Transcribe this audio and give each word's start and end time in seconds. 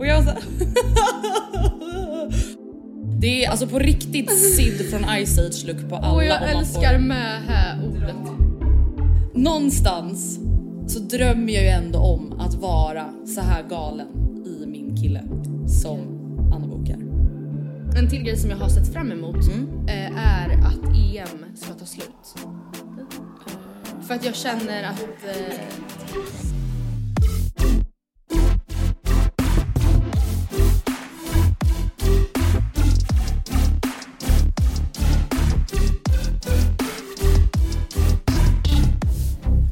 och 0.00 0.06
jag 0.06 0.22
var 0.22 0.32
så 0.32 0.38
Det 3.20 3.44
är 3.44 3.50
alltså 3.50 3.66
på 3.66 3.78
riktigt 3.78 4.30
Sid 4.56 4.90
från 4.90 5.02
Ice 5.26 5.38
Age 5.38 5.64
look 5.66 5.88
på 5.88 5.96
alla 5.96 6.12
Och 6.12 6.24
jag 6.24 6.50
älskar 6.50 6.98
med 6.98 7.42
här 7.48 7.84
ordet. 7.88 8.16
Någonstans 9.34 10.38
så 10.86 10.98
drömmer 10.98 11.52
jag 11.52 11.62
ju 11.62 11.68
ändå 11.68 11.98
om 11.98 12.40
att 12.40 12.54
vara 12.54 13.04
så 13.26 13.40
här 13.40 13.62
galen 13.62 14.06
i 14.46 14.66
min 14.66 14.96
kille 15.02 15.22
som 15.82 15.98
Anna 16.54 16.66
Bok 16.66 16.88
är. 16.88 16.98
En 17.98 18.10
till 18.10 18.22
grej 18.22 18.36
som 18.36 18.50
jag 18.50 18.56
har 18.56 18.68
sett 18.68 18.92
fram 18.92 19.12
emot 19.12 19.36
Mm. 19.48 19.88
eh, 19.88 20.26
är 20.26 20.50
att 20.66 20.84
EM 20.96 21.56
ska 21.56 21.74
ta 21.74 21.84
slut. 21.86 22.34
Eh, 22.36 24.02
För 24.06 24.14
att 24.14 24.24
jag 24.24 24.34
känner 24.36 24.82
att... 24.82 25.00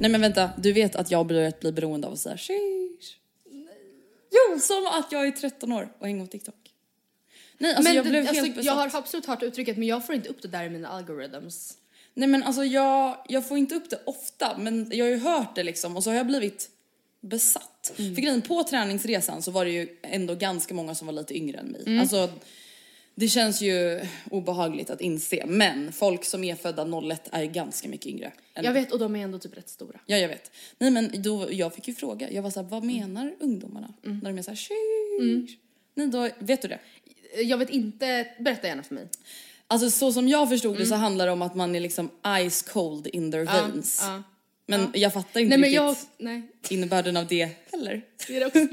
Nej 0.09 0.12
men 0.12 0.20
vänta, 0.20 0.51
du 0.59 0.73
vet 0.73 0.97
att 0.97 1.11
jag 1.11 1.27
börjat 1.27 1.61
bli 1.61 1.73
beroende 1.73 2.06
av 2.06 2.12
att 2.12 2.19
säga 2.19 2.37
sheesh. 2.37 3.17
Jo, 4.31 4.61
som 4.61 4.87
att 4.87 5.12
jag 5.12 5.27
är 5.27 5.31
13 5.31 5.73
år 5.73 5.92
och 5.98 6.06
hänger 6.06 6.25
på 6.27 6.31
TikTok. 6.33 6.55
Nej 7.58 7.70
alltså 7.74 7.83
men 7.83 7.96
jag 7.96 8.05
det- 8.05 8.11
blev 8.11 8.23
alltså, 8.23 8.35
helt 8.35 8.57
besatt. 8.57 8.67
jag 8.67 8.73
har 8.74 8.91
absolut 8.98 9.27
hört 9.27 9.42
uttrycket 9.42 9.77
men 9.77 9.89
jag 9.89 10.07
får 10.07 10.14
inte 10.14 10.29
upp 10.29 10.42
det 10.42 10.48
där 10.48 10.64
i 10.64 10.70
mina 10.70 10.89
algorithms. 10.89 11.74
Nej 12.14 12.29
men 12.29 12.42
alltså 12.42 12.64
jag, 12.64 13.24
jag 13.29 13.48
får 13.48 13.58
inte 13.58 13.74
upp 13.74 13.91
det 13.91 14.01
ofta 14.07 14.58
men 14.58 14.91
jag 14.92 15.05
har 15.05 15.11
ju 15.11 15.19
hört 15.19 15.55
det 15.55 15.63
liksom 15.63 15.96
och 15.96 16.05
så 16.05 16.11
har 16.11 16.17
jag 16.17 16.27
blivit 16.27 16.70
besatt. 17.20 17.92
Mm. 17.98 18.14
För 18.14 18.23
grejen 18.23 18.42
på 18.42 18.64
träningsresan 18.64 19.42
så 19.42 19.51
var 19.51 19.64
det 19.64 19.70
ju 19.70 19.96
ändå 20.02 20.35
ganska 20.35 20.75
många 20.75 20.95
som 20.95 21.07
var 21.07 21.13
lite 21.14 21.36
yngre 21.36 21.58
än 21.58 21.67
mig. 21.67 21.83
Mm. 21.86 22.01
Alltså 22.01 22.29
det 23.18 23.29
känns 23.29 23.61
ju 23.62 24.01
obehagligt 24.30 24.90
att 24.90 25.01
inse 25.01 25.46
men 25.46 25.92
folk 25.92 26.24
som 26.24 26.45
är 26.45 26.55
födda 26.55 26.84
01 27.12 27.29
är 27.33 27.45
ganska 27.45 27.89
mycket 27.89 28.06
yngre. 28.06 28.33
Än 28.55 28.64
Jag 28.64 28.73
vet 28.73 28.92
och 28.92 28.98
de 28.98 29.17
är 29.17 29.24
ändå 29.24 29.39
typ 29.39 29.56
rätt 29.56 29.68
stora. 29.68 30.01
Ja, 30.06 30.17
jag 30.17 30.29
vet. 30.29 30.51
Nej, 30.79 30.90
men 30.90 31.23
då, 31.23 31.48
jag 31.52 31.74
fick 31.74 31.89
ju 31.89 31.95
fråga. 31.95 32.30
Jag 32.30 32.42
var 32.42 32.51
så 32.51 32.62
här, 32.62 32.68
vad 32.68 32.84
menar 32.84 33.34
ungdomarna 33.40 33.95
Mm. 34.05 34.18
när 34.18 34.30
de 34.33 34.39
är 34.39 34.42
så 34.42 34.51
här, 34.51 34.57
sheesh. 34.57 35.57
Nej, 35.95 36.07
då, 36.08 36.28
vet 36.39 36.62
du 36.62 36.68
det? 36.68 36.78
Jag 37.42 37.58
vet 37.58 37.70
inte, 37.70 38.27
berätta 38.39 38.67
gärna 38.67 38.83
för 38.83 38.95
mig. 38.95 39.08
Alltså 39.67 39.90
så 39.90 40.12
som 40.12 40.28
jag 40.28 40.48
förstod 40.48 40.77
det 40.78 40.86
så 40.86 40.95
handlar 40.95 41.27
det 41.27 41.33
om 41.33 41.42
att 41.42 41.55
man 41.55 41.74
är 41.77 41.80
liksom 41.80 42.11
ice 42.51 42.62
cold 42.62 43.07
in 43.07 43.33
their 43.33 43.45
veins. 43.45 44.01
ja, 44.07 44.23
Men 44.70 44.90
jag 44.95 45.12
fattar 45.12 45.40
inte 45.40 45.48
Nej 45.56 45.58
men 45.58 45.73
jag, 45.73 45.96
nej. 46.18 46.42
innebörden 46.70 47.17
av 47.17 47.27
det 47.27 47.51
heller. 47.73 48.02
Det 48.27 48.36
är, 48.36 48.46
också 48.46 48.64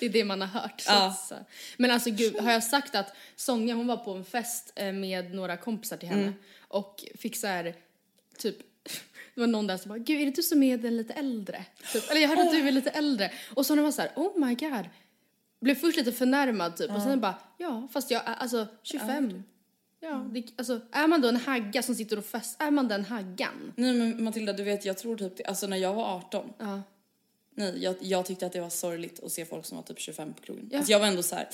det. 0.00 0.06
är 0.06 0.08
det 0.08 0.24
man 0.24 0.40
har 0.40 0.60
hört. 0.60 0.80
Så 0.80 0.90
Ja. 0.92 1.16
så. 1.28 1.34
Men 1.76 1.90
alltså 1.90 2.10
gud, 2.10 2.36
har 2.40 2.52
jag 2.52 2.64
sagt 2.64 2.94
att 2.94 3.14
Sonja 3.36 3.74
hon 3.74 3.86
var 3.86 3.96
på 3.96 4.10
en 4.12 4.24
fest 4.24 4.72
eh, 4.76 4.92
med 4.92 5.34
några 5.34 5.56
kompisar 5.56 5.96
till 5.96 6.08
henne 6.08 6.22
Mm. 6.22 6.34
och 6.68 7.04
fick 7.18 7.36
så 7.36 7.46
här, 7.46 7.74
typ, 8.38 8.56
det 9.34 9.40
var 9.40 9.46
någon 9.46 9.66
där 9.66 9.76
som 9.76 9.88
bara, 9.88 9.98
gud 9.98 10.20
är 10.20 10.24
det 10.26 10.36
du 10.36 10.42
som 10.42 10.62
är 10.62 10.78
den 10.78 10.96
lite 10.96 11.12
äldre? 11.12 11.64
Typ. 11.92 12.10
Eller 12.10 12.20
jag 12.20 12.28
hörde 12.28 12.42
att 12.42 12.50
du 12.50 12.68
är 12.68 12.72
lite 12.72 12.90
äldre. 12.90 13.32
Och 13.54 13.66
så 13.66 13.74
hon 13.74 13.84
var 13.84 13.92
så 13.92 14.02
här, 14.02 14.10
oh 14.16 14.46
my 14.46 14.54
god. 14.54 14.88
Blev 15.60 15.74
först 15.74 15.96
lite 15.98 16.12
förnärmad 16.12 16.76
typ 16.76 16.90
och 16.90 17.02
sen 17.02 17.20
bara, 17.20 17.34
ja 17.58 17.88
fast 17.92 18.10
jag 18.10 18.22
är 18.28 18.34
alltså 18.34 18.66
25. 18.82 19.42
Ja, 20.00 20.28
det, 20.32 20.44
alltså 20.56 20.80
är 20.92 21.06
man 21.06 21.20
då 21.20 21.28
en 21.28 21.36
hagga 21.36 21.82
som 21.82 21.94
sitter 21.94 22.18
och 22.18 22.24
fest, 22.24 22.56
är 22.62 22.70
man 22.70 22.88
den 22.88 23.04
haggan? 23.04 23.72
Nej 23.76 23.94
men 23.94 24.24
Matilda, 24.24 24.52
du 24.52 24.62
vet 24.62 24.84
jag 24.84 24.98
tror 24.98 25.16
typ 25.16 25.36
det, 25.36 25.44
alltså 25.44 25.66
när 25.66 25.76
jag 25.76 25.94
var 25.94 26.16
18. 26.16 26.52
Ja. 26.58 26.82
Nej, 27.54 27.82
jag, 27.82 27.96
jag 28.00 28.26
tyckte 28.26 28.46
att 28.46 28.52
det 28.52 28.60
var 28.60 28.70
sorgligt 28.70 29.22
att 29.22 29.32
se 29.32 29.44
folk 29.44 29.66
som 29.66 29.76
var 29.76 29.82
typ 29.82 29.98
25 29.98 30.34
på 30.34 30.42
krogen. 30.42 30.68
Ja. 30.70 30.78
Alltså 30.78 30.92
jag 30.92 31.00
var 31.00 31.06
ändå 31.06 31.22
så 31.22 31.34
här. 31.34 31.48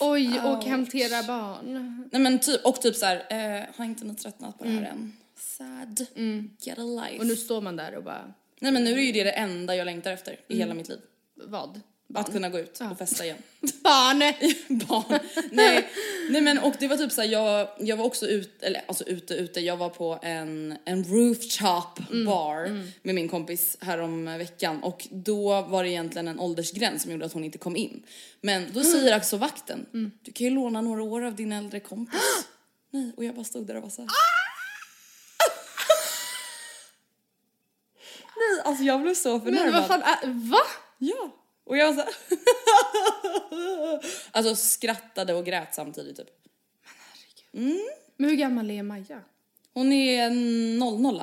Oj, 0.00 0.40
och 0.40 0.64
hantera 0.64 1.22
barn. 1.22 2.08
Nej 2.12 2.20
men 2.22 2.38
typ, 2.38 2.64
och 2.64 2.82
typ 2.82 2.96
så 2.96 3.06
här, 3.06 3.16
eh, 3.16 3.64
har 3.76 3.84
inte 3.84 4.04
ni 4.04 4.14
tröttnat 4.14 4.58
på 4.58 4.64
det 4.64 4.70
här 4.70 4.82
än? 4.82 5.12
Sad. 5.36 6.06
Get 6.60 6.78
a 6.78 6.82
life. 6.82 7.08
Mm. 7.08 7.20
Och 7.20 7.26
nu 7.26 7.36
står 7.36 7.60
man 7.60 7.76
där 7.76 7.94
och 7.94 8.04
bara, 8.04 8.32
Nej 8.58 8.72
men 8.72 8.84
nu 8.84 8.92
är 8.92 9.02
ju 9.02 9.12
det 9.12 9.24
det 9.24 9.30
enda 9.32 9.76
jag 9.76 9.84
längtar 9.84 10.10
efter 10.10 10.40
i 10.48 10.56
hela 10.56 10.74
mitt 10.74 10.88
liv. 10.88 11.00
vad? 11.34 11.80
Att 12.14 12.32
kunna 12.32 12.48
gå 12.48 12.58
ut 12.58 12.80
och 12.90 12.98
festa 12.98 13.24
igen. 13.24 13.38
Barn! 13.82 14.18
Barn. 14.88 15.18
Nej, 15.50 15.88
nej 16.30 16.40
men 16.40 16.58
och 16.58 16.74
det 16.78 16.88
var 16.88 16.96
typ 16.96 17.12
såhär, 17.12 17.28
jag, 17.28 17.68
jag 17.78 17.96
var 17.96 18.04
också 18.04 18.26
ute, 18.26 18.66
eller 18.66 18.84
alltså 18.88 19.04
ute 19.04 19.34
ute, 19.34 19.60
jag 19.60 19.76
var 19.76 19.88
på 19.88 20.18
en, 20.22 20.76
en 20.84 21.04
rooftop 21.04 21.98
bar 22.26 22.84
med 23.02 23.14
min 23.14 23.28
kompis 23.28 23.76
härom 23.80 24.24
veckan 24.24 24.82
och 24.82 25.08
då 25.10 25.62
var 25.62 25.84
det 25.84 25.90
egentligen 25.90 26.28
en 26.28 26.40
åldersgräns 26.40 27.02
som 27.02 27.12
gjorde 27.12 27.24
att 27.26 27.32
hon 27.32 27.44
inte 27.44 27.58
kom 27.58 27.76
in. 27.76 28.02
Men 28.40 28.72
då 28.72 28.82
säger 28.84 29.16
också 29.16 29.36
vakten, 29.36 29.86
du 30.22 30.32
kan 30.32 30.44
ju 30.44 30.50
låna 30.50 30.80
några 30.80 31.02
år 31.02 31.22
av 31.24 31.34
din 31.34 31.52
äldre 31.52 31.80
kompis. 31.80 32.20
Nej, 32.90 33.12
och 33.16 33.24
jag 33.24 33.34
bara 33.34 33.44
stod 33.44 33.66
där 33.66 33.76
och 33.76 33.82
var 33.82 33.90
såhär. 33.90 34.08
Nej, 38.36 38.62
alltså 38.64 38.84
jag 38.84 39.02
blev 39.02 39.14
så 39.14 39.40
förnärmad. 39.40 39.72
Men 39.72 39.72
vad 39.72 39.86
fan 39.86 40.50
va? 40.50 40.60
Ja. 40.98 41.30
Och 41.64 41.76
jag 41.76 41.94
så. 41.94 42.02
Alltså 44.30 44.56
skrattade 44.56 45.34
och 45.34 45.44
grät 45.44 45.74
samtidigt 45.74 46.16
typ. 46.16 46.28
Men 48.16 48.30
hur 48.30 48.36
gammal 48.36 48.70
är 48.70 48.82
Maja? 48.82 49.20
Hon 49.74 49.92
är 49.92 50.26
en 50.26 50.78
00 50.78 51.22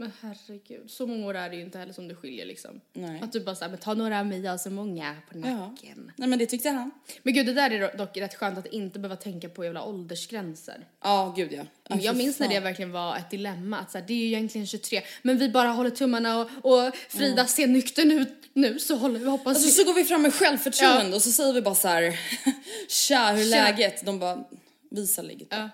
Men 0.00 0.12
herregud, 0.20 0.90
så 0.90 1.06
många 1.06 1.26
år 1.26 1.34
är 1.34 1.50
det 1.50 1.56
ju 1.56 1.62
inte 1.62 1.78
heller 1.78 1.92
som 1.92 2.08
det 2.08 2.14
skiljer 2.14 2.46
liksom. 2.46 2.80
Nej. 2.92 3.20
Att 3.22 3.32
du 3.32 3.40
bara 3.40 3.54
såhär, 3.54 3.70
men 3.70 3.78
ta 3.78 3.94
några 3.94 4.20
av 4.20 4.26
mig, 4.26 4.40
jag 4.40 4.50
har 4.50 4.58
så 4.58 4.70
många 4.70 5.16
på 5.32 5.38
nacken. 5.38 6.12
Nej 6.16 6.28
men 6.28 6.38
det 6.38 6.46
tyckte 6.46 6.70
han. 6.70 6.90
Men 7.22 7.34
gud, 7.34 7.46
det 7.46 7.52
där 7.52 7.70
är 7.70 7.96
dock 7.96 8.16
rätt 8.16 8.34
skönt 8.34 8.58
att 8.58 8.66
inte 8.66 8.98
behöva 8.98 9.16
tänka 9.16 9.48
på 9.48 9.64
jävla 9.64 9.84
åldersgränser. 9.84 10.86
Ja, 11.02 11.34
gud 11.36 11.52
ja. 11.52 11.62
Ja, 11.88 11.96
jag 11.96 12.16
minns 12.16 12.38
när 12.38 12.48
det 12.48 12.60
verkligen 12.60 12.92
var 12.92 13.16
ett 13.16 13.30
dilemma, 13.30 13.78
att 13.78 13.90
såhär, 13.90 14.04
det 14.06 14.12
är 14.12 14.18
ju 14.18 14.26
egentligen 14.26 14.66
23, 14.66 15.02
men 15.22 15.38
vi 15.38 15.48
bara 15.48 15.68
håller 15.68 15.90
tummarna 15.90 16.40
och, 16.40 16.48
och 16.62 16.94
Frida 17.08 17.46
ser 17.46 17.66
nykter 17.66 18.06
ut 18.12 18.40
nu 18.52 18.78
så 18.78 18.96
håller 18.96 19.18
vi, 19.18 19.26
hoppas 19.26 19.46
Alltså 19.56 19.66
vi. 19.66 19.72
så 19.72 19.84
går 19.84 19.94
vi 19.94 20.04
fram 20.04 20.22
med 20.22 20.34
självförtroende 20.34 21.16
och 21.16 21.22
så 21.22 21.32
säger 21.32 21.52
vi 21.52 21.62
bara 21.62 21.74
så 21.74 21.88
här. 21.88 22.20
Tja, 22.88 23.32
hur 23.32 23.42
är 23.42 23.50
läget? 23.50 24.04
De 24.06 24.18
bara, 24.18 24.44
visa 24.90 25.22
ligget. 25.22 25.48
Ja. 25.50 25.68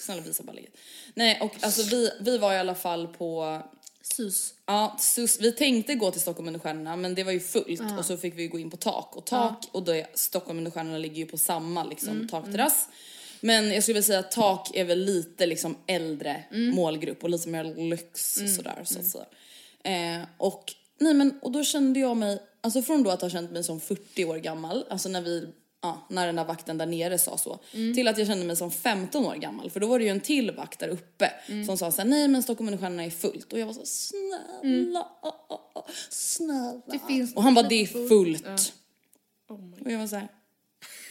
Snälla 0.00 0.22
visa 0.22 0.42
bara 0.42 0.52
ligget. 0.52 0.74
Nej 1.14 1.40
och 1.40 1.56
alltså 1.60 1.82
vi, 1.82 2.10
vi 2.20 2.38
var 2.38 2.52
i 2.52 2.58
alla 2.58 2.74
fall 2.74 3.08
på 3.08 3.62
Sus. 4.02 4.54
Ja, 4.66 4.96
sus, 5.00 5.40
vi 5.40 5.52
tänkte 5.52 5.94
gå 5.94 6.10
till 6.10 6.20
Stockholm 6.20 6.46
under 6.48 6.60
stjärnorna 6.60 6.96
men 6.96 7.14
det 7.14 7.24
var 7.24 7.32
ju 7.32 7.40
fullt 7.40 7.80
och 7.98 8.04
så 8.04 8.16
fick 8.16 8.38
vi 8.38 8.48
gå 8.48 8.58
in 8.58 8.70
på 8.70 8.76
tak 8.76 9.16
och 9.16 9.26
tak 9.26 9.68
och 9.72 9.82
då 9.82 9.92
är 9.94 10.06
Stockholm 10.14 10.58
under 10.58 10.70
stjärnorna 10.70 10.98
ligger 10.98 11.16
ju 11.16 11.26
på 11.26 11.38
samma 11.38 11.84
liksom 11.84 12.28
takterrass. 12.28 12.88
Men 13.40 13.72
jag 13.72 13.82
skulle 13.82 13.94
vilja 13.94 14.06
säga 14.06 14.18
att 14.18 14.30
tak 14.30 14.70
är 14.74 14.84
väl 14.84 14.98
lite 15.04 15.46
liksom 15.46 15.76
äldre 15.86 16.44
Mm. 16.50 16.74
målgrupp 16.74 17.22
och 17.24 17.30
lite 17.30 17.48
mer 17.48 17.64
lyx 17.64 18.34
sådär 18.56 18.82
så 18.84 18.98
att 18.98 19.06
säga. 19.06 19.26
Eh, 19.84 20.26
och, 20.36 20.72
nej 20.98 21.14
men, 21.14 21.38
och 21.42 21.52
då 21.52 21.64
kände 21.64 22.00
jag 22.00 22.16
mig, 22.16 22.42
alltså 22.60 22.82
från 22.82 23.02
då 23.02 23.10
att 23.10 23.20
ha 23.22 23.30
känt 23.30 23.50
mig 23.50 23.64
som 23.64 23.80
40 23.80 24.24
år 24.24 24.36
gammal, 24.36 24.84
alltså 24.90 25.08
när 25.08 25.20
vi 25.20 25.48
Ja, 25.82 26.06
när 26.08 26.26
den 26.26 26.36
där 26.36 26.44
vakten 26.44 26.78
där 26.78 26.86
nere 26.86 27.18
sa 27.18 27.38
så. 27.38 27.58
Mm. 27.72 27.94
Till 27.94 28.08
att 28.08 28.18
jag 28.18 28.26
kände 28.26 28.46
mig 28.46 28.56
som 28.56 28.70
15 28.70 29.26
år 29.26 29.34
gammal. 29.34 29.70
För 29.70 29.80
då 29.80 29.86
var 29.86 29.98
det 29.98 30.04
ju 30.04 30.10
en 30.10 30.20
till 30.20 30.50
vakt 30.50 30.78
där 30.78 30.88
uppe 30.88 31.32
Mm. 31.46 31.66
som 31.66 31.78
sa 31.78 31.90
såhär, 31.90 32.08
nej 32.08 32.28
men 32.28 32.42
Stockholm 32.42 32.78
stjärnorna 32.78 33.04
är 33.04 33.10
fullt. 33.10 33.52
Och 33.52 33.58
jag 33.58 33.66
var 33.66 33.72
så 33.72 33.84
snälla, 33.84 35.00
ah, 35.22 35.28
ah, 35.48 35.70
ah, 35.74 35.86
snälla. 36.10 36.70
Mm. 36.70 36.82
Det 36.86 36.98
finns 37.06 37.34
och 37.34 37.42
han 37.42 37.54
bara, 37.54 37.68
det 37.68 37.82
är 37.82 38.08
fullt. 38.08 38.72
Oh 39.48 39.84
och 39.84 39.90
jag 39.92 39.98
var 39.98 40.06
såhär, 40.06 40.28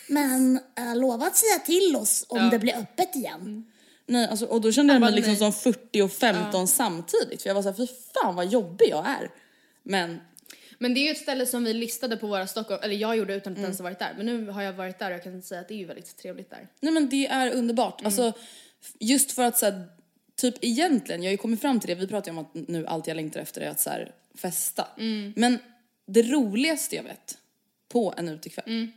Men 0.08 0.60
äh, 0.78 0.96
lova 0.96 1.26
att 1.28 1.38
säga 1.38 1.60
till 1.60 1.96
oss 1.96 2.26
om 2.30 2.50
det 2.50 2.60
blir 2.60 2.78
öppet 2.78 3.16
igen. 3.16 3.72
Nej, 4.06 4.28
alltså, 4.28 4.46
och 4.46 4.62
då 4.62 4.72
kände 4.72 4.94
jag 4.94 5.00
mig 5.02 5.14
liksom 5.14 5.34
nej. 5.34 5.40
som 5.40 5.54
40 5.54 6.02
och 6.02 6.12
15 6.12 6.68
samtidigt. 6.68 7.42
För 7.42 7.50
jag 7.50 7.56
var 7.56 7.62
såhär, 7.62 7.76
fy 7.76 7.88
fan 8.14 8.36
vad 8.36 8.48
jobbig 8.48 8.90
jag 8.90 9.06
är. 9.10 9.32
Men 9.84 10.20
Men 10.82 10.94
det 10.94 11.00
är 11.00 11.04
ju 11.04 11.12
ett 11.12 11.18
ställe 11.18 11.46
som 11.46 11.64
vi 11.64 11.74
listade 11.74 12.18
på 12.18 12.28
våra 12.28 12.48
Stockholm, 12.48 12.82
eller 12.84 12.96
jag 12.96 13.18
gjorde 13.18 13.36
utan 13.36 13.54
att 13.54 13.58
Mm. 13.58 13.64
ens 13.66 13.80
ha 13.80 13.84
varit 13.84 14.00
där. 14.00 14.14
Men 14.18 14.26
nu 14.26 14.48
har 14.50 14.62
jag 14.62 14.74
varit 14.74 15.00
där 15.00 15.08
och 15.12 15.14
jag 15.16 15.24
kan 15.24 15.42
säga 15.42 15.62
att 15.62 15.68
det 15.68 15.74
är 15.74 15.78
ju 15.78 15.86
väldigt 15.86 16.18
trevligt 16.18 16.50
där. 16.50 16.68
Nej 16.80 16.94
men 16.94 17.10
det 17.10 17.28
är 17.28 17.52
underbart. 17.52 18.00
Mm. 18.02 18.06
Alltså, 18.08 18.34
just 19.00 19.32
för 19.32 19.44
att 19.44 19.58
så 19.58 19.66
här, 19.66 19.88
typ 20.36 20.56
egentligen, 20.62 21.24
jag 21.24 21.28
har 21.30 21.32
ju 21.32 21.38
kommit 21.38 21.62
fram 21.62 21.80
till 21.80 21.90
det, 21.90 21.96
vi 21.96 22.08
pratar 22.08 22.32
ju 22.32 22.38
om 22.38 22.46
att 22.46 22.68
nu 22.68 22.86
allt 22.88 23.08
jag 23.08 23.16
längtar 23.16 23.40
efter 23.40 23.62
är 23.62 23.70
att 23.70 23.80
så 23.80 23.90
här, 23.90 24.12
festa. 24.36 24.88
Mm. 24.98 25.34
Men 25.36 25.58
det 26.08 26.22
roligaste 26.22 26.96
jag 26.96 27.04
vet 27.04 27.38
på 27.90 28.14
en 28.18 28.30
utekväll 28.30 28.66
Mm. 28.68 28.92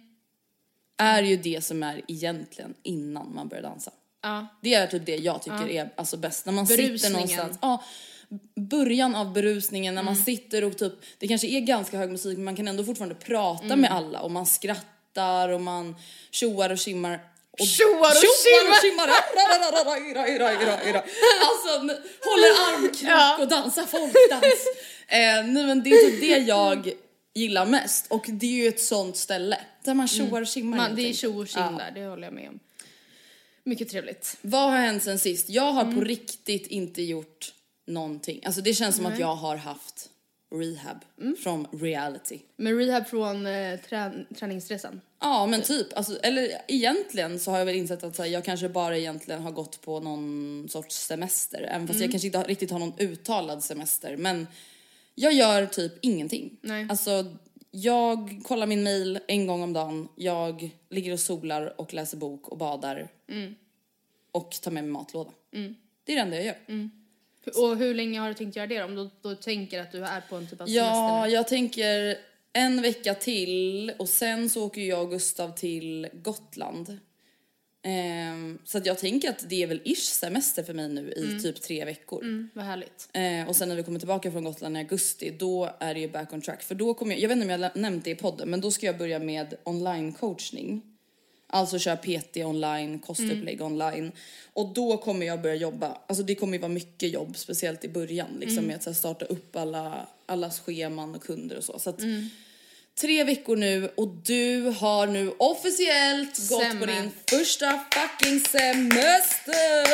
är 0.97 1.23
ju 1.23 1.37
det 1.37 1.65
som 1.65 1.83
är 1.83 2.03
egentligen 2.09 2.75
innan 2.83 3.35
man 3.35 3.49
börjar 3.49 3.63
dansa. 3.63 3.93
Ja. 4.23 4.47
Det 4.63 4.75
är 4.75 4.87
typ 4.87 5.07
det 5.07 5.17
jag 5.17 5.43
tycker 5.43 5.69
är 5.71 5.91
alltså 5.97 6.17
bäst. 6.17 6.47
När 6.47 6.53
man 6.53 6.67
sitter 6.67 7.11
någonstans. 7.11 7.59
Ja, 7.63 7.85
början 8.57 9.15
av 9.15 9.33
berusningen 9.33 9.95
när 9.95 10.03
man 10.03 10.15
mm. 10.15 10.25
sitter 10.25 10.65
och 10.65 10.79
typ, 10.79 10.93
det 11.19 11.29
kanske 11.29 11.47
är 11.47 11.61
ganska 11.61 11.99
hög 11.99 12.11
musik 12.11 12.37
men 12.37 12.45
man 12.45 12.57
kan 12.57 12.69
ändå 12.69 12.85
fortfarande 12.85 13.15
prata 13.15 13.65
mm. 13.65 13.81
med 13.81 13.93
alla 13.93 14.21
och 14.21 14.31
man 14.31 14.47
skrattar 14.47 15.49
och 15.49 15.61
man 15.61 15.97
tjoar 16.31 16.71
och 16.71 16.79
tjimmar. 16.79 17.21
Tjoar 17.59 18.11
och 18.11 18.81
tjimmar! 18.83 19.09
Alltså 21.41 21.97
håller 22.25 22.51
armkrok 22.69 23.41
och 23.41 23.49
dansar 23.49 23.87
folkdans. 23.87 24.67
Eh, 25.09 25.47
nej 25.47 25.67
men 25.67 25.83
det 25.83 25.91
är 25.91 26.11
typ 26.11 26.21
det 26.21 26.39
jag 26.39 26.93
gillar 27.35 27.67
mest 27.67 28.07
och 28.11 28.25
det 28.29 28.47
är 28.47 28.63
ju 28.63 28.69
ett 28.69 28.81
sånt 28.81 29.17
ställe 29.17 29.59
där 29.85 29.95
man 29.95 30.09
tjoar 30.09 30.41
och 30.41 30.47
tjimmar. 30.47 30.91
Det 30.91 31.09
är 31.09 31.13
tjo 31.13 31.41
och 31.41 31.49
tjim 31.49 31.77
där, 31.79 31.91
det 31.95 32.07
håller 32.07 32.23
jag 32.23 32.35
med 32.35 32.49
om. 32.49 32.59
Mycket 33.65 33.89
trevligt. 33.89 34.37
Vad 34.43 34.71
har 34.71 34.79
hänt 34.79 35.03
sen 35.03 35.19
sist? 35.19 35.49
Jag 35.49 35.73
har 35.73 35.83
mm. 35.83 35.95
på 35.95 36.05
riktigt 36.05 36.67
inte 36.67 37.03
gjort 37.03 37.53
någonting. 37.87 38.41
Alltså 38.45 38.61
det 38.61 38.75
känns 38.75 38.97
som 38.97 39.07
att 39.07 39.19
jag 39.19 39.35
har 39.35 39.57
haft 39.57 40.09
rehab 40.55 40.97
Mm. 41.21 41.37
från 41.37 41.67
reality. 41.73 42.39
Men 42.57 42.79
rehab 42.79 43.07
från 43.07 43.47
eh, 43.47 43.81
trä, 43.81 44.13
träningsresan. 44.39 45.01
Ja 45.21 45.47
men 45.47 45.63
typ, 45.63 45.87
alltså, 45.97 46.17
eller 46.19 46.49
egentligen 46.69 47.41
så 47.41 47.51
har 47.51 47.59
jag 47.59 47.67
väl 47.67 47.75
insett 47.75 48.05
att 48.05 48.19
här, 48.19 48.27
jag 48.27 48.45
kanske 48.45 48.69
bara 48.69 48.99
egentligen 48.99 49.43
har 49.43 49.51
gått 49.53 49.81
på 49.81 50.01
någon 50.01 50.67
sorts 50.69 50.97
semester. 51.07 51.63
Även 51.63 51.87
fast 51.87 51.97
Mm. 51.97 52.03
jag 52.03 52.11
kanske 52.11 52.27
inte 52.27 52.43
riktigt 52.43 52.71
har 52.71 52.79
någon 52.79 52.99
uttalad 52.99 53.65
semester. 53.65 54.17
Men 54.17 54.47
jag 55.15 55.33
gör 55.33 55.67
typ 55.67 55.93
ingenting. 56.01 56.57
Nej. 56.63 56.87
Alltså 56.91 57.25
jag 57.71 58.41
kollar 58.45 58.67
min 58.67 58.83
mail 58.83 59.19
en 59.29 59.47
gång 59.47 59.63
om 59.63 59.73
dagen. 59.73 60.09
Jag 60.17 60.71
ligger 60.91 61.13
och 61.13 61.21
solar 61.21 61.81
och 61.81 61.95
läser 61.95 62.17
bok 62.17 62.49
och 62.49 62.59
badar. 62.59 63.09
Mm. 63.29 63.55
Och 64.33 64.51
tar 64.63 64.71
med 64.71 64.85
mig 64.85 64.93
matlåda. 64.93 65.31
Det 66.05 66.13
är 66.13 66.17
det 66.17 66.23
enda 66.23 66.37
jag 66.37 66.45
gör. 66.45 66.57
Och 67.47 67.77
hur 67.77 67.95
länge 67.95 68.21
har 68.21 68.29
du 68.29 68.35
tänkt 68.35 68.57
göra 68.57 68.67
det 68.67 68.83
om 68.83 68.95
du 68.95 69.11
då 69.23 69.35
tänker 69.35 69.81
att 69.81 69.93
du 69.93 70.05
är 70.05 70.21
på 70.21 70.37
en 70.37 70.47
typ 70.47 70.61
av 70.61 70.69
Ja, 70.71 70.85
semester? 70.85 71.27
nu? 71.29 71.35
jag 71.35 71.49
tänker 71.49 72.17
en 72.53 72.83
vecka 72.83 73.15
till 73.15 73.93
och 73.99 74.09
sen 74.09 74.51
så 74.51 74.65
åker 74.67 74.81
jag 74.81 75.03
och 75.03 75.11
Gustav 75.11 75.51
till 75.57 76.09
Gotland. 76.13 76.99
Ehm, 77.85 78.59
så 78.65 78.79
att 78.79 78.87
jag 78.87 78.99
tänker 78.99 79.29
att 79.31 79.49
det 79.49 79.63
är 79.63 79.67
väl 79.67 79.81
ish 79.85 79.99
semester 80.13 80.63
för 80.63 80.75
mig 80.75 80.89
nu 80.89 81.13
i 81.13 81.41
typ 81.43 81.63
tre 81.63 81.85
veckor. 81.85 82.23
Mm, 82.23 82.51
vad 82.55 82.65
härligt. 82.65 83.09
Eh, 83.13 83.49
och 83.49 83.57
sen 83.57 83.69
när 83.69 83.77
vi 83.77 83.83
kommer 83.83 83.99
tillbaka 83.99 84.33
från 84.33 84.45
Gotland 84.45 84.77
i 84.77 84.81
augusti, 84.81 85.31
då 85.39 85.71
är 85.81 85.95
det 85.95 86.01
ju 86.01 86.09
back 86.09 86.33
on 86.33 86.41
track. 86.43 86.63
För 86.63 86.75
då 86.75 86.95
kommer 86.95 87.13
jag, 87.15 87.21
jag 87.21 87.29
vet 87.29 87.37
inte 87.37 87.55
om 87.55 87.61
jag 87.63 87.77
nämnt 87.77 88.05
det 88.05 88.11
i 88.11 88.15
podden, 88.15 88.51
men 88.51 88.61
då 88.61 88.71
ska 88.71 88.87
jag 88.87 88.99
börja 88.99 89.19
med 89.19 89.55
online 89.65 90.13
coachning. 90.13 90.83
Alltså 91.55 91.79
köra 91.79 91.97
PT 91.97 92.37
online, 92.37 92.99
kostupplägg 92.99 93.63
online. 93.63 94.13
Och 94.53 94.69
då 94.75 94.97
kommer 94.97 95.27
jag 95.27 95.43
börja 95.43 95.55
jobba, 95.55 95.99
alltså 96.07 96.23
det 96.25 96.35
kommer 96.35 96.53
ju 96.53 96.59
vara 96.59 96.73
mycket 96.73 97.13
jobb, 97.13 97.37
speciellt 97.37 97.85
i 97.85 97.89
början 97.89 98.29
liksom 98.41 98.65
med 98.65 98.77
att 98.77 98.87
här, 98.87 98.93
starta 98.93 99.25
upp 99.25 99.57
alla, 99.57 100.07
allas 100.27 100.61
scheman 100.61 101.15
och 101.15 101.23
kunder 101.23 101.57
och 101.57 101.65
så. 101.65 101.79
så 101.79 101.91
att, 101.91 102.01
Tre 103.01 103.25
veckor 103.25 103.57
nu 103.57 103.91
och 103.95 104.09
du 104.09 104.75
har 104.79 105.07
nu 105.07 105.33
officiellt 105.39 106.49
gått 106.49 106.59
på 106.59 106.65
Semmer. 106.65 106.87
din 106.87 107.11
första 107.31 107.85
fucking 107.95 108.41
semester! 108.41 109.85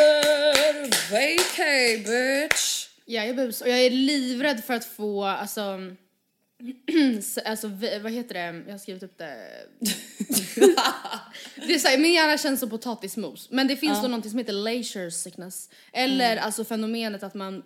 Vacay 1.13 1.99
bitch! 1.99 2.89
Ja, 3.05 3.25
jag, 3.25 3.37
bus, 3.37 3.61
och 3.61 3.69
jag 3.69 3.81
är 3.81 3.91
livrädd 3.91 4.65
för 4.65 4.75
att 4.75 4.85
få, 4.85 5.25
alltså, 5.25 5.79
alltså 7.45 7.69
vad 8.03 8.13
heter 8.13 8.35
det, 8.35 8.63
jag 8.67 8.75
har 8.75 8.79
skrivit 8.79 9.03
upp 9.03 9.19
det. 9.19 9.37
det 11.57 11.75
är 11.75 11.79
så 11.79 11.89
här, 11.89 11.99
min 11.99 12.13
hjärna 12.13 12.39
känns 12.39 12.61
som 12.61 12.71
potatismos. 12.71 13.51
Men 13.51 13.69
det 13.69 13.77
finns 13.77 14.03
då 14.03 14.09
någonting 14.09 14.31
som 14.31 14.39
heter 14.39 14.53
leisure 14.53 15.11
sickness. 15.11 15.71
Eller 15.93 16.37
alltså 16.37 16.65
fenomenet 16.65 17.23
att 17.23 17.35
man 17.35 17.63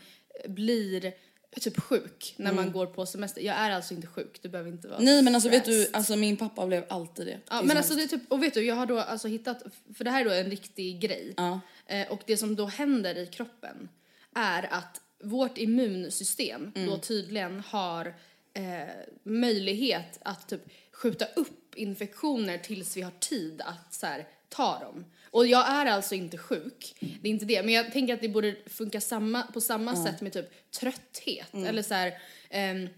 blir 0.48 1.12
typ 1.60 1.80
sjuk 1.80 2.34
när 2.36 2.52
man 2.52 2.72
går 2.72 2.86
på 2.86 3.06
semester. 3.06 3.40
Jag 3.42 3.56
är 3.56 3.70
alltså 3.70 3.94
inte 3.94 4.06
sjuk, 4.06 4.38
du 4.42 4.48
behöver 4.48 4.70
inte 4.70 4.88
vara 4.88 5.00
Nej 5.00 5.22
men 5.22 5.34
alltså 5.34 5.48
vet 5.50 5.62
stressed. 5.62 5.86
du, 5.92 5.96
alltså 5.96 6.16
min 6.16 6.36
pappa 6.36 6.66
blev 6.66 6.84
alltid 6.88 7.26
det. 7.26 7.38
Ja, 7.50 7.62
men 7.62 7.70
så 7.70 7.76
alltså 7.76 7.94
det 7.94 8.02
är 8.02 8.06
typ, 8.06 8.32
och 8.32 8.42
vet 8.42 8.54
du, 8.54 8.66
jag 8.66 8.74
har 8.74 8.86
då 8.86 8.98
alltså 8.98 9.28
hittat, 9.28 9.62
för 9.94 10.04
det 10.04 10.10
här 10.10 10.20
är 10.20 10.24
då 10.24 10.30
en 10.30 10.50
riktig 10.50 11.00
grej. 11.00 11.34
Ja. 11.36 11.60
Eh, 11.86 12.12
och 12.12 12.20
det 12.26 12.36
som 12.36 12.56
då 12.56 12.66
händer 12.66 13.18
i 13.18 13.26
kroppen 13.26 13.88
är 14.34 14.68
att 14.74 15.00
vårt 15.24 15.58
immunsystem 15.58 16.72
Mm. 16.74 16.90
då 16.90 16.98
tydligen 16.98 17.60
har 17.66 18.14
eh, 18.54 18.88
möjlighet 19.22 20.18
att 20.22 20.48
typ 20.48 20.60
skjuta 20.92 21.24
upp 21.36 21.74
infektioner 21.74 22.58
tills 22.58 22.96
vi 22.96 23.02
har 23.02 23.12
tid 23.20 23.62
att 23.64 23.94
så 23.94 24.06
här, 24.06 24.26
ta 24.48 24.78
dem. 24.78 25.04
Och 25.30 25.46
jag 25.46 25.68
är 25.68 25.86
alltså 25.86 26.14
inte 26.14 26.38
sjuk, 26.38 26.94
det 27.00 27.28
är 27.28 27.32
inte 27.32 27.44
det. 27.44 27.62
Men 27.62 27.74
jag 27.74 27.92
tänker 27.92 28.14
att 28.14 28.20
det 28.20 28.28
borde 28.28 28.56
funka 28.66 29.00
samma, 29.00 29.42
på 29.42 29.60
samma 29.60 29.96
sätt 30.04 30.20
med 30.20 30.32
typ 30.32 30.70
trötthet. 30.70 31.54
Mm. 31.54 31.66
Eller 31.66 31.82
så 31.82 31.94
här, 31.94 32.18
ehm, 32.50 32.88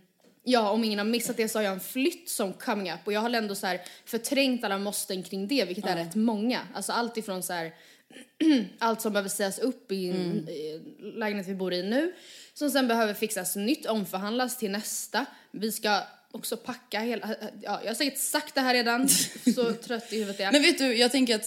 Ja, 0.47 0.71
om 0.71 0.85
ingen 0.85 0.99
har 0.99 1.07
missat 1.07 1.37
det 1.37 1.49
så 1.49 1.59
har 1.59 1.64
jag 1.64 1.73
en 1.73 1.81
flytt 1.81 2.28
som 2.28 2.52
coming 2.52 2.93
up 2.93 2.99
och 3.05 3.12
jag 3.12 3.21
har 3.21 3.31
ändå 3.31 3.55
så 3.55 3.67
här 3.67 3.81
förträngt 4.05 4.64
alla 4.64 4.78
måsten 4.78 5.23
kring 5.23 5.49
det, 5.49 5.64
vilket 5.64 5.87
är 5.87 5.97
rätt 5.97 6.14
många. 6.14 6.61
Alltså 6.75 6.93
allt 6.93 7.17
ifrån 7.17 7.43
så 7.43 7.52
här 7.52 7.75
allt 8.78 9.00
som 9.00 9.12
behöver 9.12 9.28
sägas 9.28 9.59
upp 9.59 9.92
i 9.92 10.11
Mm. 10.11 10.47
lägenheten 11.18 11.52
vi 11.52 11.59
bor 11.59 11.73
i 11.73 11.83
nu, 11.83 12.12
som 12.54 12.71
sen 12.71 12.88
behöver 12.88 13.14
fixas 13.14 13.56
nytt, 13.56 13.87
omförhandlas 13.87 14.59
till 14.59 14.71
nästa. 14.71 15.26
Vi 15.50 15.73
ska 15.73 16.00
också 16.30 16.56
packa 16.56 17.00
hela, 17.00 17.35
ja 17.62 17.80
jag 17.83 17.90
har 17.90 17.94
säkert 17.94 18.18
sagt 18.18 18.54
det 18.54 18.61
här 18.61 18.75
redan, 18.75 19.09
så 19.54 19.73
trött 19.73 20.12
i 20.12 20.16
huvudet 20.18 20.40
är 20.40 20.44
jag. 20.44 20.52
Men 20.52 20.62
vet 20.62 20.78
du, 20.78 20.94
jag 20.97 21.12
tänker 21.12 21.35
att 21.35 21.47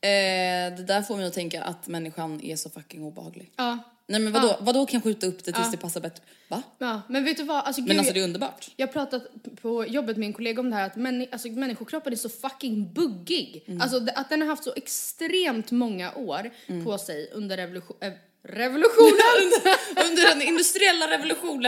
eh, 0.00 0.76
det 0.76 0.84
där 0.86 1.02
får 1.02 1.16
mig 1.16 1.26
att 1.26 1.32
tänka 1.32 1.62
att 1.62 1.88
människan 1.88 2.40
är 2.44 2.56
så 2.56 2.70
fucking 2.70 3.02
obehaglig. 3.02 3.50
ja, 3.56 3.78
Nej 4.06 4.20
men 4.20 4.32
vadå, 4.32 4.46
Ja. 4.46 4.56
vadå 4.60 4.86
kan 4.86 5.02
skjuta 5.02 5.26
upp 5.26 5.44
det 5.44 5.52
tills 5.52 5.70
det 5.70 5.76
passar 5.76 6.00
bättre? 6.00 6.22
Va? 6.48 6.62
ja, 6.78 7.02
men 7.08 7.24
vet 7.24 7.36
du 7.36 7.42
vad, 7.42 7.64
alltså, 7.64 7.80
Men 7.82 7.88
gud, 7.88 7.98
alltså 7.98 8.08
jag- 8.10 8.14
det 8.14 8.20
är 8.20 8.24
underbart. 8.24 8.70
Jag 8.76 8.86
har 8.86 8.92
pratat 8.92 9.22
på 9.62 9.86
jobbet 9.86 10.16
med 10.16 10.26
en 10.26 10.32
kollega 10.32 10.60
om 10.60 10.70
det 10.70 10.76
här 10.76 10.86
att 10.86 10.94
männi- 10.96 11.28
alltså, 11.32 11.48
människokroppen 11.48 12.12
är 12.12 12.16
så 12.16 12.28
fucking 12.28 12.92
buggig. 12.92 13.64
Mm. 13.66 13.80
Alltså 13.80 14.06
att 14.14 14.30
den 14.30 14.40
har 14.40 14.48
haft 14.48 14.64
så 14.64 14.72
extremt 14.76 15.70
många 15.70 16.14
år 16.14 16.50
Mm. 16.66 16.84
på 16.84 16.98
sig 16.98 17.30
under 17.32 17.56
revolution, 17.56 17.96
äh, 18.00 18.12
revolutionen, 18.42 19.52
Under 20.10 20.28
den 20.28 20.42
industriella 20.42 21.10
revolutionen. 21.10 21.62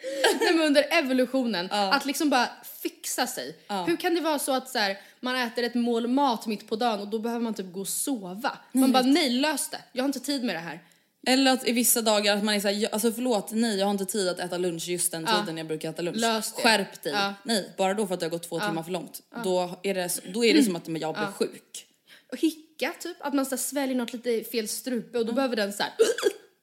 Nej, 0.40 0.54
men 0.54 0.66
under 0.66 0.84
evolutionen, 0.90 1.68
att 1.70 2.04
liksom 2.06 2.30
bara 2.30 2.48
fixa 2.82 3.26
sig. 3.26 3.56
Hur 3.86 3.96
kan 3.96 4.14
det 4.14 4.20
vara 4.20 4.38
så 4.38 4.52
att 4.52 4.68
så 4.70 4.78
här, 4.78 4.98
man 5.20 5.36
äter 5.36 5.64
ett 5.64 5.74
mål 5.74 6.08
mat 6.08 6.46
mitt 6.46 6.68
på 6.68 6.76
dagen 6.76 7.00
och 7.00 7.08
då 7.08 7.18
behöver 7.18 7.42
man 7.44 7.54
typ 7.54 7.72
gå 7.72 7.80
och 7.80 7.88
sova? 7.88 8.58
Man 8.72 8.92
bara 8.92 9.02
nej, 9.02 9.30
lös 9.30 9.68
det. 9.68 9.80
Jag 9.92 10.02
har 10.02 10.06
inte 10.08 10.20
tid 10.20 10.44
med 10.44 10.54
det 10.54 10.60
här. 10.60 10.80
Eller 11.26 11.52
att 11.52 11.68
i 11.68 11.72
vissa 11.72 12.02
dagar 12.02 12.36
att 12.36 12.44
man 12.44 12.54
är 12.54 12.60
såhär, 12.60 12.88
alltså 12.92 13.12
förlåt, 13.12 13.50
nej 13.52 13.78
jag 13.78 13.86
har 13.86 13.90
inte 13.90 14.04
tid 14.04 14.28
att 14.28 14.38
äta 14.38 14.58
lunch 14.58 14.88
just 14.88 15.12
den 15.12 15.26
tiden 15.26 15.58
jag 15.58 15.66
brukar 15.66 15.90
äta 15.90 16.02
lunch. 16.02 16.20
Lös 16.20 16.52
det. 16.52 16.62
Skärp 16.62 17.02
dig. 17.02 17.12
Ja. 17.12 17.34
Nej, 17.44 17.74
bara 17.78 17.94
då 17.94 18.06
för 18.06 18.14
att 18.14 18.20
det 18.20 18.26
har 18.26 18.30
gått 18.30 18.48
två 18.48 18.60
timmar 18.60 18.82
för 18.82 18.90
långt. 18.90 19.22
Då, 19.44 19.80
är 19.82 19.94
det, 19.94 20.20
då 20.32 20.44
är 20.44 20.54
det 20.54 20.64
som 20.64 20.76
att 20.76 20.88
jag 20.88 21.14
blir 21.14 21.26
sjuk. 21.26 21.86
Och 22.32 22.38
hicka 22.38 22.94
typ, 23.00 23.16
att 23.20 23.34
man 23.34 23.46
så 23.46 23.56
sväljer 23.56 23.96
något 23.96 24.12
lite 24.12 24.30
i 24.30 24.44
fel 24.44 24.68
strupe 24.68 25.18
och 25.18 25.26
då 25.26 25.32
behöver 25.32 25.56
den 25.56 25.72
så 25.72 25.82
här. 25.82 25.92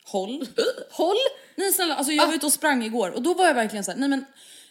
Håll. 0.06 0.48
håll! 0.92 1.16
Nej 1.56 1.74
snälla, 1.74 1.96
alltså 1.96 2.14
jag 2.14 2.28
var 2.28 2.34
ute 2.34 2.46
och 2.46 2.54
sprang 2.54 2.84
igår 2.84 3.10
och 3.10 3.22
då 3.22 3.34
var 3.34 3.46
jag 3.46 3.54
verkligen 3.54 3.84
såhär, 3.84 3.98
nej 4.00 4.10
men 4.10 4.26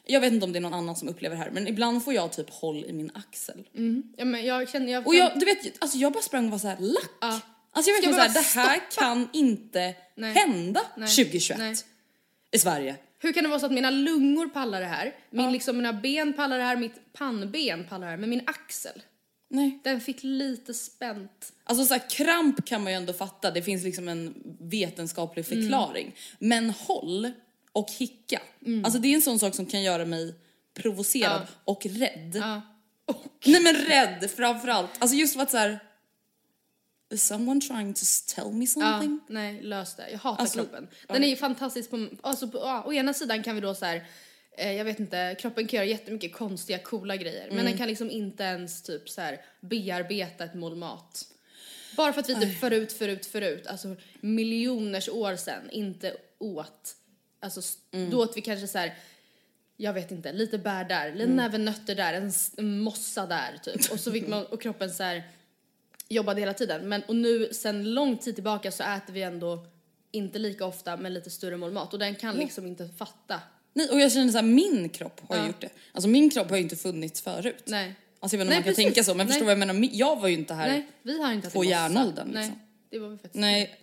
Jag 0.07 0.21
vet 0.21 0.33
inte 0.33 0.45
om 0.45 0.53
det 0.53 0.59
är 0.59 0.61
någon 0.61 0.75
annan 0.75 0.97
som 0.97 1.09
upplever 1.09 1.37
det 1.37 1.43
här 1.43 1.51
men 1.51 1.69
ibland 1.69 2.05
får 2.05 2.15
jag 2.15 2.33
typ 2.33 2.51
håll 2.51 2.85
i 2.85 2.93
min 2.93 3.11
axel. 3.15 3.69
Ja, 4.17 4.25
men 4.25 4.47
jag 4.47 4.69
känner, 4.69 4.93
jag 4.93 5.07
Och 5.07 5.15
jag, 5.15 5.41
du 5.41 5.47
vet, 5.47 5.59
alltså 5.79 5.99
jag 5.99 6.13
bara 6.13 6.23
sprang 6.23 6.45
och 6.45 6.51
var 6.51 6.59
såhär 6.59 6.77
lack. 6.81 7.43
Ja. 7.75 7.79
Alltså 7.79 7.91
jag 7.91 8.05
man 8.05 8.15
såhär, 8.15 8.29
det 8.29 8.61
här 8.61 8.81
stoppa? 8.91 9.07
kan 9.07 9.29
inte 9.33 9.95
Nej. 10.15 10.33
hända 10.35 10.81
Nej. 10.97 11.09
2021 11.09 11.59
Nej. 11.59 11.75
i 12.51 12.59
Sverige. 12.59 12.97
Hur 13.19 13.33
kan 13.33 13.43
det 13.45 13.49
vara 13.51 13.61
så 13.61 13.67
att 13.67 13.73
mina 13.73 13.91
lungor 13.91 14.49
pallar 14.49 14.81
det 14.81 14.87
här, 14.87 15.15
min, 15.31 15.53
liksom, 15.53 15.77
mina 15.77 15.93
ben 15.93 16.33
pallar 16.33 16.59
det 16.59 16.65
här, 16.65 16.77
mitt 16.77 17.13
pannben 17.13 17.87
pallar 17.89 18.07
det 18.07 18.11
här, 18.11 18.17
men 18.17 18.31
min 18.31 18.43
axel, 18.47 19.03
Nej. 19.51 19.79
den 19.85 20.01
fick 20.01 20.23
lite 20.23 20.75
spänt. 20.75 21.53
Alltså 21.65 21.85
så 21.85 21.95
här, 21.95 22.11
kramp 22.11 22.65
kan 22.67 22.83
man 22.83 22.93
ju 22.93 22.97
ändå 22.97 23.13
fatta, 23.13 23.51
det 23.51 23.63
finns 23.63 23.85
liksom 23.85 24.09
en 24.09 24.35
vetenskaplig 24.61 25.47
Mm. 25.53 25.63
förklaring. 25.63 26.15
Men 26.39 26.71
håll 26.71 27.31
och 27.73 27.91
hicka, 27.99 28.43
alltså 28.85 28.99
det 29.01 29.09
är 29.09 29.15
en 29.15 29.23
sån 29.23 29.39
sak 29.39 29.55
som 29.55 29.67
kan 29.67 29.83
göra 29.83 30.05
mig 30.05 30.35
provocerad 30.75 31.43
Ja. 31.43 31.61
och 31.65 31.87
rädd. 31.87 32.33
Ja. 32.35 32.63
Nej 33.45 33.63
men 33.63 33.75
rädd 33.75 34.31
framförallt. 34.37 34.91
Alltså 34.99 35.17
just 35.17 35.35
för 35.35 35.43
att 35.43 35.51
så 35.51 35.57
här. 35.57 35.79
Is 37.15 37.23
someone 37.27 37.61
trying 37.61 37.95
to 37.95 38.01
tell 38.35 38.53
me 38.53 38.65
Ja, 38.65 38.67
something? 38.67 39.21
nej, 39.29 39.63
lös 39.63 39.95
det. 39.97 40.11
Jag 40.11 40.19
hatar 40.19 40.43
Alltså, 40.43 40.59
kroppen. 40.59 40.89
Den 41.09 41.25
är 41.25 41.29
ju 41.29 41.37
fantastisk 41.37 41.91
på, 41.91 42.09
alltså 42.23 42.49
på 42.49 42.59
ja, 42.59 42.83
å 42.87 42.93
ena 42.93 43.15
sidan 43.15 43.43
kan 43.43 43.55
vi 43.55 43.61
då 43.61 43.75
så 43.75 43.85
här, 43.85 44.05
eh, 44.59 44.73
jag 44.73 44.85
vet 44.85 45.01
inte, 45.01 45.37
kroppen 45.41 45.67
kan 45.67 45.77
göra 45.77 45.87
jättemycket 45.87 46.33
konstiga, 46.33 46.79
coola 46.79 47.17
grejer. 47.17 47.51
Men 47.51 47.65
den 47.65 47.77
kan 47.79 47.89
liksom 47.89 48.11
inte 48.11 48.43
ens 48.43 48.83
typ 48.83 49.09
så 49.11 49.21
här 49.21 49.41
bearbeta 49.61 50.45
ett 50.45 50.55
mål 50.55 50.77
mat. 50.77 51.25
Bara 51.97 52.13
för 52.13 52.21
att 52.21 52.29
vi 52.29 52.35
typ 52.35 52.61
förut, 52.61 52.93
förut, 52.93 53.27
förut, 53.27 53.67
alltså 53.67 53.97
miljoners 54.21 55.09
år 55.09 55.37
sedan 55.37 55.71
inte 55.71 56.17
åt, 56.39 56.95
alltså 57.41 57.61
s- 57.61 57.79
då 58.11 58.23
åt 58.23 58.37
vi 58.37 58.41
kanske 58.41 58.67
så 58.67 58.79
här 58.79 58.95
jag 59.77 59.93
vet 59.93 60.11
inte, 60.11 60.33
lite 60.33 60.59
bär 60.59 60.85
där, 60.85 61.13
lite 61.15 61.31
näve 61.31 61.59
nötter 61.59 61.95
där, 61.95 62.15
en, 62.15 62.33
en 62.57 62.81
mossa 62.81 63.27
där 63.27 63.59
typ. 63.63 63.93
Och 63.93 64.01
så 64.01 64.13
fick 64.13 64.29
man, 64.29 64.47
och 64.47 64.63
kroppen 64.63 64.91
så 64.91 65.03
här 65.03 65.23
jobbade 66.15 66.41
hela 66.41 66.55
tiden. 66.55 66.89
Men 66.89 67.03
och 67.03 67.17
nu 67.17 67.49
sen 67.53 67.95
lång 67.95 68.17
tid 68.19 68.35
tillbaka 68.35 68.71
så 68.73 68.83
äter 68.83 69.13
vi 69.13 69.23
ändå 69.23 69.67
inte 70.11 70.39
lika 70.39 70.67
ofta 70.67 70.97
men 70.97 71.15
lite 71.15 71.31
större 71.31 71.57
mål 71.57 71.73
mat 71.73 71.93
och 71.93 71.99
den 71.99 72.15
kan 72.15 72.37
liksom 72.37 72.67
inte 72.67 72.89
fatta. 72.99 73.41
Nej 73.75 73.89
och 73.91 74.01
jag 74.01 74.13
känner 74.13 74.33
så 74.33 74.39
här, 74.39 74.45
min 74.45 74.89
kropp 74.89 75.21
har 75.29 75.37
Ja. 75.37 75.47
gjort 75.47 75.61
det. 75.61 75.69
Alltså 75.93 76.09
min 76.09 76.31
kropp 76.31 76.51
har 76.51 76.57
ju 76.57 76.63
inte 76.63 76.77
funnits 76.77 77.21
förut. 77.23 77.63
Nej. 77.67 77.95
Alltså 78.21 78.37
jag 78.37 78.39
vet 78.39 78.47
inte 78.47 78.51
Nej, 78.51 78.57
om 78.57 78.59
man 78.59 78.63
kan 78.63 78.63
precis. 78.63 78.85
tänka 78.85 79.05
så 79.05 79.11
men 79.15 79.27
Nej. 79.27 79.33
förstår 79.33 79.45
vad 79.45 79.53
jag 79.53 79.59
menar? 79.59 79.89
Jag 79.93 80.21
var 80.21 80.29
ju 80.29 80.35
inte 80.35 80.55
här. 80.55 80.69
Nej, 80.69 80.87
vi 81.03 81.23
har 81.23 81.33
inte 81.33 81.51
På 81.51 81.65
järnåldern, 81.65 82.29
Nej, 82.33 82.43
liksom. 82.43 82.61
det 82.91 82.99
var 82.99 83.09
vi 83.09 83.17
faktiskt 83.17 83.35
Nej. 83.35 83.77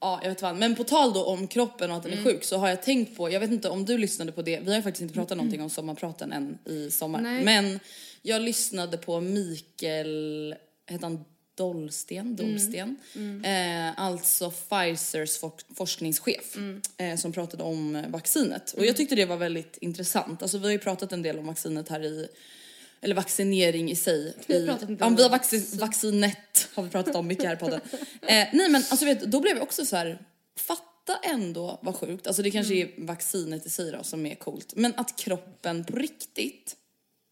Ja, 0.00 0.20
jag 0.22 0.28
vet 0.28 0.42
vad. 0.42 0.56
Men 0.56 0.74
på 0.76 0.84
tal 0.84 1.12
då 1.12 1.24
om 1.24 1.46
kroppen 1.46 1.90
och 1.90 1.96
att 1.96 2.02
den 2.02 2.12
är 2.12 2.16
Mm. 2.16 2.32
sjuk 2.32 2.44
så 2.44 2.56
har 2.56 2.68
jag 2.68 2.82
tänkt 2.82 3.16
på, 3.16 3.30
jag 3.30 3.40
vet 3.40 3.50
inte 3.50 3.68
om 3.68 3.84
du 3.84 3.98
lyssnade 3.98 4.32
på 4.32 4.42
det, 4.42 4.60
vi 4.60 4.68
har 4.68 4.76
ju 4.76 4.82
faktiskt 4.82 5.02
inte 5.02 5.14
pratat 5.14 5.36
någonting 5.36 5.62
om 5.62 5.70
sommarpraten 5.70 6.32
än 6.32 6.58
i 6.64 6.90
sommar. 6.90 7.20
Nej. 7.20 7.44
Men 7.44 7.80
jag 8.22 8.42
lyssnade 8.42 8.96
på 8.98 9.20
Mikael, 9.20 10.54
heter 10.86 11.02
han 11.06 11.24
Dollsten? 11.54 12.36
Dolsten? 12.36 12.96
Eh, 13.44 14.00
alltså 14.00 14.50
Pfizers 14.50 15.38
for- 15.38 15.74
forskningschef 15.74 16.56
eh, 16.96 17.16
som 17.16 17.32
pratade 17.32 17.62
om 17.62 18.04
vaccinet. 18.08 18.72
Och 18.72 18.86
jag 18.86 18.96
tyckte 18.96 19.14
det 19.14 19.24
var 19.24 19.36
väldigt 19.36 19.78
intressant. 19.80 20.42
Alltså 20.42 20.58
vi 20.58 20.64
har 20.64 20.72
ju 20.72 20.78
pratat 20.78 21.12
en 21.12 21.22
del 21.22 21.38
om 21.38 21.46
vaccinet 21.46 21.88
här 21.88 22.04
i 22.04 22.28
eller 23.00 23.14
vaccinering 23.14 23.90
i 23.90 23.96
sig. 23.96 24.34
Vi 24.46 24.60
har 24.60 24.66
pratat 24.66 24.90
inte 24.90 25.04
ja, 25.04 25.06
om 25.06 25.16
vi 25.16 25.22
har 25.22 25.30
vaccin. 25.30 25.60
vaccin, 25.60 25.78
vaccinet 25.80 26.68
har 26.74 26.82
vi 26.82 26.90
pratat 26.90 27.14
om 27.16 27.26
mycket 27.26 27.44
här 27.44 27.54
i 27.54 27.58
podden. 27.58 27.80
Eh, 28.22 28.48
nej 28.52 28.68
men 28.70 28.74
alltså 28.90 29.04
vet, 29.04 29.20
då 29.20 29.40
blev 29.40 29.56
jag 29.56 29.62
också 29.62 29.86
så 29.86 29.96
här. 29.96 30.18
fatta 30.56 31.16
ändå 31.22 31.78
vad 31.82 31.96
sjukt, 31.96 32.26
alltså 32.26 32.42
det 32.42 32.50
kanske 32.50 32.74
Mm. 32.74 33.02
är 33.02 33.06
vaccinet 33.06 33.66
i 33.66 33.70
sig 33.70 33.92
då 33.92 34.02
som 34.02 34.26
är 34.26 34.34
coolt, 34.34 34.72
men 34.76 34.92
att 34.96 35.16
kroppen 35.18 35.84
på 35.84 35.96
riktigt 35.96 36.76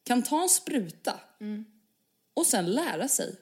kan 0.04 0.22
ta 0.22 0.42
en 0.42 0.48
spruta 0.48 1.20
Mm. 1.40 1.64
och 2.34 2.46
sen 2.46 2.66
lära 2.70 3.08
sig 3.08 3.34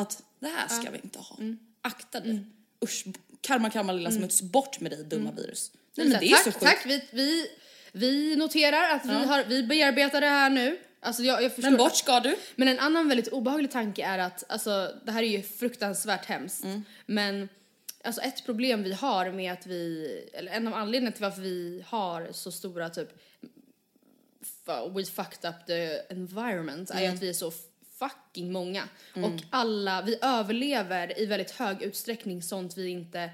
att 0.00 0.22
det 0.38 0.48
här 0.48 0.68
ska 0.68 0.90
vi 0.90 0.98
inte 1.04 1.18
ha. 1.18 1.36
Mm. 1.38 1.58
Akta 1.82 2.20
dig. 2.20 2.40
Usch, 2.84 3.04
karma 3.40 3.70
karma 3.70 3.92
lilla 3.92 4.10
smuts, 4.10 4.42
bort 4.42 4.80
med 4.80 4.90
dig 4.92 5.04
dumma 5.04 5.30
virus. 5.32 5.70
Nej, 5.94 6.06
Mm. 6.06 6.12
Men 6.12 6.20
det 6.20 6.26
är 6.26 6.34
tack, 6.34 6.44
så 6.44 6.52
sjukt. 6.52 6.64
tack, 6.64 6.86
vi, 6.86 7.04
vi, 7.10 7.46
vi 7.92 8.36
noterar 8.36 8.94
att 8.94 9.04
vi, 9.06 9.12
har, 9.14 9.44
vi 9.44 9.62
bearbetar 9.62 10.20
det 10.20 10.26
här 10.26 10.50
nu. 10.50 10.78
Alltså 11.00 11.22
jag, 11.22 11.42
jag 11.42 11.52
Men 11.56 11.76
bort 11.76 11.96
ska 11.96 12.20
du. 12.20 12.36
Men 12.56 12.68
en 12.68 12.78
annan 12.78 13.08
väldigt 13.08 13.28
obehaglig 13.28 13.70
tanke 13.70 14.04
är 14.04 14.18
att, 14.18 14.44
alltså 14.50 14.94
det 15.06 15.12
här 15.12 15.22
är 15.22 15.26
ju 15.28 15.42
fruktansvärt 15.42 16.24
hemskt, 16.26 16.64
Mm. 16.64 16.84
men 17.06 17.48
alltså 18.04 18.20
ett 18.20 18.44
problem 18.44 18.82
vi 18.82 18.92
har 18.92 19.30
med 19.32 19.52
att 19.52 19.66
vi, 19.66 20.06
eller 20.34 20.52
en 20.52 20.68
av 20.68 20.74
anledningarna 20.74 21.16
till 21.16 21.24
varför 21.24 21.40
vi 21.42 21.84
har 21.86 22.28
så 22.32 22.52
stora 22.52 22.90
typ 22.90 23.08
we 24.94 25.04
fucked 25.04 25.50
up 25.50 25.66
the 25.66 26.12
environment 26.14 26.90
är 26.90 26.98
Mm. 27.02 27.14
att 27.14 27.22
vi 27.22 27.28
är 27.28 27.32
så 27.32 27.52
fucking 28.08 28.52
många. 28.52 28.82
Och 29.16 29.42
alla, 29.50 30.02
vi 30.02 30.18
överlever 30.22 31.20
i 31.20 31.26
väldigt 31.26 31.50
hög 31.50 31.82
utsträckning 31.82 32.42
sånt 32.42 32.76
vi 32.76 32.88
inte 32.88 33.30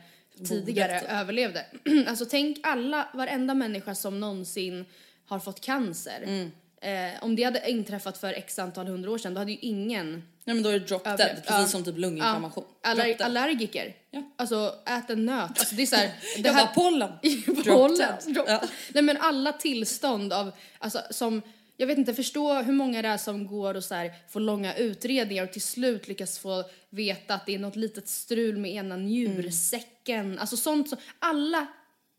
tidigare 0.48 1.00
typ. 1.00 1.10
överlevde. 1.10 1.66
alltså 2.06 2.24
tänk 2.24 2.58
alla, 2.62 3.08
varenda 3.14 3.54
människa 3.54 3.94
som 3.94 4.20
någonsin 4.20 4.84
har 5.26 5.38
fått 5.38 5.60
cancer. 5.60 6.22
Mm. 6.24 6.50
Eh, 6.80 7.22
om 7.24 7.36
det 7.36 7.42
hade 7.42 7.70
inträffat 7.70 8.18
för 8.18 8.32
x 8.32 8.58
antal 8.58 8.86
hundra 8.86 9.10
år 9.10 9.18
sedan 9.18 9.34
då 9.34 9.40
hade 9.40 9.50
ju 9.52 9.58
ingen 9.60 10.12
Nej 10.44 10.54
men 10.54 10.62
då 10.62 10.68
är 10.68 10.72
det 10.72 10.86
drop 10.86 11.04
dead, 11.04 11.18
precis 11.18 11.44
Ja. 11.48 11.66
som 11.66 11.84
typ 11.84 11.98
lunginflammation. 11.98 12.64
Ja, 12.82 12.94
Drop 12.94 13.04
aller, 13.04 13.22
allergiker. 13.22 13.94
Ja. 14.10 14.22
Alltså 14.36 14.74
ät 14.86 15.10
en 15.10 15.26
nöt. 15.26 15.50
Alltså 15.58 15.74
det 15.74 15.82
är 15.82 15.86
så 15.86 15.96
här, 15.96 16.10
det 16.38 16.48
Jag 16.48 16.54
bara 16.56 16.66
pollen. 16.66 17.12
Drop 17.46 17.64
Pollen. 17.66 17.96
dead. 17.98 18.34
Drop 18.34 18.44
Ja. 18.48 18.58
dead. 18.58 18.68
Nej 18.94 19.02
men 19.02 19.16
alla 19.16 19.52
tillstånd 19.52 20.32
av, 20.32 20.52
alltså 20.78 21.00
som, 21.10 21.42
jag 21.76 21.86
vet 21.86 21.98
inte, 21.98 22.14
förstå 22.14 22.54
hur 22.54 22.72
många 22.72 23.02
det 23.02 23.08
är 23.08 23.16
som 23.16 23.46
går 23.46 23.74
och 23.74 23.84
så 23.84 23.94
här, 23.94 24.12
får 24.28 24.40
långa 24.40 24.74
utredningar 24.74 25.44
och 25.44 25.52
till 25.52 25.62
slut 25.62 26.08
lyckas 26.08 26.38
få 26.38 26.64
veta 26.90 27.34
att 27.34 27.46
det 27.46 27.54
är 27.54 27.58
något 27.58 27.76
litet 27.76 28.08
strul 28.08 28.56
med 28.56 28.70
ena 28.70 28.96
njursäcken. 28.96 30.38
Alltså 30.38 30.56
sånt 30.56 30.88
som, 30.88 30.98
alla 31.18 31.66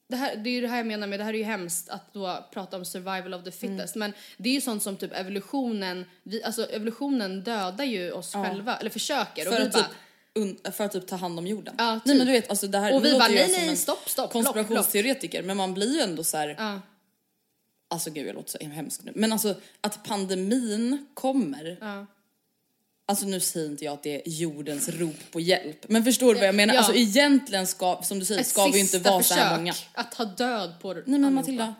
det, 0.09 0.15
här, 0.15 0.35
det 0.35 0.49
är 0.49 0.51
ju 0.51 0.61
det 0.61 0.67
här 0.67 0.77
jag 0.77 0.87
menar 0.87 1.07
med, 1.07 1.19
det 1.19 1.23
här 1.23 1.33
är 1.33 1.37
ju 1.37 1.43
hemskt 1.43 1.89
att 1.89 2.13
då 2.13 2.47
prata 2.53 2.77
om 2.77 2.85
survival 2.85 3.33
of 3.33 3.43
the 3.43 3.51
fittest, 3.51 3.95
men 3.95 4.13
det 4.37 4.49
är 4.49 4.53
ju 4.53 4.61
sånt 4.61 4.83
som 4.83 4.97
typ 4.97 5.13
evolutionen, 5.13 6.05
vi, 6.23 6.43
alltså 6.43 6.65
evolutionen 6.65 7.43
dödar 7.43 7.85
ju 7.85 8.11
oss 8.11 8.33
själva, 8.33 8.77
eller 8.77 8.89
försöker. 8.89 9.45
För 9.45 9.51
och 9.51 9.59
vi 9.59 9.63
att, 9.63 9.73
bara, 9.73 9.89
typ, 10.33 10.75
för 10.75 10.83
att 10.83 10.91
typ 10.91 11.07
ta 11.07 11.15
hand 11.15 11.39
om 11.39 11.47
jorden. 11.47 11.75
Ja, 11.77 11.91
Nej 11.91 11.99
typ. 11.99 12.17
men 12.17 12.27
du 12.27 12.33
vet 12.33 12.49
alltså 12.49 12.67
det 12.67 12.77
här 12.77 12.95
Och 12.95 13.05
vi 13.05 13.13
bara, 13.13 13.27
nej, 13.27 13.65
nej, 13.67 13.75
stopp, 13.75 14.09
stopp, 14.09 14.31
konspirationsteoretiker 14.31 15.43
men 15.43 15.57
man 15.57 15.73
blir 15.73 15.95
ju 15.95 16.01
ändå 16.01 16.23
så 16.23 16.37
här. 16.37 16.55
Ja. 16.57 16.81
Alltså 17.87 18.09
gud 18.11 18.27
jag 18.27 18.35
låter 18.35 18.51
så 18.51 18.65
hemskt 18.67 19.03
nu. 19.03 19.11
Men 19.15 19.31
alltså 19.33 19.55
att 19.81 20.03
pandemin 20.03 21.05
kommer. 21.13 21.77
Alltså 23.09 23.25
nu 23.25 23.39
säger 23.39 23.69
inte 23.69 23.85
jag 23.85 23.93
att 23.93 24.03
det 24.03 24.15
är 24.15 24.21
jordens 24.31 24.89
rop 24.89 25.31
på 25.31 25.39
hjälp. 25.39 25.85
Men 25.89 26.03
förstår 26.03 26.33
du 26.33 26.39
vad 26.39 26.47
jag 26.47 26.55
menar? 26.55 26.73
Ja. 26.73 26.79
Alltså 26.79 26.95
egentligen 26.95 27.67
ska, 27.67 28.01
som 28.03 28.19
du 28.19 28.25
säger, 28.25 28.41
Ett 28.41 28.47
ska 28.47 28.67
vi 28.67 28.79
inte 28.79 28.99
vara 28.99 29.23
så 29.23 29.33
här 29.33 29.57
många. 29.57 29.73
att 29.93 30.11
ta 30.11 30.25
död 30.25 30.73
på 30.81 30.93
Nej 30.93 31.03
men 31.05 31.13
allihopa. 31.25 31.31
Matilda, 31.41 31.75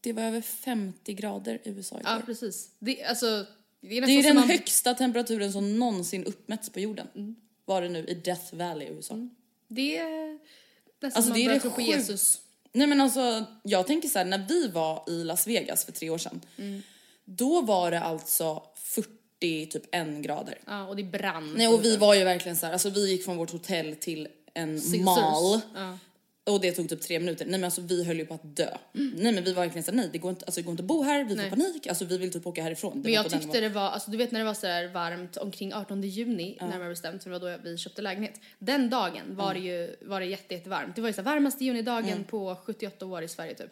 det 0.00 0.12
var 0.12 0.22
över 0.22 0.40
50 0.40 1.14
grader 1.14 1.54
i 1.64 1.70
USA 1.70 2.00
igår. 2.00 2.12
Ja, 2.12 2.22
precis. 2.26 2.70
Det, 2.78 3.04
alltså, 3.04 3.46
det 3.80 3.98
är 3.98 4.06
Det 4.06 4.12
är 4.12 4.22
den 4.22 4.34
man, 4.34 4.48
högsta 4.48 4.94
temperaturen 4.94 5.52
som 5.52 5.78
någonsin 5.78 6.24
uppmätts 6.24 6.70
på 6.70 6.80
jorden. 6.80 7.06
Mm. 7.14 7.36
Var 7.64 7.82
det 7.82 7.88
nu 7.88 8.04
i 8.06 8.14
Death 8.14 8.54
Valley 8.54 8.88
i 8.88 8.90
USA. 8.90 9.28
Det 9.68 9.98
är 9.98 10.32
nästan 10.32 11.06
Alltså 11.06 11.22
som 11.22 11.32
det 11.32 11.44
är 11.44 11.48
man 11.48 11.58
det 11.58 11.70
på. 11.70 11.80
Jesus. 11.80 12.40
Nej 12.72 12.86
men 12.86 13.00
alltså, 13.00 13.44
jag 13.62 13.86
tänker 13.86 14.08
så 14.08 14.18
här, 14.18 14.26
när 14.26 14.46
vi 14.48 14.68
var 14.68 15.04
i 15.08 15.24
Las 15.24 15.46
Vegas 15.46 15.84
för 15.84 15.92
tre 15.92 16.10
år 16.10 16.18
sedan. 16.18 16.40
Mm. 16.58 16.82
Då 17.24 17.60
var 17.60 17.90
det 17.90 18.00
alltså 18.00 18.62
40, 18.76 19.66
typ 19.66 19.82
en 19.92 20.22
grader. 20.22 20.58
Ja, 20.66 20.86
och 20.86 20.96
det 20.96 21.04
brann. 21.04 21.54
Nej 21.56 21.68
och 21.68 21.84
vi 21.84 21.96
var 21.96 22.14
ju 22.14 22.24
verkligen 22.24 22.56
så 22.56 22.66
här, 22.66 22.72
alltså 22.72 22.90
vi 22.90 23.10
gick 23.10 23.24
från 23.24 23.36
vårt 23.36 23.50
hotell 23.50 23.96
till 23.96 24.28
en 24.54 24.80
Caesars. 24.80 25.00
mall. 25.00 25.60
Ja. 25.74 25.98
Och 26.44 26.60
det 26.60 26.72
tog 26.72 26.88
typ 26.88 27.00
tre 27.00 27.18
minuter. 27.18 27.44
Nej 27.44 27.52
men 27.52 27.64
alltså 27.64 27.80
vi 27.80 28.04
höll 28.04 28.18
ju 28.18 28.26
på 28.26 28.34
att 28.34 28.56
dö. 28.56 28.76
Nej 28.92 29.32
men 29.32 29.44
vi 29.44 29.52
var 29.52 29.62
verkligen 29.62 29.84
såhär, 29.84 29.96
nej 29.96 30.08
det 30.12 30.18
går 30.18 30.30
inte, 30.30 30.44
alltså, 30.44 30.60
det 30.60 30.64
går 30.64 30.70
inte 30.70 30.82
att 30.82 30.86
bo 30.86 31.02
här, 31.02 31.24
vi 31.24 31.34
Nej. 31.34 31.50
får 31.50 31.56
panik. 31.56 31.86
Alltså 31.86 32.04
vi 32.04 32.18
vill 32.18 32.32
typ 32.32 32.46
åka 32.46 32.62
härifrån. 32.62 32.92
Det 33.02 33.02
Men 33.02 33.12
jag 33.12 33.30
tyckte 33.30 33.60
det 33.60 33.68
var, 33.68 33.90
alltså 33.90 34.10
du 34.10 34.16
vet 34.16 34.30
när 34.32 34.40
det 34.40 34.46
var 34.46 34.54
så 34.54 34.66
här 34.66 34.88
varmt 34.88 35.36
omkring 35.36 35.74
18 35.74 36.02
juni 36.02 36.58
närmare 36.60 36.88
bestämt, 36.88 37.22
för 37.22 37.30
det 37.30 37.38
var 37.38 37.56
då 37.56 37.62
vi 37.62 37.78
köpte 37.78 38.02
lägenhet. 38.02 38.40
Den 38.58 38.90
dagen 38.90 39.36
var 39.36 39.54
det 39.54 39.60
ju, 39.60 39.96
var 40.02 40.20
det 40.20 40.26
jätte, 40.26 40.54
jättevarmt. 40.54 40.96
Det 40.96 41.00
var 41.02 41.08
ju 41.08 41.12
så 41.12 41.22
här 41.22 41.30
varmaste 41.34 41.64
junidagen 41.64 42.12
Mm. 42.12 42.24
på 42.24 42.56
78 42.64 43.06
år 43.06 43.22
i 43.22 43.28
Sverige 43.28 43.54
typ. 43.54 43.70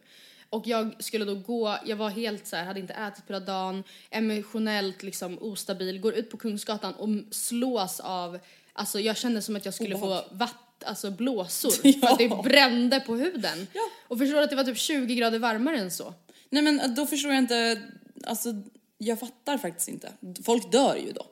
Och 0.51 0.67
jag 0.67 1.05
skulle 1.05 1.25
då 1.25 1.35
gå, 1.35 1.77
jag 1.87 1.97
var 1.97 2.11
helt 2.11 2.47
så 2.47 2.57
här, 2.57 2.65
hade 2.65 2.81
inte 2.81 2.93
ätit 2.95 3.27
på 3.27 3.33
hela 3.33 3.45
dagen, 3.47 3.85
emotionellt 4.11 5.03
liksom 5.03 5.39
ostabil, 5.43 6.01
går 6.01 6.15
ut 6.15 6.31
på 6.31 6.37
Kungsgatan 6.37 6.95
och 6.95 7.09
slås 7.35 8.01
av, 8.01 8.39
alltså 8.73 9.01
jag 9.01 9.17
kände 9.17 9.43
som 9.43 9.57
att 9.57 9.65
jag 9.65 9.75
skulle 9.75 9.99
få 9.99 10.25
vatt, 10.33 10.55
alltså 10.87 11.11
blåsor. 11.11 11.71
För 12.01 12.07
att 12.07 12.19
det 12.19 12.29
brände 12.29 13.01
på 13.01 13.17
huden. 13.17 13.67
Ja. 13.73 13.81
Och 14.09 14.19
förstår 14.19 14.43
att 14.43 14.51
det 14.51 14.57
var 14.57 14.65
typ 14.65 14.79
20 14.79 15.15
grader 15.15 15.39
varmare 15.39 15.79
än 15.79 15.91
så? 15.91 16.15
Nej 16.51 16.63
men 16.63 16.95
då 16.95 17.07
förstår 17.07 17.31
jag 17.33 17.39
inte, 17.39 17.83
alltså 18.25 18.55
jag 18.99 19.21
fattar 19.21 19.59
faktiskt 19.59 19.89
inte. 19.89 20.13
Folk 20.45 20.73
dör 20.73 20.97
ju 20.97 21.13
då. 21.13 21.27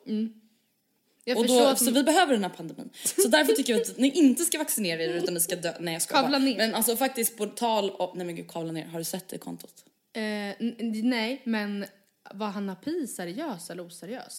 Jag 1.24 1.38
Och 1.38 1.46
då, 1.46 1.66
att 1.66 1.78
så 1.78 1.90
vi 1.90 2.02
behöver 2.02 2.32
den 2.32 2.42
här 2.42 2.50
pandemin. 2.50 2.90
Så 3.22 3.28
därför 3.28 3.52
tycker 3.52 3.72
jag 3.72 3.82
att 3.82 3.98
ni 3.98 4.10
inte 4.10 4.44
ska 4.44 4.58
vaccinera 4.58 5.02
er 5.02 5.08
utan 5.14 5.34
ni 5.34 5.40
ska 5.40 5.56
dö. 5.56 5.72
Nej 5.80 5.92
jag 5.92 6.02
ska 6.02 6.14
Kavla 6.14 6.30
bara. 6.30 6.38
ner. 6.38 6.56
Men 6.56 6.74
alltså 6.74 6.96
faktiskt 6.96 7.36
på 7.36 7.46
tal 7.46 7.90
om, 7.90 8.10
nej 8.14 8.26
men 8.26 8.36
gud 8.36 8.50
kavla 8.50 8.72
ner, 8.72 8.86
har 8.86 8.98
du 8.98 9.04
sett 9.04 9.28
det 9.28 9.38
kontot? 9.38 9.84
Eh, 10.12 10.22
nej, 11.02 11.42
men 11.44 11.84
var 12.34 12.46
Hanna 12.46 12.74
Pi 12.74 13.06
seriös 13.06 13.70
eller 13.70 13.86
oseriös? 13.86 14.38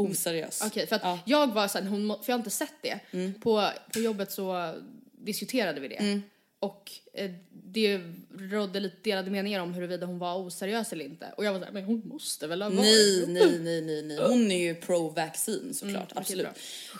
Oseriös. 0.00 0.62
Okej, 0.66 0.86
för 0.86 0.96
att 0.96 1.02
Ja. 1.04 1.18
jag 1.26 1.52
var 1.54 1.68
såhär, 1.68 1.86
hon, 1.86 2.08
för 2.08 2.32
jag 2.32 2.34
har 2.34 2.38
inte 2.38 2.50
sett 2.50 2.74
det. 2.82 3.00
Mm. 3.12 3.34
På, 3.40 3.70
på 3.92 4.00
jobbet 4.00 4.32
så 4.32 4.74
diskuterade 5.18 5.80
vi 5.80 5.88
det. 5.88 6.20
Och 6.60 6.90
eh, 7.14 7.30
det 7.72 8.00
rådde 8.38 8.80
lite 8.80 8.96
delade 9.02 9.30
meningar 9.30 9.60
om 9.60 9.74
huruvida 9.74 10.06
hon 10.06 10.18
var 10.18 10.36
oseriös 10.38 10.92
eller 10.92 11.04
inte. 11.04 11.26
Och 11.36 11.44
jag 11.44 11.52
var 11.52 11.58
såhär, 11.60 11.72
men 11.72 11.84
hon 11.84 12.02
måste 12.04 12.46
väl 12.46 12.62
ha 12.62 12.68
varit. 12.68 12.80
Nej, 12.80 13.24
nej, 13.28 13.58
nej, 13.60 13.80
nej, 13.82 14.02
nej. 14.02 14.18
Hon 14.28 14.50
är 14.50 14.58
ju 14.58 14.74
pro-vaccin 14.74 15.74
såklart, 15.74 16.12
Mm, 16.12 16.20
absolut. 16.20 16.46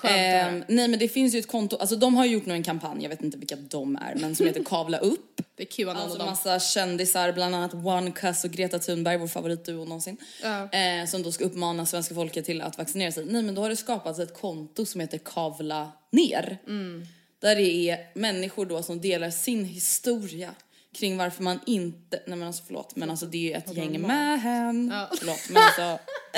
höra. 0.03 0.63
nej 0.69 0.89
men 0.89 0.99
det 0.99 1.09
finns 1.09 1.35
ju 1.35 1.39
ett 1.39 1.49
konto, 1.49 1.77
alltså 1.77 1.97
de 1.97 2.15
har 2.15 2.25
gjort 2.27 2.47
nu 2.47 2.55
en 2.55 2.63
kampanj, 2.63 3.03
jag 3.03 3.09
vet 3.11 3.23
inte 3.23 3.39
vilka 3.39 3.57
de 3.57 3.97
är, 3.97 4.15
men 4.15 4.37
som 4.37 4.47
heter 4.47 4.65
Kavla 4.65 4.99
upp. 4.99 5.41
Det 5.55 5.63
är 5.63 5.67
Qanon 5.67 5.97
Alltså 5.97 6.13
och 6.13 6.19
dem. 6.19 6.27
massa 6.29 6.61
kändisar, 6.61 7.33
bland 7.33 7.55
annat 7.55 7.75
One 7.75 8.11
Cuss 8.13 8.45
och 8.45 8.51
Greta 8.51 8.79
Thunberg, 8.79 9.17
vår 9.19 9.27
favoritduo 9.29 9.85
någonsin. 9.85 10.17
Ja. 10.43 10.69
Eh, 10.73 11.07
som 11.07 11.23
då 11.23 11.33
ska 11.33 11.45
uppmana 11.45 11.87
svenska 11.87 12.15
folket 12.15 12.45
till 12.45 12.61
att 12.63 12.79
vaccinera 12.79 13.13
sig. 13.13 13.25
Nej 13.25 13.43
men 13.43 13.55
då 13.55 13.63
har 13.63 13.69
det 13.69 13.77
skapats 13.77 14.19
ett 14.19 14.35
konto 14.35 14.87
som 14.87 15.01
heter 15.01 15.19
Kavla 15.19 15.93
ner. 16.13 16.59
Mm. 16.67 17.07
Där 17.41 17.57
det 17.57 17.91
är 17.91 17.99
människor 18.15 18.67
då 18.67 18.83
som 18.83 19.01
delar 19.01 19.31
sin 19.31 19.65
historia 19.65 20.55
kring 20.95 21.17
varför 21.17 21.43
man 21.43 21.61
inte, 21.67 22.23
nej 22.27 22.39
men 22.39 22.47
alltså 22.49 22.63
förlåt 22.67 22.97
men 22.97 23.11
alltså 23.11 23.27
det 23.27 23.53
är 23.53 23.59
ett 23.59 23.77
gäng 23.77 24.01
män. 24.01 24.93
Förlåt 25.19 25.49
men 25.51 25.63
alltså, 25.63 25.83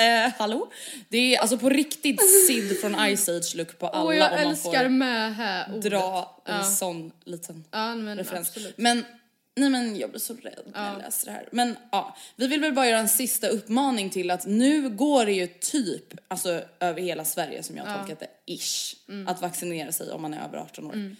eh, 0.01 0.31
hallå? 0.37 0.71
Det 1.09 1.35
är 1.35 1.39
alltså 1.39 1.57
på 1.57 1.69
riktigt 1.69 2.21
Sid 2.47 2.79
från 2.81 2.95
Ice 3.17 3.29
Age 3.29 3.55
look 3.55 3.79
på 3.79 3.87
alla 3.87 4.05
Åh, 4.05 4.15
jag 4.15 4.31
om 4.31 4.37
man 4.41 4.47
älskar 4.49 4.83
får 4.83 4.89
med 4.89 5.35
här 5.35 5.69
ordet. 5.69 5.91
dra 5.91 6.41
en 6.45 6.55
Ja. 6.55 6.63
sån 6.63 7.11
liten 7.23 7.63
Ja, 7.71 7.95
men 7.95 8.17
referens. 8.17 8.47
absolut. 8.49 8.77
Men 8.77 9.05
nej 9.55 9.69
men 9.69 9.97
jag 9.97 10.09
blir 10.09 10.19
så 10.19 10.33
rädd 10.33 10.63
när 10.73 10.89
jag 10.93 10.97
läser 11.01 11.25
det 11.25 11.31
här. 11.31 11.49
Men 11.51 11.77
ja, 11.91 12.15
vi 12.35 12.47
vill 12.47 12.61
väl 12.61 12.73
bara 12.73 12.87
göra 12.87 12.99
en 12.99 13.09
sista 13.09 13.47
uppmaning 13.47 14.09
till 14.09 14.31
att 14.31 14.45
nu 14.45 14.89
går 14.89 15.25
det 15.25 15.31
ju 15.33 15.47
typ, 15.47 16.13
alltså 16.27 16.61
över 16.79 17.01
hela 17.01 17.25
Sverige 17.25 17.63
som 17.63 17.77
jag 17.77 17.85
har 17.85 17.99
tolkat 17.99 18.19
det, 18.19 18.53
ish, 18.53 18.95
Mm. 19.09 19.27
att 19.27 19.41
vaccinera 19.41 19.91
sig 19.91 20.11
om 20.11 20.21
man 20.21 20.33
är 20.33 20.45
över 20.45 20.57
18 20.57 20.85
år. 20.85 21.15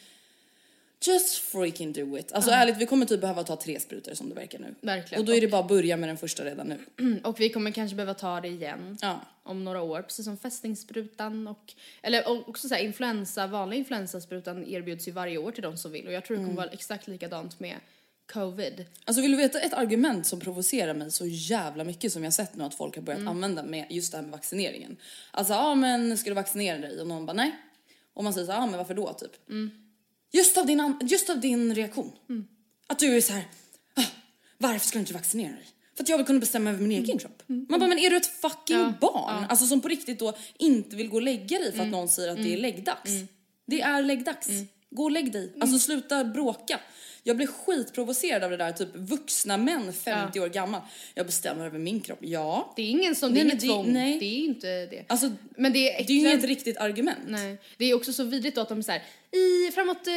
Just 1.08 1.38
freaking 1.38 1.94
do 1.94 2.18
it. 2.18 2.32
Alltså 2.34 2.52
ärligt, 2.52 2.78
vi 2.78 2.86
kommer 2.86 3.06
typ 3.06 3.22
behöva 3.22 3.44
ta 3.44 3.56
tre 3.56 3.80
sprutor 3.80 4.14
som 4.14 4.30
det 4.30 4.36
verkar 4.36 4.60
nu. 4.60 4.76
Verkligen. 4.82 5.22
Och 5.22 5.26
då 5.26 5.36
är 5.36 5.42
det 5.42 5.48
bara 5.48 5.62
att 5.62 5.68
börja 5.68 5.98
med 5.98 6.10
den 6.10 6.18
första 6.18 6.46
redan 6.46 6.68
nu. 6.68 7.20
Och 7.24 7.40
vi 7.40 7.50
kommer 7.50 7.72
kanske 7.72 7.96
behöva 7.96 8.14
ta 8.14 8.42
det 8.42 8.48
igen. 8.48 8.98
Ja. 9.02 9.20
om 9.44 9.64
några 9.64 9.82
år, 9.82 10.02
precis 10.02 10.26
som 10.26 10.38
fästingsprutan 10.38 11.48
och, 11.48 11.74
eller 12.02 12.28
och 12.30 12.50
också 12.50 12.68
så 12.68 12.76
här, 12.76 12.82
influensa, 12.82 13.48
vanlig 13.48 13.78
influensasprutan 13.78 14.66
erbjuds 14.68 15.08
ju 15.08 15.12
varje 15.12 15.38
år 15.38 15.52
till 15.52 15.64
de 15.64 15.78
som 15.78 15.92
vill 15.92 16.08
och 16.08 16.14
jag 16.14 16.26
tror 16.26 16.38
det 16.38 16.44
kommer 16.44 16.56
vara 16.56 16.70
exakt 16.70 17.08
likadant 17.08 17.60
med 17.60 17.76
covid. 18.32 18.86
Alltså 19.06 19.22
vill 19.22 19.32
du 19.32 19.38
veta 19.38 19.60
ett 19.60 19.74
argument 19.74 20.28
som 20.28 20.40
provocerar 20.40 20.94
mig 20.94 21.12
så 21.12 21.26
jävla 21.26 21.84
mycket 21.84 22.14
som 22.14 22.24
jag 22.24 22.34
sett 22.34 22.56
nu 22.56 22.64
att 22.64 22.76
folk 22.76 22.96
har 22.96 23.04
börjat 23.04 23.28
använda 23.28 23.64
med 23.64 23.86
just 23.90 24.12
det 24.12 24.18
här 24.18 24.24
med 24.24 24.32
vaccineringen. 24.32 24.98
Alltså 25.32 25.54
ja 25.54 25.76
men 25.76 26.18
ska 26.18 26.30
du 26.30 26.34
vaccinera 26.34 26.78
dig? 26.78 27.02
Och 27.02 27.08
någon 27.08 27.26
bara 27.26 27.34
nej. 27.34 27.56
Och 28.14 28.24
man 28.24 28.34
säger 28.34 28.46
så 28.46 28.52
här, 28.52 28.60
ja 28.60 28.66
men 28.66 28.78
varför 28.78 28.94
då 28.94 29.14
typ? 29.14 29.32
Just, 30.32 30.58
av 30.58 30.66
din, 30.66 30.98
just 31.02 31.30
av 31.30 31.40
din 31.40 31.76
reaktion. 31.76 32.12
Att 32.88 33.00
du 33.00 33.18
är 33.18 33.22
så 33.22 33.34
här, 33.34 33.48
ah, 33.96 34.04
varför 34.58 34.88
ska 34.88 34.98
du 34.98 35.00
inte 35.00 35.14
vaccinera 35.14 35.52
dig? 35.52 35.66
För 35.96 36.04
att 36.04 36.10
jag 36.10 36.18
vill 36.18 36.26
kunna 36.26 36.40
bestämma 36.40 36.70
över 36.70 36.82
min 36.82 36.92
egen 37.04 37.18
kropp. 37.18 37.44
Man 37.48 37.80
bara, 37.80 37.90
men 37.90 38.00
är 38.00 38.10
du 38.10 38.18
ett 38.18 38.26
fucking 38.26 38.94
barn? 39.02 39.46
Alltså 39.50 39.66
som 39.66 39.82
på 39.82 39.88
riktigt 39.88 40.20
då 40.20 40.34
inte 40.58 40.96
vill 40.96 41.10
gå 41.10 41.16
och 41.16 41.22
lägga 41.22 41.60
dig 41.60 41.72
för 41.72 41.84
att 41.84 41.90
någon 41.90 42.10
säger 42.10 42.32
att 42.32 42.38
det 42.38 42.54
är 42.54 42.58
läggdags. 42.58 43.12
Det 43.66 43.82
är 43.82 44.02
läggdags. 44.04 44.48
Gå 44.90 45.04
och 45.04 45.12
lägg 45.12 45.32
dig. 45.32 45.54
Alltså 45.60 45.80
sluta 45.80 46.24
bråka. 46.24 46.80
Jag 47.26 47.38
blir 47.38 47.48
skitprovocerad 47.48 48.44
av 48.44 48.52
det 48.52 48.58
där, 48.58 48.72
typ 48.72 48.96
vuxna 48.96 49.58
män 49.58 49.94
50 49.94 50.40
år 50.40 50.48
gammal. 50.48 50.82
Jag 51.14 51.26
bestämmer 51.26 51.66
över 51.66 51.80
min 51.80 52.02
kropp. 52.02 52.20
Ja. 52.22 52.74
Det 52.76 52.82
är 52.82 52.90
ingen 52.90 53.16
som, 53.16 53.32
Nej, 53.34 53.44
det 53.44 53.50
är 53.50 53.52
inget 53.52 53.62
det- 53.62 53.68
tvång, 53.68 53.94
nej. 53.94 54.20
det 54.20 54.26
är 54.26 54.40
inte 54.46 54.68
det. 54.86 55.06
Alltså, 55.08 55.32
Men 55.58 55.74
det 55.74 55.94
är 56.02 56.08
det 56.08 56.14
är 56.14 56.18
ju 56.18 56.30
inget 56.30 56.44
riktigt 56.44 56.78
argument. 56.78 57.20
Nej, 57.28 57.58
det 57.78 57.86
är 57.86 57.94
också 57.94 58.14
så 58.14 58.24
vidrigt 58.24 58.56
då 58.56 58.62
att 58.62 58.70
de 58.70 58.78
är 58.80 58.82
så 58.82 58.92
här, 58.92 59.04
i 59.32 59.72
framåt 59.72 60.08
eh, 60.08 60.14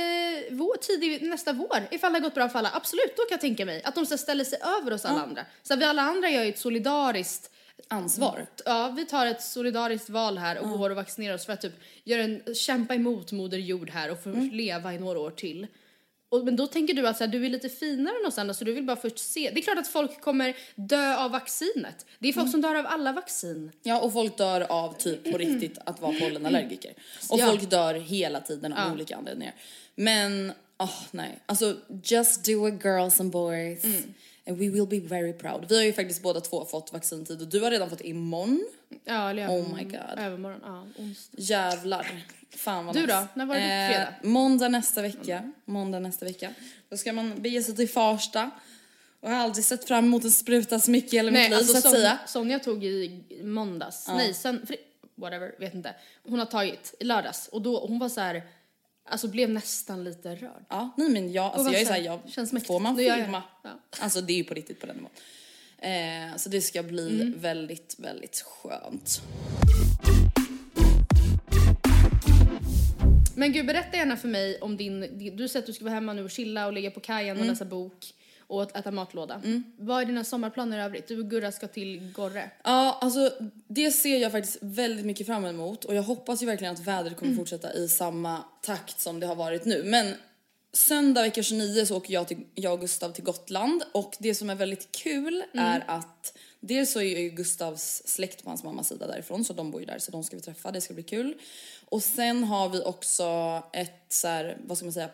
vår, 0.56 0.76
tidig 0.76 1.22
nästa 1.22 1.52
vår, 1.52 1.88
ifall 1.90 2.12
det 2.12 2.18
har 2.18 2.22
gått 2.22 2.34
bra 2.34 2.48
för 2.48 2.58
alla, 2.58 2.70
absolut, 2.74 3.16
då 3.16 3.22
kan 3.22 3.28
jag 3.30 3.40
tänka 3.40 3.64
mig 3.66 3.82
att 3.84 3.94
de 3.94 4.06
så 4.06 4.18
ställer 4.18 4.44
sig 4.44 4.58
över 4.80 4.92
oss 4.92 5.04
alla 5.04 5.20
andra. 5.22 5.44
Så 5.62 5.74
här, 5.74 5.80
vi 5.80 5.84
alla 5.86 6.02
andra 6.02 6.30
gör 6.30 6.42
ju 6.44 6.48
ett 6.48 6.58
solidariskt 6.58 7.50
Ansvar. 7.88 8.46
Ja, 8.64 8.94
vi 8.96 9.06
tar 9.06 9.26
ett 9.26 9.42
solidariskt 9.42 10.08
val 10.10 10.38
här 10.38 10.58
och 10.58 10.78
går 10.78 10.90
och 10.90 10.96
vaccinerar 10.96 11.34
oss 11.34 11.46
för 11.46 11.52
att 11.52 11.60
typ 11.60 11.72
göra 12.04 12.22
en, 12.22 12.54
kämpa 12.54 12.94
emot 12.94 13.32
moder 13.32 13.58
jord 13.58 13.90
här 13.90 14.10
och 14.10 14.22
få 14.22 14.30
leva 14.52 14.94
i 14.94 14.98
några 14.98 15.18
år 15.18 15.30
till. 15.30 15.66
Och, 16.28 16.44
men 16.44 16.56
då 16.56 16.66
tänker 16.66 16.94
du 16.94 17.08
att 17.08 17.16
så 17.16 17.24
här, 17.24 17.28
du 17.32 17.46
är 17.46 17.50
lite 17.50 17.68
finare 17.68 18.14
än 18.20 18.26
oss 18.26 18.38
andra 18.38 18.54
så 18.54 18.64
du 18.64 18.72
vill 18.72 18.84
bara 18.84 18.96
först 18.96 19.18
se. 19.18 19.50
Det 19.54 19.60
är 19.60 19.62
klart 19.62 19.78
att 19.78 19.88
folk 19.88 20.20
kommer 20.20 20.56
dö 20.74 21.16
av 21.16 21.30
vaccinet. 21.30 22.06
Det 22.18 22.28
är 22.28 22.32
folk 22.32 22.50
som 22.50 22.60
dör 22.60 22.74
av 22.74 22.86
alla 22.86 23.12
vaccin. 23.12 23.72
Ja, 23.82 24.00
och 24.00 24.12
folk 24.12 24.38
dör 24.38 24.60
av 24.60 24.92
typ 24.98 25.32
på 25.32 25.38
riktigt 25.38 25.78
att 25.84 26.00
vara 26.00 26.12
pollenallergiker. 26.20 26.94
Och 27.30 27.38
Ja. 27.38 27.46
folk 27.46 27.70
dör 27.70 27.94
hela 27.94 28.40
tiden 28.40 28.72
av 28.72 28.92
olika 28.92 29.16
anledningar. 29.16 29.54
Men, 29.94 30.52
åh 30.78 31.00
nej. 31.10 31.38
Alltså, 31.46 31.76
just 32.04 32.44
do 32.44 32.68
it 32.68 32.84
girls 32.84 33.20
and 33.20 33.30
boys. 33.32 33.84
And 34.48 34.58
we 34.58 34.68
will 34.70 34.86
be 34.86 35.00
very 35.00 35.32
proud. 35.32 35.66
Vi 35.68 35.76
har 35.76 35.82
ju 35.82 35.92
faktiskt 35.92 36.22
båda 36.22 36.40
två 36.40 36.64
fått 36.64 36.92
vaccintid 36.92 37.40
och 37.42 37.48
du 37.48 37.60
har 37.60 37.70
redan 37.70 37.90
fått 37.90 38.00
imorgon. 38.00 38.64
Ja, 39.04 39.30
eller 39.30 39.48
Oh 39.48 39.74
my 39.76 39.84
god. 39.84 40.18
Övermorgon, 40.18 40.60
ja, 40.64 40.86
onsdag. 41.02 41.36
Jävlar. 41.40 42.24
Fan 42.56 42.86
vad 42.86 42.94
Du 42.94 43.00
nice. 43.00 43.12
då? 43.12 43.26
När 43.34 43.46
var 43.46 43.54
det? 43.54 43.60
Fredag? 43.94 44.14
måndag 44.22 44.68
nästa 44.68 45.02
vecka. 45.02 45.52
Måndag 45.64 45.98
nästa 45.98 46.24
vecka. 46.24 46.50
Då 46.88 46.96
ska 46.96 47.12
man 47.12 47.42
bege 47.42 47.62
sig 47.62 47.76
till 47.76 47.88
Farsta. 47.88 48.50
Och 49.20 49.30
jag 49.30 49.36
har 49.36 49.42
aldrig 49.44 49.64
sett 49.64 49.84
fram 49.84 50.04
emot 50.04 50.24
en 50.24 50.30
spruta 50.30 50.80
så 50.80 50.90
mycket 50.90 51.12
i 51.14 51.16
hela 51.16 51.30
mitt 51.30 51.42
liv 51.50 51.54
alltså 51.58 51.72
så 51.72 51.78
att 51.78 51.84
Son- 51.84 51.90
säga. 51.96 52.18
Sonja 52.26 52.58
tog 52.58 52.84
i 52.84 53.22
måndags, 53.42 54.08
nej 54.08 54.34
sen, 54.34 54.66
fri- 54.66 54.76
whatever, 55.14 55.54
vet 55.58 55.74
inte. 55.74 55.94
Hon 56.28 56.38
har 56.38 56.46
tagit 56.46 56.94
i 57.00 57.04
lördags 57.04 57.48
och 57.48 57.62
då, 57.62 57.86
hon 57.86 57.98
var 57.98 58.08
så 58.08 58.20
här, 58.20 58.42
alltså 59.08 59.28
blev 59.28 59.50
nästan 59.50 60.04
lite 60.04 60.34
rörd. 60.34 60.64
Ja, 60.68 60.90
nej 60.96 61.08
men 61.08 61.32
jag, 61.32 61.44
alltså 61.44 61.72
jag 61.72 61.80
är 61.80 61.84
så 61.84 61.86
såhär, 61.86 62.00
här, 62.00 62.06
jag, 62.06 62.20
känns 62.30 62.52
mäktigt. 62.52 62.66
får 62.66 62.80
man 62.80 62.96
filma? 62.96 63.42
Ja. 63.64 63.70
Alltså 64.00 64.20
det 64.20 64.32
är 64.32 64.36
ju 64.36 64.44
på 64.44 64.54
riktigt 64.54 64.80
på 64.80 64.86
den 64.86 64.96
nivån. 64.96 65.10
Eh, 65.78 66.36
så 66.36 66.48
det 66.48 66.60
ska 66.60 66.82
bli 66.82 67.20
Mm. 67.20 67.34
väldigt, 67.40 67.94
väldigt 67.98 68.40
skönt. 68.46 69.20
Men 73.34 73.52
gud, 73.52 73.66
berätta 73.66 73.96
gärna 73.96 74.16
för 74.16 74.28
mig 74.28 74.58
om 74.60 74.76
din, 74.76 75.18
du 75.36 75.48
säger 75.48 75.62
att 75.62 75.66
du 75.66 75.72
ska 75.72 75.84
vara 75.84 75.94
hemma 75.94 76.12
nu 76.12 76.24
och 76.24 76.30
chilla 76.30 76.66
och 76.66 76.72
ligga 76.72 76.90
på 76.90 77.00
kajen 77.00 77.40
och 77.40 77.46
läsa 77.46 77.64
bok 77.64 78.14
och 78.46 78.76
äta 78.76 78.90
matlåda. 78.90 79.42
Vad 79.78 80.00
är 80.00 80.04
dina 80.04 80.24
sommarplaner 80.24 80.78
i 80.78 80.82
övrigt? 80.82 81.08
Du 81.08 81.20
och 81.20 81.30
Gurra 81.30 81.52
ska 81.52 81.68
till 81.68 82.12
Gorre. 82.12 82.50
Ja, 82.64 82.98
alltså 83.00 83.32
det 83.68 83.90
ser 83.90 84.18
jag 84.18 84.32
faktiskt 84.32 84.58
väldigt 84.60 85.06
mycket 85.06 85.26
fram 85.26 85.44
emot 85.44 85.84
och 85.84 85.94
jag 85.94 86.02
hoppas 86.02 86.42
ju 86.42 86.46
verkligen 86.46 86.74
att 86.74 86.80
vädret 86.80 87.16
kommer 87.16 87.34
fortsätta 87.34 87.72
i 87.72 87.88
samma 87.88 88.44
takt 88.62 89.00
som 89.00 89.20
det 89.20 89.26
har 89.26 89.34
varit 89.34 89.64
nu. 89.64 89.82
Men 89.84 90.14
söndag 90.72 91.22
vecka 91.22 91.42
29 91.42 91.86
så 91.86 91.96
åker 91.96 92.14
jag, 92.14 92.28
till, 92.28 92.38
jag 92.54 92.72
och 92.72 92.80
Gustav 92.80 93.12
till 93.12 93.24
Gotland 93.24 93.82
och 93.92 94.16
det 94.18 94.34
som 94.34 94.50
är 94.50 94.54
väldigt 94.54 94.92
kul 94.92 95.44
är 95.54 95.84
att 95.86 96.38
dels 96.60 96.92
så 96.92 97.00
är 97.00 97.18
ju 97.18 97.28
Gustavs 97.28 98.02
släkt 98.06 98.44
på 98.44 98.50
hans 98.50 98.64
mammas 98.64 98.88
sida 98.88 99.06
därifrån 99.06 99.44
så 99.44 99.52
de 99.52 99.70
bor 99.70 99.80
ju 99.80 99.86
där 99.86 99.98
så 99.98 100.10
de 100.10 100.24
ska 100.24 100.36
vi 100.36 100.42
träffa, 100.42 100.70
det 100.70 100.80
ska 100.80 100.94
bli 100.94 101.02
kul. 101.02 101.34
Och 101.84 102.02
sen 102.02 102.44
har 102.44 102.68
vi 102.68 102.80
också 102.80 103.62
ett 103.72 104.04
så 104.08 104.28
här, 104.28 104.58
vad 104.66 104.78
ska 104.78 104.84
man 104.84 104.92
säga, 104.92 105.10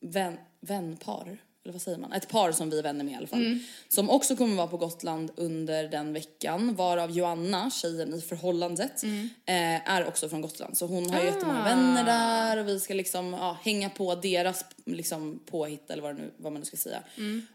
vän, 0.00 0.38
vänpar 0.60 1.38
eller 1.64 1.72
vad 1.72 1.82
säger 1.82 1.98
man? 1.98 2.12
Ett 2.12 2.28
par 2.28 2.52
som 2.52 2.70
vi 2.70 2.78
är 2.78 2.82
vänner 2.82 3.04
med 3.04 3.12
i 3.12 3.16
alla 3.16 3.26
fall. 3.26 3.58
Som 3.88 4.10
också 4.10 4.36
kommer 4.36 4.56
vara 4.56 4.66
på 4.66 4.76
Gotland 4.76 5.30
under 5.36 5.88
den 5.88 6.12
veckan. 6.12 6.74
Varav 6.74 7.10
Joanna, 7.10 7.70
tjejen 7.70 8.14
i 8.14 8.20
förhållandet, 8.20 9.04
eh, 9.46 9.90
är 9.90 10.06
också 10.06 10.28
från 10.28 10.40
Gotland. 10.40 10.78
Så 10.78 10.86
hon 10.86 11.10
har 11.10 11.20
ju 11.20 11.26
jättemånga 11.26 11.64
vänner 11.64 12.04
där 12.04 12.56
och 12.56 12.68
vi 12.68 12.80
ska 12.80 12.94
liksom 12.94 13.32
ja, 13.32 13.58
hänga 13.62 13.90
på 13.90 14.14
deras 14.14 14.64
liksom, 14.84 15.40
påhitt 15.46 15.90
eller 15.90 16.02
vad, 16.02 16.16
nu, 16.16 16.30
vad 16.36 16.52
man 16.52 16.60
nu 16.60 16.66
ska 16.66 16.76
säga. 16.76 17.02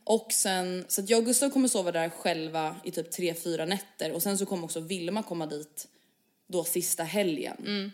Och 0.04 0.28
sen, 0.32 0.86
så 0.88 1.02
att 1.02 1.10
jag 1.10 1.20
och 1.20 1.26
Gustav 1.26 1.50
kommer 1.50 1.68
sova 1.68 1.92
där 1.92 2.10
själva 2.10 2.76
i 2.84 2.92
typ 2.92 3.12
tre 3.12 3.34
fyra 3.34 3.66
nätter 3.66 4.12
och 4.12 4.24
sen 4.24 4.38
så 4.38 4.46
kommer 4.46 4.64
också 4.64 4.80
Vilma 4.80 5.24
komma 5.24 5.46
dit 5.46 5.88
då 6.48 6.64
sista 6.64 7.04
helgen. 7.04 7.92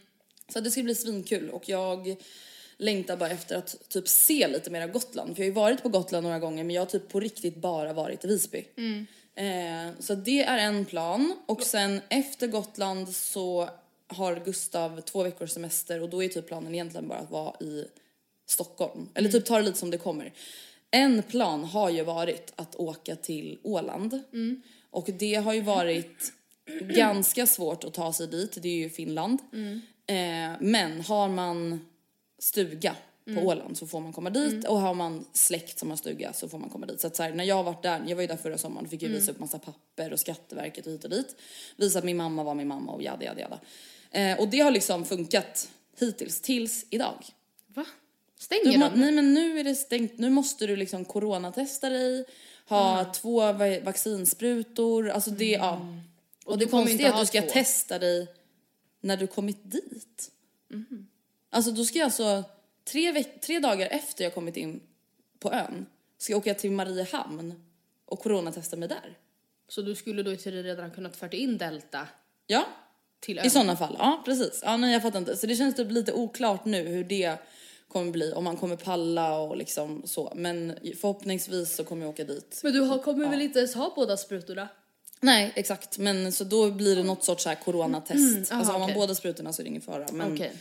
Så 0.53 0.59
det 0.59 0.71
ska 0.71 0.83
bli 0.83 0.95
svinkul 0.95 1.49
och 1.49 1.69
jag 1.69 2.15
längtar 2.77 3.17
bara 3.17 3.29
efter 3.29 3.55
att 3.55 3.89
typ 3.89 4.07
se 4.07 4.47
lite 4.47 4.69
mer 4.69 4.81
av 4.81 4.91
Gotland. 4.91 5.35
För 5.35 5.43
jag 5.43 5.45
har 5.45 5.49
ju 5.49 5.55
varit 5.55 5.83
på 5.83 5.89
Gotland 5.89 6.23
några 6.23 6.39
gånger 6.39 6.63
men 6.63 6.75
jag 6.75 6.81
har 6.81 6.85
typ 6.85 7.09
på 7.09 7.19
riktigt 7.19 7.55
bara 7.55 7.93
varit 7.93 8.25
i 8.25 8.27
Visby. 8.27 8.65
Eh, 9.35 9.99
så 9.99 10.15
det 10.15 10.43
är 10.43 10.57
en 10.57 10.85
plan 10.85 11.35
och 11.45 11.63
sen 11.63 12.01
efter 12.09 12.47
Gotland 12.47 13.09
så 13.09 13.69
har 14.07 14.41
Gustav 14.45 15.01
två 15.01 15.23
veckors 15.23 15.51
semester 15.51 16.01
och 16.01 16.09
då 16.09 16.23
är 16.23 16.27
typ 16.29 16.47
planen 16.47 16.73
egentligen 16.73 17.07
bara 17.07 17.19
att 17.19 17.31
vara 17.31 17.55
i 17.59 17.85
Stockholm. 18.45 19.09
Eller 19.13 19.29
typ 19.29 19.45
ta 19.45 19.57
det 19.57 19.63
lite 19.63 19.77
som 19.77 19.91
det 19.91 19.97
kommer. 19.97 20.33
En 20.91 21.23
plan 21.23 21.63
har 21.63 21.89
ju 21.89 22.03
varit 22.03 22.53
att 22.55 22.75
åka 22.75 23.15
till 23.15 23.59
Åland 23.63 24.19
och 24.89 25.09
det 25.19 25.35
har 25.35 25.53
ju 25.53 25.61
varit 25.61 26.33
ganska 26.81 27.47
svårt 27.47 27.83
att 27.83 27.93
ta 27.93 28.13
sig 28.13 28.27
dit, 28.27 28.57
det 28.61 28.69
är 28.69 28.75
ju 28.77 28.89
Finland. 28.89 29.39
Eh, 30.07 30.57
men 30.59 31.01
har 31.01 31.29
man 31.29 31.85
stuga 32.43 32.95
på 33.35 33.41
Åland 33.41 33.77
så 33.77 33.87
får 33.87 33.99
man 33.99 34.13
komma 34.13 34.29
dit 34.29 34.67
och 34.67 34.79
har 34.79 34.93
man 34.93 35.25
släkt 35.33 35.79
som 35.79 35.89
har 35.89 35.97
stuga 35.97 36.33
så 36.33 36.49
får 36.49 36.57
man 36.57 36.69
komma 36.69 36.85
dit. 36.85 37.01
Så 37.01 37.07
att 37.07 37.15
så 37.15 37.23
här, 37.23 37.33
när 37.33 37.43
jag 37.43 37.63
varit 37.63 37.83
där, 37.83 38.03
jag 38.07 38.15
var 38.15 38.21
ju 38.21 38.27
där 38.27 38.37
förra 38.37 38.57
sommaren 38.57 38.85
och 38.85 38.91
fick 38.91 39.01
ju 39.01 39.07
visa 39.07 39.31
upp 39.31 39.39
massa 39.39 39.59
papper 39.59 40.13
och 40.13 40.19
Skatteverket 40.19 40.85
och 40.85 40.91
hit 40.93 41.03
och 41.03 41.09
dit. 41.09 41.35
Visa 41.75 41.99
att 41.99 42.05
min 42.05 42.17
mamma 42.17 42.43
var 42.43 42.55
min 42.55 42.67
mamma 42.67 42.91
och 42.91 43.03
jada 43.03 43.25
jada 43.25 43.39
jada. 43.41 43.59
Eh, 44.11 44.39
och 44.39 44.47
det 44.47 44.59
har 44.59 44.71
liksom 44.71 45.05
funkat 45.05 45.69
hittills, 45.99 46.41
tills 46.41 46.85
idag. 46.89 47.25
Va? 47.67 47.85
Du, 48.37 48.43
Stänger 48.43 48.77
må, 48.77 48.89
de? 48.89 48.99
nej 48.99 49.11
men 49.11 49.33
nu 49.33 49.59
är 49.59 49.63
det 49.63 49.75
stängt, 49.75 50.17
nu 50.17 50.29
måste 50.29 50.67
du 50.67 50.75
liksom 50.75 51.05
coronatesta 51.05 51.89
dig, 51.89 52.25
ha 52.67 53.13
två 53.13 53.39
va- 53.53 53.79
vaccinsprutor, 53.83 55.09
alltså 55.09 55.31
det, 55.31 55.51
ja. 55.51 55.97
Och, 56.45 56.57
det 56.57 56.65
du 56.65 56.71
kommer 56.71 56.83
konstiga 56.83 57.07
är 57.09 57.13
att 57.13 57.19
du 57.19 57.25
ska 57.25 57.41
två. 57.41 57.49
testa 57.49 57.99
dig 57.99 58.27
när 59.01 59.17
du 59.17 59.27
kommit 59.27 59.71
dit. 59.71 60.31
Alltså 61.53 61.71
då 61.71 61.85
ska 61.85 61.97
jag 61.99 62.05
alltså, 62.05 62.43
tre, 62.91 63.23
tre 63.23 63.59
dagar 63.59 63.87
efter 63.91 64.23
jag 64.23 64.33
kommit 64.33 64.57
in 64.57 64.79
på 65.39 65.51
ön, 65.53 65.85
ska 66.17 66.33
jag 66.33 66.37
åka 66.37 66.53
till 66.53 66.71
Mariehamn 66.71 67.53
och 68.05 68.19
coronatesta 68.19 68.75
mig 68.75 68.89
där. 68.89 69.17
Så 69.67 69.81
du 69.81 69.95
skulle 69.95 70.23
då 70.23 70.31
i 70.33 70.37
teorin 70.37 70.63
redan 70.63 70.91
kunnat 70.91 71.15
fört 71.15 71.33
in 71.33 71.57
Delta 71.57 72.07
Ja, 72.47 72.65
till 73.19 73.37
i 73.37 73.41
ön? 73.41 73.49
sådana 73.51 73.75
fall. 73.77 73.95
Ja, 73.99 74.21
precis. 74.25 74.59
Ja, 74.65 74.77
nej, 74.77 74.93
jag 74.93 75.01
fattar 75.01 75.19
inte. 75.19 75.37
Så 75.37 75.47
det 75.47 75.55
känns 75.55 75.75
typ 75.75 75.91
lite 75.91 76.13
oklart 76.13 76.65
nu 76.65 76.83
hur 76.87 77.03
det 77.03 77.37
kommer 77.87 78.11
bli, 78.11 78.31
om 78.33 78.43
man 78.43 78.57
kommer 78.57 78.75
palla 78.75 79.37
och 79.39 79.57
liksom 79.57 80.01
så. 80.05 80.33
Men 80.35 80.77
förhoppningsvis 81.01 81.75
så 81.75 81.83
kommer 81.83 82.01
jag 82.01 82.09
åka 82.09 82.23
dit. 82.23 82.59
Men 82.63 82.73
du 82.73 82.79
har, 82.79 82.99
kommer 82.99 83.29
väl 83.29 83.41
inte 83.41 83.59
ens 83.59 83.75
ha 83.75 83.93
båda 83.95 84.17
sprutorna? 84.17 84.67
Nej, 85.21 85.51
exakt. 85.55 85.97
Men 85.97 86.31
så 86.31 86.43
då 86.43 86.71
blir 86.71 86.95
det 86.95 87.03
något 87.03 87.23
sorts 87.23 87.43
så 87.43 87.49
här 87.49 87.55
coronatest. 87.55 88.51
aha, 88.51 88.59
alltså 88.59 88.71
har 88.71 88.79
man 88.79 88.89
okej. 88.89 88.95
båda 88.95 89.15
sprutorna 89.15 89.53
så 89.53 89.61
är 89.61 89.63
det 89.63 89.69
ingen 89.69 89.81
fara. 89.81 90.05
Men 90.11 90.33
Okej. 90.33 90.51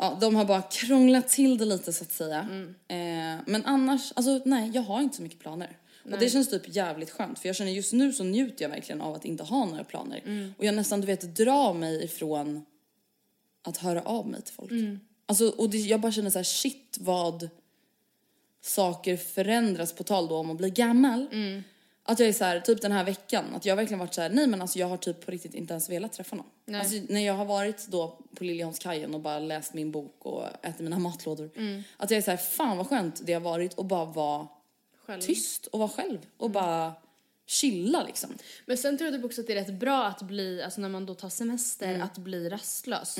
Ja, 0.00 0.18
de 0.20 0.34
har 0.36 0.44
bara 0.44 0.62
krånglat 0.62 1.28
till 1.28 1.58
det 1.58 1.64
lite 1.64 1.92
så 1.92 2.04
att 2.04 2.12
säga. 2.12 2.48
Mm. 2.50 2.74
Eh, 2.88 3.42
men 3.46 3.64
annars, 3.64 4.12
alltså 4.16 4.40
nej, 4.44 4.70
jag 4.74 4.82
har 4.82 5.00
inte 5.00 5.16
så 5.16 5.22
mycket 5.22 5.38
planer. 5.38 5.76
Och 6.04 6.18
det 6.18 6.30
känns 6.30 6.50
typ 6.50 6.62
jävligt 6.76 7.10
skönt 7.10 7.38
för 7.38 7.48
jag 7.48 7.56
känner 7.56 7.72
just 7.72 7.92
nu 7.92 8.12
så 8.12 8.24
njuter 8.24 8.64
jag 8.64 8.70
verkligen 8.70 9.00
av 9.00 9.14
att 9.14 9.24
inte 9.24 9.44
ha 9.44 9.64
några 9.64 9.84
planer. 9.84 10.22
Mm. 10.26 10.54
Och 10.58 10.64
jag 10.64 10.74
nästan 10.74 11.00
du 11.00 11.06
vet 11.06 11.36
drar 11.36 11.74
mig 11.74 12.04
ifrån 12.04 12.64
att 13.62 13.76
höra 13.76 14.02
av 14.02 14.26
mig 14.26 14.42
till 14.42 14.54
folk. 14.54 14.70
Mm. 14.70 15.00
Alltså, 15.26 15.48
och 15.48 15.70
det, 15.70 15.78
jag 15.78 16.00
bara 16.00 16.12
känner 16.12 16.30
så 16.30 16.38
här, 16.38 16.44
shit 16.44 16.96
vad 17.00 17.48
saker 18.60 19.16
förändras 19.16 19.92
på 19.92 20.04
tal 20.04 20.28
då 20.28 20.36
om 20.36 20.50
att 20.50 20.56
bli 20.56 20.70
gammal. 20.70 21.28
Mm. 21.32 21.62
Att 22.02 22.18
jag 22.20 22.28
är 22.28 22.32
så 22.32 22.44
här, 22.44 22.60
typ 22.60 22.82
den 22.82 22.92
här 22.92 23.04
veckan, 23.04 23.44
att 23.54 23.64
jag 23.64 23.72
har 23.72 23.76
verkligen 23.76 23.98
varit 23.98 24.14
så 24.14 24.20
här, 24.20 24.30
nej 24.30 24.46
men 24.46 24.62
alltså 24.62 24.78
jag 24.78 24.86
har 24.86 24.96
typ 24.96 25.24
på 25.26 25.30
riktigt 25.30 25.54
inte 25.54 25.72
ens 25.72 25.90
velat 25.90 26.12
träffa 26.12 26.36
någon. 26.36 26.74
Alltså 26.74 26.96
när 27.08 27.20
jag 27.20 27.34
har 27.34 27.44
varit 27.44 27.86
då 27.86 28.18
på 28.36 28.44
Liljeholmskajen 28.44 29.14
och 29.14 29.20
bara 29.20 29.38
läst 29.38 29.74
min 29.74 29.90
bok 29.92 30.16
och 30.18 30.44
ätit 30.62 30.80
mina 30.80 30.98
matlådor. 31.08 31.50
Mm. 31.56 31.82
Att 31.96 32.10
jag 32.10 32.18
är 32.18 32.22
så 32.22 32.30
här, 32.30 32.38
fan 32.38 32.76
vad 32.76 32.88
skönt 32.88 33.20
det 33.26 33.32
har 33.32 33.40
varit 33.40 33.78
att 33.78 33.86
bara 33.86 34.04
vara 34.04 34.48
Själv. 35.06 35.20
tyst 35.20 35.66
och 35.66 35.78
vara 35.78 35.88
själv 35.88 36.18
och 36.36 36.46
Mm. 36.46 36.52
bara 36.52 36.92
chilla 37.46 38.02
liksom. 38.02 38.30
Men 38.66 38.76
sen 38.78 38.98
tror 38.98 39.10
jag 39.10 39.18
typ 39.18 39.24
också 39.24 39.40
att 39.40 39.46
det 39.46 39.52
är 39.52 39.64
rätt 39.64 39.74
bra 39.80 40.06
att 40.06 40.22
bli, 40.22 40.62
alltså 40.62 40.80
när 40.80 40.88
man 40.88 41.06
då 41.06 41.14
tar 41.14 41.28
semester, 41.28 41.98
att 42.00 42.18
bli 42.18 42.48
rastlös. 42.48 43.16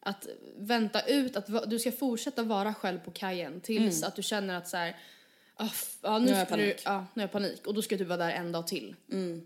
Att 0.00 0.26
vänta 0.56 1.00
ut 1.00 1.36
att 1.36 1.70
du 1.70 1.78
ska 1.78 1.92
fortsätta 1.92 2.42
vara 2.42 2.74
själv 2.74 2.98
på 2.98 3.10
kajen 3.10 3.60
tills 3.60 4.02
att 4.02 4.16
du 4.16 4.22
känner 4.22 4.54
att 4.54 4.68
så 4.68 4.76
här, 4.76 4.96
ah, 5.56 5.68
ja, 6.02 6.18
nu, 6.18 6.24
Nu 6.26 6.32
har 6.32 6.38
jag 6.38 6.46
skulle 6.48 6.62
du, 6.62 6.70
panik. 6.70 6.82
ja, 6.84 7.06
nu 7.14 7.20
har 7.20 7.22
jag 7.22 7.32
panik 7.32 7.66
och 7.66 7.74
då 7.74 7.82
ska 7.82 7.96
du 7.96 8.04
vara 8.04 8.18
där 8.18 8.30
en 8.30 8.52
dag 8.52 8.66
till. 8.66 8.94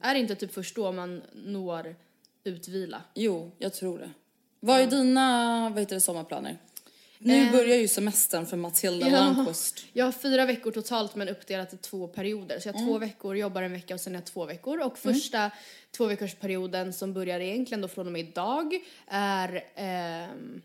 Är 0.03 0.15
det 0.15 0.21
inte 0.21 0.35
typ 0.35 0.55
först 0.55 0.75
då 0.77 0.93
man 0.93 1.23
når 1.35 1.97
utvila? 2.45 3.03
Jo, 3.15 3.51
jag 3.59 3.75
tror 3.75 3.99
det. 3.99 4.11
Vad 4.61 4.81
är 4.81 4.87
dina, 4.87 5.69
vad 5.71 5.79
heter 5.81 5.95
det, 5.95 6.01
sommarplaner? 6.01 6.59
Nu 7.21 7.47
Eh. 7.47 7.53
börjar 7.53 7.77
ju 7.77 7.89
semestern 7.89 8.47
för 8.47 8.57
Matilda 8.57 9.09
Landqvist. 9.09 9.85
Jag 9.93 10.05
har 10.05 10.13
fyra 10.13 10.47
veckor 10.47 10.71
totalt 10.71 11.15
men 11.15 11.29
uppdelat 11.29 11.75
i 11.75 11.77
två 11.77 12.07
perioder. 12.09 12.61
Så 12.61 12.69
jag 12.69 12.73
har 12.75 12.87
två 12.87 12.99
veckor, 12.99 13.37
jobbar 13.37 13.63
en 13.63 13.73
vecka 13.73 13.95
och 13.95 14.01
sen 14.01 14.15
har 14.15 14.21
jag 14.21 14.27
två 14.27 14.45
veckor. 14.47 14.81
Och 14.87 14.99
första 14.99 15.51
två 15.97 16.07
veckors 16.07 16.35
perioden 16.35 16.93
som 16.93 17.13
börjar 17.13 17.41
egentligen 17.41 17.81
då 17.81 17.89
från 17.89 18.07
och 18.07 18.13
med 18.13 18.21
idag 18.29 18.75
är 19.07 19.65
ehm, 19.75 20.63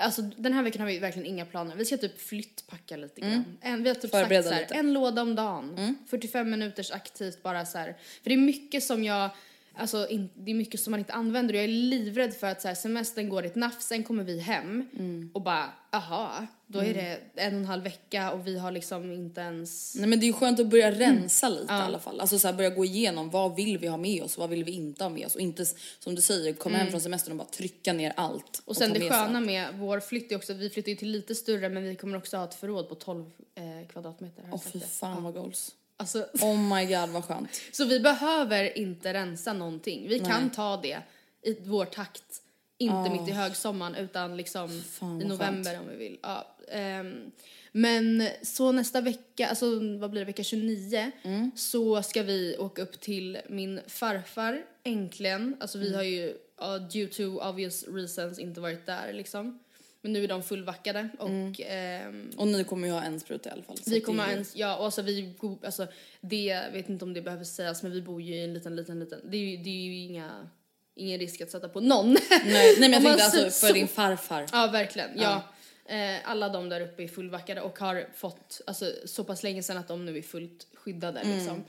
Alltså 0.00 0.22
den 0.22 0.52
här 0.52 0.62
veckan 0.62 0.80
har 0.80 0.88
vi 0.88 0.98
verkligen 0.98 1.26
inga 1.28 1.46
planer. 1.46 1.76
Vi 1.76 1.84
ska 1.84 1.96
typ 1.96 2.20
flyttpacka 2.20 2.96
lite 2.96 3.20
grann. 3.20 3.58
En, 3.60 3.82
vi 3.82 3.88
har 3.88 3.94
typ 3.94 4.10
sagt 4.10 4.22
Förbereda 4.22 4.48
så 4.48 4.54
här, 4.54 4.66
en 4.70 4.92
låda 4.92 5.22
om 5.22 5.34
dagen. 5.34 5.96
45 6.10 6.50
minuters 6.50 6.90
aktivt 6.90 7.42
bara 7.42 7.66
så 7.66 7.78
här. 7.78 7.96
För 8.22 8.30
det 8.30 8.34
är 8.34 8.38
mycket 8.38 8.84
som 8.84 9.04
jag, 9.04 9.30
alltså 9.74 10.08
in, 10.08 10.28
det 10.34 10.50
är 10.50 10.54
mycket 10.54 10.80
som 10.80 10.90
man 10.90 11.00
inte 11.00 11.12
använder 11.12 11.54
och 11.54 11.58
jag 11.58 11.64
är 11.64 11.68
livrädd 11.68 12.34
för 12.34 12.46
att 12.46 12.62
så 12.62 12.68
här, 12.68 12.74
semestern 12.74 13.28
går 13.28 13.44
i 13.44 13.46
ett 13.46 13.54
nafs, 13.54 13.86
sen 13.86 14.04
kommer 14.04 14.24
vi 14.24 14.40
hem 14.40 14.88
och 15.34 15.42
bara, 15.42 15.72
aha, 15.92 16.46
då 16.66 16.78
är 16.78 16.94
det 16.94 17.20
en 17.34 17.54
och 17.54 17.60
en 17.60 17.64
halv 17.64 17.82
vecka 17.82 18.32
och 18.32 18.46
vi 18.46 18.58
har 18.58 18.70
liksom 18.70 19.12
inte 19.12 19.40
ens 19.40 19.94
Nej 19.94 20.08
men 20.08 20.20
det 20.20 20.24
är 20.24 20.26
ju 20.26 20.32
skönt 20.32 20.60
att 20.60 20.66
börja 20.66 20.90
rensa 20.90 21.48
lite 21.48 21.64
i 21.64 21.76
alla 21.76 21.98
fall. 21.98 22.20
Alltså 22.20 22.38
så 22.38 22.48
här, 22.48 22.54
börja 22.54 22.70
gå 22.70 22.84
igenom 22.84 23.30
vad 23.30 23.56
vill 23.56 23.78
vi 23.78 23.86
ha 23.86 23.96
med 23.96 24.22
oss, 24.22 24.38
vad 24.38 24.50
vill 24.50 24.64
vi 24.64 24.72
inte 24.72 25.04
ha 25.04 25.08
med 25.08 25.26
oss 25.26 25.34
och 25.34 25.40
inte 25.40 25.64
som 25.98 26.14
du 26.14 26.22
säger 26.22 26.52
komma 26.52 26.76
hem 26.76 26.90
från 26.90 27.00
semestern 27.00 27.32
och 27.32 27.38
bara 27.38 27.48
trycka 27.48 27.92
ner 27.92 28.12
allt. 28.16 28.62
Och 28.64 28.76
sen 28.76 28.88
ta 28.88 28.94
det 28.94 29.00
med 29.00 29.12
sköna 29.12 29.40
med 29.40 29.68
vår 29.74 30.00
flytt 30.00 30.32
är 30.32 30.36
också 30.36 30.52
att 30.52 30.58
vi 30.58 30.70
flyttar 30.70 30.90
ju 30.90 30.96
till 30.96 31.10
lite 31.10 31.34
större 31.34 31.68
men 31.68 31.82
vi 31.82 31.96
kommer 31.96 32.18
också 32.18 32.36
ha 32.36 32.44
ett 32.44 32.54
förråd 32.54 32.88
på 32.88 32.94
12 32.94 33.24
eh, 33.54 33.88
kvadratmeter. 33.88 34.44
Åh 34.52 34.58
sagt 34.58 34.72
fy 34.72 34.80
fan 34.80 35.24
vad 35.24 35.34
goals. 35.34 35.74
Alltså, 36.00 36.26
Oh 36.42 36.58
my 36.74 36.86
god 36.86 37.08
vad 37.08 37.24
skönt. 37.24 37.60
så 37.72 37.84
vi 37.84 38.00
behöver 38.00 38.78
inte 38.78 39.12
rensa 39.14 39.52
någonting. 39.52 40.08
Vi 40.08 40.18
kan 40.18 40.50
ta 40.50 40.76
det 40.76 40.98
i 41.42 41.56
vår 41.64 41.84
takt. 41.84 42.42
Inte 42.78 43.10
mitt 43.10 43.28
i 43.28 43.32
högsommaren 43.32 43.94
utan 43.94 44.36
liksom 44.36 44.68
Fan, 44.82 45.22
i 45.22 45.24
november 45.24 45.78
om 45.80 45.88
vi 45.88 45.96
vill. 45.96 46.18
Ja, 46.22 46.56
ehm, 46.70 47.30
men 47.72 48.28
så 48.42 48.72
nästa 48.72 49.00
vecka, 49.00 49.48
alltså 49.48 49.66
vad 49.98 50.10
blir 50.10 50.20
det, 50.20 50.24
vecka 50.24 50.42
29, 50.44 51.10
Mm. 51.22 51.50
så 51.56 52.02
ska 52.02 52.22
vi 52.22 52.56
åka 52.58 52.82
upp 52.82 53.00
till 53.00 53.38
min 53.48 53.80
farfar, 53.86 54.62
äntligen. 54.84 55.56
Alltså 55.60 55.78
Mm. 55.78 55.88
vi 55.90 55.96
har 55.96 56.02
ju 56.02 56.28
uh, 56.62 56.88
due 56.92 57.06
to 57.06 57.22
obvious 57.48 57.84
reasons 57.88 58.38
inte 58.38 58.60
varit 58.60 58.86
där 58.86 59.12
liksom. 59.12 59.58
Men 60.02 60.12
nu 60.12 60.24
är 60.24 60.28
de 60.28 60.42
fullvackade 60.42 61.08
och 61.18 61.28
Mm. 61.28 61.52
ehm, 61.58 62.30
Och 62.36 62.48
ni 62.48 62.64
kommer 62.64 62.88
ju 62.88 62.94
ha 62.94 63.02
en 63.02 63.20
spruta 63.20 63.48
i 63.48 63.52
alla 63.52 63.62
fall. 63.62 63.76
vi 63.86 64.00
kommer 64.00 64.26
ju- 64.26 64.32
ens, 64.32 64.56
ja 64.56 64.76
och 64.76 64.84
alltså 64.84 65.02
vi, 65.02 65.34
alltså 65.64 65.86
det, 66.20 66.44
jag 66.44 66.70
vet 66.70 66.88
inte 66.88 67.04
om 67.04 67.14
det 67.14 67.22
behöver 67.22 67.44
sägas 67.44 67.82
men 67.82 67.92
vi 67.92 68.02
bor 68.02 68.22
ju 68.22 68.34
i 68.34 68.44
en 68.44 68.54
liten, 68.54 68.76
liten, 68.76 69.00
liten, 69.00 69.20
det 69.30 69.36
är 69.36 69.40
ju, 69.40 69.56
det 69.56 69.70
är 69.70 69.82
ju 69.84 69.96
inga, 69.98 70.48
ingen 70.94 71.18
risk 71.20 71.40
att 71.40 71.50
sätta 71.50 71.68
på 71.68 71.80
någon. 71.80 72.12
Nej, 72.12 72.20
nej 72.44 72.76
men 72.80 72.92
jag 72.92 73.02
tänkte 73.02 73.24
alltså 73.24 73.42
för 73.60 73.68
så. 73.68 73.72
din 73.74 73.88
farfar. 73.88 74.46
Ja, 74.52 74.66
verkligen. 74.66 75.10
Ja. 75.16 75.42
Eh, 75.86 76.30
alla 76.30 76.48
de 76.48 76.68
där 76.68 76.80
uppe 76.80 77.02
är 77.02 77.08
fullvackade 77.08 77.60
och 77.60 77.78
har 77.78 78.06
fått, 78.14 78.60
alltså 78.66 78.92
så 79.04 79.24
pass 79.24 79.42
länge 79.42 79.62
sedan 79.62 79.76
att 79.76 79.88
de 79.88 80.06
nu 80.06 80.18
är 80.18 80.22
fullt 80.22 80.66
skyddade 80.74 81.20
liksom. 81.24 81.64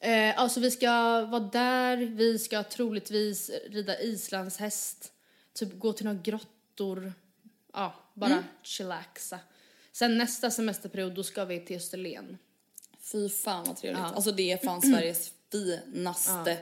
Eh, 0.00 0.38
alltså 0.40 0.60
vi 0.60 0.70
ska 0.70 0.90
vara 1.24 1.40
där, 1.52 1.96
vi 1.96 2.38
ska 2.38 2.62
troligtvis 2.62 3.50
rida 3.70 4.00
islandshäst, 4.00 5.12
typ 5.54 5.78
gå 5.78 5.92
till 5.92 6.04
några 6.06 6.18
grottor, 6.22 7.12
ja, 7.72 7.94
bara 8.14 8.44
chillaxa. 8.62 9.38
Sen 9.92 10.18
nästa 10.18 10.50
semesterperiod 10.50 11.14
då 11.14 11.22
ska 11.22 11.44
vi 11.44 11.60
till 11.60 11.76
Österlen. 11.76 12.38
Fy 13.00 13.28
fan 13.28 13.64
vad 13.64 13.76
trevligt. 13.76 14.02
Alltså 14.02 14.32
det 14.32 14.52
är 14.52 14.56
fan 14.56 14.82
Sveriges 14.92 15.32
finaste 15.52 16.56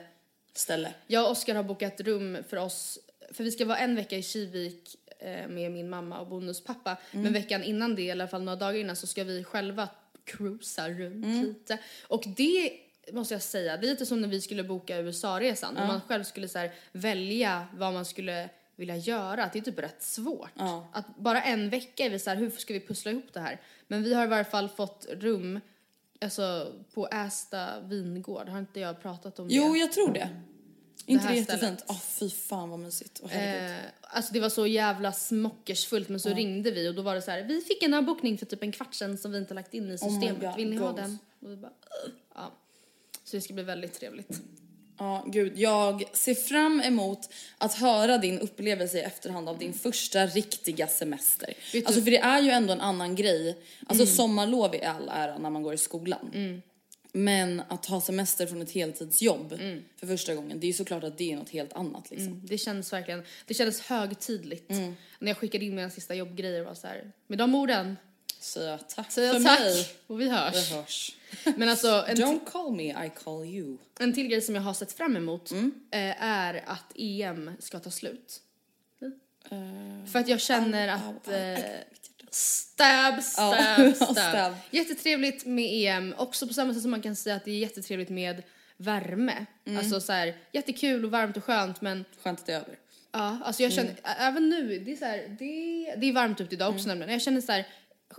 ställe. 0.54 0.94
Jag 1.06 1.24
och 1.24 1.30
Oskar 1.30 1.54
har 1.54 1.62
bokat 1.62 2.00
rum 2.00 2.38
för 2.48 2.56
oss, 2.56 2.98
för 3.30 3.44
vi 3.44 3.50
ska 3.50 3.64
vara 3.64 3.78
en 3.78 3.94
vecka 3.96 4.16
i 4.16 4.22
Kivik 4.22 4.96
eh, 5.18 5.48
med 5.48 5.72
min 5.72 5.90
mamma 5.90 6.20
och 6.20 6.26
bonuspappa. 6.26 6.96
Men 7.10 7.32
veckan 7.32 7.62
innan 7.62 7.94
det, 7.94 8.02
i 8.02 8.10
alla 8.10 8.28
fall 8.28 8.42
några 8.42 8.56
dagar 8.56 8.78
innan, 8.78 8.96
så 8.96 9.06
ska 9.06 9.24
vi 9.24 9.44
själva 9.44 9.88
cruisa 10.24 10.88
runt 10.88 11.46
lite. 11.46 11.78
Och 12.02 12.24
det 12.36 12.72
måste 13.12 13.34
jag 13.34 13.42
säga, 13.42 13.76
det 13.76 13.86
är 13.86 13.90
lite 13.90 14.06
som 14.06 14.20
när 14.20 14.28
vi 14.28 14.40
skulle 14.40 14.64
boka 14.64 14.98
USA-resan. 14.98 15.76
Om 15.76 15.86
man 15.86 16.00
själv 16.00 16.24
skulle 16.24 16.48
så 16.48 16.58
här, 16.58 16.72
välja 16.92 17.66
vad 17.74 17.92
man 17.92 18.04
skulle 18.04 18.48
vilja 18.80 18.96
göra, 18.96 19.44
att 19.44 19.52
det 19.52 19.58
är 19.58 19.62
typ 19.62 19.78
rätt 19.78 20.02
svårt. 20.02 20.52
Att 20.92 21.16
bara 21.16 21.42
en 21.42 21.70
vecka 21.70 22.04
är 22.04 22.10
vi 22.10 22.18
så 22.18 22.30
här, 22.30 22.36
hur 22.36 22.50
ska 22.50 22.72
vi 22.74 22.80
pussla 22.86 23.10
ihop 23.10 23.32
det 23.32 23.40
här? 23.40 23.60
Men 23.88 24.02
vi 24.02 24.14
har 24.14 24.24
i 24.24 24.28
varje 24.28 24.44
fall 24.44 24.68
fått 24.68 25.06
rum 25.10 25.60
Alltså 26.22 26.72
på 26.94 27.08
Ästa 27.08 27.80
vingård, 27.80 28.48
har 28.48 28.58
inte 28.58 28.80
jag 28.80 29.02
pratat 29.02 29.38
om 29.38 29.46
Jo, 29.50 29.72
det? 29.72 29.78
jag 29.78 29.92
tror 29.92 30.12
det. 30.12 30.28
Inte 31.06 31.24
här 31.24 31.32
det 31.32 31.38
jättefint? 31.38 31.80
stället. 31.80 31.84
Åh 31.88 32.00
fy 32.00 32.30
fan 32.30 32.70
vad 32.70 32.78
mysigt. 32.78 33.20
Herregud. 33.28 33.70
Eh, 33.70 33.84
alltså 34.02 34.32
det 34.32 34.40
var 34.40 34.48
så 34.48 34.66
jävla 34.66 35.12
smockersfullt 35.12 36.08
men 36.08 36.20
så 36.20 36.28
ringde 36.34 36.70
vi 36.70 36.88
och 36.88 36.94
då 36.94 37.02
var 37.02 37.14
det 37.14 37.22
så 37.22 37.30
här, 37.30 37.42
vi 37.42 37.60
fick 37.60 37.82
en 37.82 37.94
avbokning 37.94 38.38
för 38.38 38.46
typ 38.46 38.62
en 38.62 38.72
kvart 38.72 38.94
sedan 38.94 39.18
som 39.18 39.32
vi 39.32 39.38
inte 39.38 39.54
lagt 39.54 39.74
in 39.74 39.84
i 39.84 39.90
my 39.90 39.98
systemet, 39.98 40.40
God, 40.40 40.56
vill 40.56 40.70
ni 40.70 40.76
ha 40.76 40.84
goals. 40.92 40.96
den? 40.96 41.18
Och 41.40 41.50
vi 41.50 41.56
bara, 41.56 41.72
ja. 42.34 42.52
Så 43.24 43.36
det 43.36 43.40
ska 43.40 43.54
bli 43.54 43.62
väldigt 43.62 43.92
trevligt. 43.94 44.40
Ja, 45.00 45.24
gud. 45.26 45.58
Jag 45.58 46.04
ser 46.12 46.34
fram 46.34 46.80
emot 46.80 47.28
att 47.58 47.74
höra 47.74 48.18
din 48.18 48.38
upplevelse 48.38 48.98
i 48.98 49.00
efterhand 49.00 49.48
av 49.48 49.58
din 49.58 49.72
första 49.72 50.26
riktiga 50.26 50.86
semester. 50.86 51.54
Alltså 51.86 52.02
för 52.02 52.10
det 52.10 52.18
är 52.18 52.40
ju 52.40 52.50
ändå 52.50 52.72
en 52.72 52.80
annan 52.80 53.14
grej. 53.14 53.58
Alltså 53.86 54.06
sommarlov 54.06 54.74
i 54.74 54.82
all 54.82 55.08
ära 55.08 55.38
när 55.38 55.50
man 55.50 55.62
går 55.62 55.74
i 55.74 55.78
skolan. 55.78 56.62
Men 57.12 57.62
att 57.68 57.86
ha 57.86 58.00
semester 58.00 58.46
från 58.46 58.62
ett 58.62 58.72
heltidsjobb 58.72 59.58
för 59.96 60.06
första 60.06 60.34
gången, 60.34 60.60
det 60.60 60.66
är 60.66 60.68
ju 60.68 60.72
såklart 60.72 61.04
att 61.04 61.18
det 61.18 61.32
är 61.32 61.36
något 61.36 61.50
helt 61.50 61.72
annat 61.72 62.10
liksom. 62.10 62.46
Det 62.46 62.58
känns 62.58 62.92
verkligen, 62.92 63.22
det 63.46 63.54
kändes 63.54 63.80
högtidligt. 63.80 64.70
Mm. 64.70 64.96
När 65.18 65.28
jag 65.28 65.36
skickade 65.36 65.64
in 65.64 65.74
mina 65.74 65.90
sista 65.90 66.14
jobbgrejer 66.14 66.64
var 66.64 66.74
så 66.74 66.86
här, 66.86 67.12
med 67.26 67.38
de 67.38 67.54
orden 67.54 67.96
Jag 68.56 68.88
tack 68.88 69.10
säger 69.12 69.32
för 69.34 69.40
tack 69.40 69.60
mig. 69.60 69.86
och 70.06 70.20
vi 70.20 70.28
hörs. 70.28 70.54
Vi 70.70 70.74
hörs. 70.76 71.12
Men 71.56 71.68
alltså 71.68 71.88
en, 72.08 72.16
Don't 72.16 72.44
call 72.52 72.72
me, 72.72 73.06
I 73.06 73.10
call 73.24 73.44
you. 73.44 73.76
en 73.98 74.12
till 74.14 74.28
grej 74.28 74.40
som 74.40 74.54
jag 74.54 74.62
har 74.62 74.74
sett 74.74 74.92
fram 74.92 75.16
emot 75.16 75.50
Mm. 75.50 75.72
eh, 75.90 76.22
är 76.22 76.62
att 76.66 76.92
EM 76.94 77.50
ska 77.58 77.78
ta 77.78 77.90
slut. 77.90 78.40
Eh, 79.50 80.06
För 80.12 80.18
att 80.18 80.28
jag 80.28 80.40
känner 80.40 80.88
au, 80.88 80.94
att... 81.16 81.28
au. 81.28 81.34
Eh, 81.34 81.58
stab, 82.30 83.22
stab, 83.22 83.94
stab. 83.96 84.16
stab. 84.16 84.54
Jättetrevligt 84.70 85.46
med 85.46 85.68
EM, 85.72 86.14
också 86.18 86.46
på 86.48 86.54
samma 86.54 86.72
sätt 86.74 86.82
som 86.82 86.90
man 86.90 87.02
kan 87.02 87.16
säga 87.16 87.36
att 87.36 87.44
det 87.44 87.50
är 87.50 87.58
jättetrevligt 87.58 88.08
med 88.10 88.42
värme. 88.76 89.46
Mm. 89.64 89.78
Alltså 89.78 90.00
så 90.00 90.12
här, 90.12 90.36
jättekul 90.52 91.04
och 91.04 91.10
varmt 91.10 91.36
och 91.36 91.44
skönt 91.44 91.80
men 91.80 92.04
Skönt 92.22 92.40
att 92.40 92.46
det 92.46 92.52
är 92.52 92.56
över. 92.60 92.78
ja, 93.12 93.38
alltså 93.44 93.62
jag 93.62 93.72
känner, 93.72 93.90
Mm. 93.90 94.00
även 94.18 94.48
nu, 94.48 94.78
det 94.78 94.92
är 94.92 94.96
så 94.96 95.04
här, 95.04 95.18
det, 95.38 95.94
det 96.00 96.06
är 96.08 96.12
varmt 96.12 96.40
ute 96.40 96.54
idag 96.54 96.74
också 96.74 96.88
nämligen. 96.88 97.12
Jag 97.12 97.22
känner 97.22 97.40
så 97.40 97.52
här, 97.52 97.66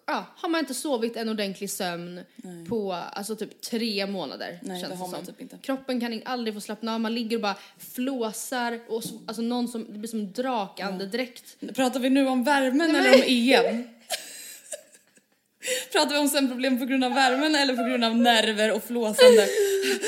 ja, 0.06 0.26
har 0.36 0.50
man 0.50 0.60
inte 0.60 0.74
sovit 0.74 1.16
en 1.18 1.30
ordentlig 1.30 1.70
sömn 1.70 2.22
på 2.70 2.94
alltså 2.94 3.36
typ 3.36 3.62
tre 3.62 4.06
månader 4.08 4.60
Nej, 4.62 4.82
känns 4.82 4.94
det 4.94 5.00
man 5.00 5.10
som. 5.10 5.26
typ 5.26 5.42
inte. 5.42 5.58
Kroppen 5.58 6.00
kan 6.00 6.14
in- 6.14 6.22
aldrig 6.26 6.54
få 6.54 6.62
slappna 6.62 6.94
av, 6.94 7.00
man 7.02 7.16
ligger 7.16 7.38
och 7.38 7.42
bara 7.42 7.56
flåsar 7.94 8.80
och 8.88 9.04
så, 9.04 9.20
alltså 9.26 9.42
någon 9.42 9.68
som, 9.68 9.86
det 9.94 10.00
blir 10.00 10.10
som 10.10 10.32
drakandedräkt. 10.34 11.58
Pratar 11.76 12.00
vi 12.00 12.10
nu 12.10 12.28
om 12.28 12.44
värmen 12.44 12.96
eller 12.96 13.14
om 13.16 13.22
EM? 13.28 13.84
Pratar 15.92 16.12
vi 16.12 16.18
om 16.18 16.30
sömnproblem 16.30 16.80
på 16.80 16.86
grund 16.86 17.04
av 17.04 17.14
värmen 17.14 17.56
eller 17.56 17.76
på 17.76 17.84
grund 17.84 18.04
av 18.04 18.16
nerver 18.18 18.72
och 18.72 18.84
flåsande? 18.84 19.48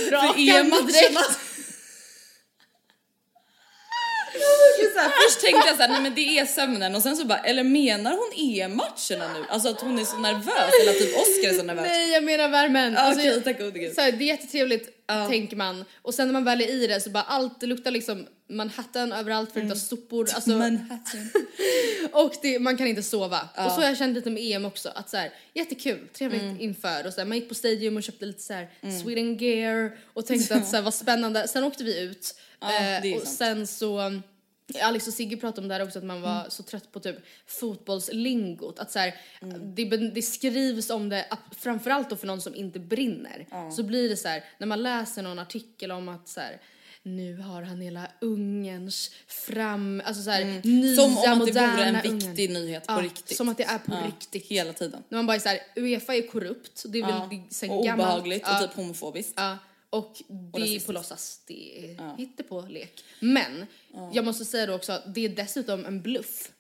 För 0.10 0.12
Så 4.93 4.99
här, 4.99 5.12
Först 5.27 5.41
tänkte 5.41 5.67
jag 5.67 5.75
såhär, 5.75 5.89
nej 5.89 6.01
men 6.01 6.15
det 6.15 6.39
är 6.39 6.45
sömnen 6.45 6.95
och 6.95 7.01
sen 7.01 7.17
så 7.17 7.25
bara, 7.25 7.39
eller 7.39 7.63
menar 7.63 8.12
hon 8.12 8.32
EM-matcherna 8.36 9.34
nu? 9.34 9.45
Alltså 9.49 9.69
att 9.69 9.82
hon 9.82 9.99
är 9.99 10.06
så 10.06 10.17
nervös 10.17 10.71
eller 10.82 10.91
att 10.91 10.97
typ 10.97 11.17
Oscar 11.17 11.49
är 11.49 11.53
så 11.53 11.63
nervös? 11.63 11.86
Nej, 11.88 12.12
jag 12.12 12.23
menar 12.23 12.49
värmen. 12.49 12.93
Ja, 12.93 12.99
Alltså, 12.99 13.21
Okej, 13.21 13.41
tack 13.43 13.60
gode 13.60 13.79
gud. 13.79 13.95
så 13.95 14.01
här, 14.01 14.12
det 14.12 14.23
är 14.23 14.27
jättetrevligt 14.27 14.89
tänker 15.29 15.56
man 15.56 15.86
och 16.01 16.13
sen 16.13 16.27
när 16.27 16.34
man 16.34 16.43
väl 16.43 16.62
är 16.62 16.67
i 16.67 16.88
det 16.88 17.01
så 17.01 17.10
bara 17.10 17.23
allt 17.23 17.60
det 17.60 17.65
luktar 17.65 17.91
liksom 17.91 18.27
Manhattan 18.49 19.12
överallt 19.12 19.51
för 19.51 19.60
mm. 19.60 19.75
sopor. 19.75 20.27
Alltså, 20.36 20.49
Manhattan. 20.49 21.29
och 22.12 22.34
det, 22.41 22.60
man 22.60 22.77
kan 22.77 22.88
inte 22.88 23.03
sova. 23.03 23.49
Och 23.58 23.71
så 23.71 23.82
har 23.82 23.84
jag 23.84 23.97
känt 23.97 24.15
lite 24.15 24.29
med 24.29 24.43
EM 24.43 24.65
också 24.65 24.89
att 24.95 25.10
så 25.10 25.17
här, 25.17 25.29
jättekul, 25.53 26.08
trevligt 26.13 26.41
Mm. 26.41 26.62
inför 26.62 27.08
och 27.08 27.13
så 27.13 27.21
här, 27.21 27.25
man 27.25 27.38
gick 27.38 27.49
på 27.49 27.56
Stadium 27.56 27.97
och 27.97 28.03
köpte 28.03 28.25
lite 28.25 28.41
så 28.41 28.53
här 28.53 28.69
Sweden 29.03 29.38
gear 29.38 29.97
och 30.13 30.25
tänkte 30.25 30.56
att 30.56 30.67
så 30.67 30.75
här, 30.75 30.84
vad 30.84 30.93
spännande. 30.93 31.47
Sen 31.47 31.63
åkte 31.63 31.84
vi 31.84 32.01
ut 32.01 32.36
är 32.62 33.15
och 33.15 33.21
sant. 33.21 33.38
sen 33.38 33.67
så 33.67 34.21
Alex 34.82 35.08
och 35.08 35.13
Sigge 35.13 35.38
pratade 35.38 35.62
om 35.62 35.67
det 35.67 35.73
här 35.73 35.84
också 35.84 35.99
att 35.99 36.06
man 36.06 36.17
Mm. 36.17 36.30
var 36.30 36.49
så 36.49 36.63
trött 36.63 36.91
på 36.91 36.99
typ 36.99 37.15
fotbollslingot. 37.47 38.80
Att 38.80 38.91
så 38.91 38.99
här, 38.99 39.15
Mm. 39.41 39.76
det, 39.76 39.86
det 39.97 40.21
skrivs 40.21 40.89
om 40.89 41.10
det, 41.10 41.26
framförallt 41.58 42.10
då 42.10 42.15
för 42.15 42.28
någon 42.28 42.41
som 42.41 42.56
inte 42.56 42.80
brinner. 42.80 43.47
Så 43.76 43.84
blir 43.84 44.10
det 44.10 44.17
så 44.17 44.28
här, 44.28 44.43
när 44.58 44.67
man 44.67 44.84
läser 44.84 45.21
någon 45.23 45.39
artikel 45.39 45.91
om 45.91 46.10
att 46.10 46.28
så 46.28 46.39
här, 46.39 46.62
nu 47.06 47.38
har 47.38 47.62
han 47.62 47.82
hela 47.82 48.08
Ungerns 48.21 49.12
fram, 49.28 50.02
alltså 50.06 50.23
så 50.23 50.30
här, 50.30 50.45
nya 50.45 50.62
Mm. 50.63 50.95
Som 50.95 51.17
om 51.34 51.41
att 51.41 51.54
det 51.54 51.60
vore 51.71 51.84
en 51.84 52.17
viktig 52.19 52.49
nyhet 52.49 52.88
på 52.88 52.93
Ja, 52.93 53.02
riktigt. 53.02 53.38
Som 53.38 53.49
att 53.49 53.58
det 53.58 53.63
är 53.63 53.78
på 53.78 53.91
Ja, 53.93 54.08
riktigt. 54.08 54.45
Hela 54.45 54.73
tiden. 54.73 55.04
När 55.10 55.17
man 55.17 55.26
bara 55.26 55.36
är 55.36 55.39
så 55.39 55.49
här, 55.49 55.60
Uefa 55.76 56.15
är 56.15 56.28
korrupt, 56.28 56.84
det 56.88 56.97
är 56.99 57.02
väl 57.04 57.12
Ja. 57.12 57.28
det, 57.32 57.54
sen 57.54 57.69
Och 57.69 57.84
gammalt. 57.86 58.10
obehagligt 58.10 58.43
och 58.49 58.60
typ 58.62 58.73
homofobiskt. 58.76 59.34
Ja, 59.93 59.97
och 59.97 60.21
det 60.27 60.58
är 60.58 60.62
rasistiskt. 60.62 60.86
på 60.88 60.91
låtsas. 60.91 61.41
Det 61.47 61.86
är 61.86 62.17
hittepå-lek. 62.17 63.03
Men 63.19 63.65
jag 64.13 64.25
måste 64.25 64.45
säga 64.45 64.65
då 64.65 64.73
också 64.73 64.91
att 64.91 65.15
det 65.15 65.25
är 65.25 65.29
dessutom 65.29 65.86
en 65.86 66.01
bluff. 66.01 66.51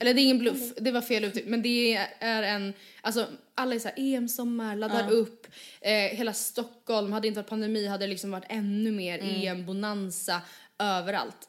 Eller 0.00 0.14
det 0.14 0.20
är 0.20 0.22
ingen 0.22 0.38
bluff, 0.38 0.74
det 0.76 0.90
var 0.90 1.00
fel 1.00 1.24
uttryck. 1.24 1.46
Men 1.46 1.62
det 1.62 1.94
är 2.20 2.42
en, 2.42 2.72
alltså 3.00 3.26
alla 3.54 3.74
är 3.74 3.78
såhär 3.78 3.94
EM-sommar, 3.98 4.76
laddar 4.76 5.10
upp. 5.10 5.46
Eh, 5.80 5.92
hela 5.92 6.32
Stockholm, 6.32 7.12
hade 7.12 7.28
inte 7.28 7.40
varit 7.40 7.48
pandemi 7.48 7.86
hade 7.86 8.04
det 8.06 8.10
liksom 8.10 8.30
varit 8.30 8.46
ännu 8.48 8.92
mer 8.92 9.18
EM-bonanza 9.18 10.40
överallt. 10.78 11.48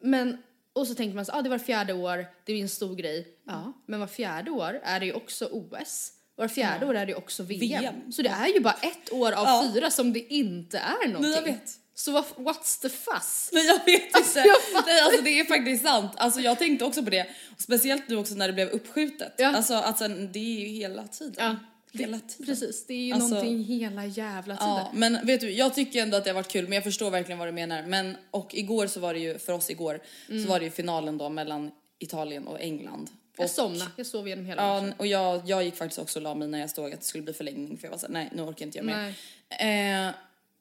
Men, 0.00 0.42
och 0.72 0.86
så 0.86 0.94
tänker 0.94 1.16
man 1.16 1.24
så 1.24 1.32
ah, 1.32 1.42
det 1.42 1.48
var 1.48 1.58
fjärde 1.58 1.92
år, 1.92 2.26
det 2.44 2.52
är 2.52 2.62
en 2.62 2.68
stor 2.68 2.96
grej. 2.96 3.28
Ja, 3.44 3.72
men 3.86 4.00
var 4.00 4.06
fjärde 4.06 4.50
år 4.50 4.80
är 4.84 5.00
det 5.00 5.06
ju 5.06 5.12
också 5.12 5.46
OS. 5.46 6.12
Var 6.42 6.48
fjärde 6.48 6.86
år 6.86 6.94
är 6.96 7.06
det 7.06 7.14
också 7.14 7.42
VM. 7.42 7.60
VM. 7.82 8.12
Så 8.12 8.22
det 8.22 8.28
är 8.28 8.46
ju 8.48 8.60
bara 8.60 8.76
ett 8.82 9.12
år 9.12 9.32
av 9.32 9.44
Ja. 9.46 9.70
fyra 9.74 9.90
som 9.90 10.12
det 10.12 10.34
inte 10.34 10.78
är 10.78 11.08
någonting. 11.08 11.32
jag 11.32 11.42
vet. 11.42 11.70
Så 11.94 12.12
vad, 12.12 12.24
what's 12.24 12.80
the 12.82 12.88
fuss? 12.88 13.50
Nej 13.52 13.66
jag 13.66 13.84
vet 13.84 14.16
inte. 14.16 14.38
jag. 14.38 14.84
Nej 14.86 15.00
alltså 15.00 15.22
det 15.22 15.40
är 15.40 15.44
faktiskt 15.44 15.84
sant. 15.84 16.12
Alltså 16.16 16.40
jag 16.40 16.58
tänkte 16.58 16.84
också 16.84 17.02
på 17.02 17.10
det. 17.10 17.26
Speciellt 17.58 18.08
nu 18.08 18.16
också 18.16 18.34
när 18.34 18.46
det 18.46 18.52
blev 18.52 18.68
uppskjutet. 18.68 19.34
Ja. 19.38 19.56
Alltså, 19.56 19.74
alltså 19.74 20.08
det 20.08 20.38
är 20.38 20.60
ju 20.60 20.66
hela 20.66 21.06
tiden. 21.06 21.34
Ja, 21.38 21.56
Hela 22.00 22.18
tiden. 22.18 22.46
Precis, 22.46 22.86
det 22.86 22.94
är 22.94 22.98
ju 22.98 23.12
Alltså- 23.12 23.28
någonting 23.28 23.64
hela 23.64 24.06
jävla 24.06 24.56
tiden. 24.56 24.68
Ja, 24.74 24.90
men 24.94 25.26
vet 25.26 25.40
du, 25.40 25.50
jag 25.50 25.74
tycker 25.74 26.02
ändå 26.02 26.16
att 26.16 26.24
det 26.24 26.30
har 26.30 26.34
varit 26.34 26.48
kul, 26.52 26.64
men 26.64 26.72
jag 26.72 26.84
förstår 26.84 27.10
verkligen 27.10 27.38
vad 27.38 27.48
du 27.48 27.52
menar. 27.52 27.82
Men, 27.82 28.16
och 28.30 28.54
igår 28.54 28.86
så 28.86 29.00
var 29.00 29.14
det 29.14 29.20
ju, 29.20 29.38
för 29.38 29.52
oss 29.52 29.70
igår, 29.70 30.00
så 30.42 30.48
var 30.48 30.58
det 30.58 30.64
ju 30.64 30.70
finalen 30.70 31.18
då 31.18 31.28
mellan 31.28 31.70
Italien 31.98 32.46
och 32.46 32.60
England. 32.60 33.10
Jag 33.36 33.50
somnade, 33.50 33.90
jag 33.96 34.06
sov 34.06 34.26
igenom 34.26 34.44
hela 34.46 34.62
Ja, 34.62 34.80
matchen. 34.80 34.94
och 34.98 35.06
jag, 35.06 35.42
jag 35.46 35.64
gick 35.64 35.76
faktiskt 35.76 35.98
också 35.98 36.18
och 36.18 36.22
la 36.22 36.34
mig 36.34 36.48
när 36.48 36.58
jag 36.60 36.70
stod 36.70 36.92
att 36.92 37.00
det 37.00 37.06
skulle 37.06 37.24
bli 37.24 37.32
förlängning 37.32 37.78
för 37.78 37.86
jag 37.86 37.90
var 37.90 37.98
såhär, 37.98 38.12
nej 38.12 38.28
nu 38.32 38.42
orkar 38.42 38.66
inte 38.66 38.78
jag 38.78 38.84
mer. 38.86 39.14
Eh, 40.08 40.14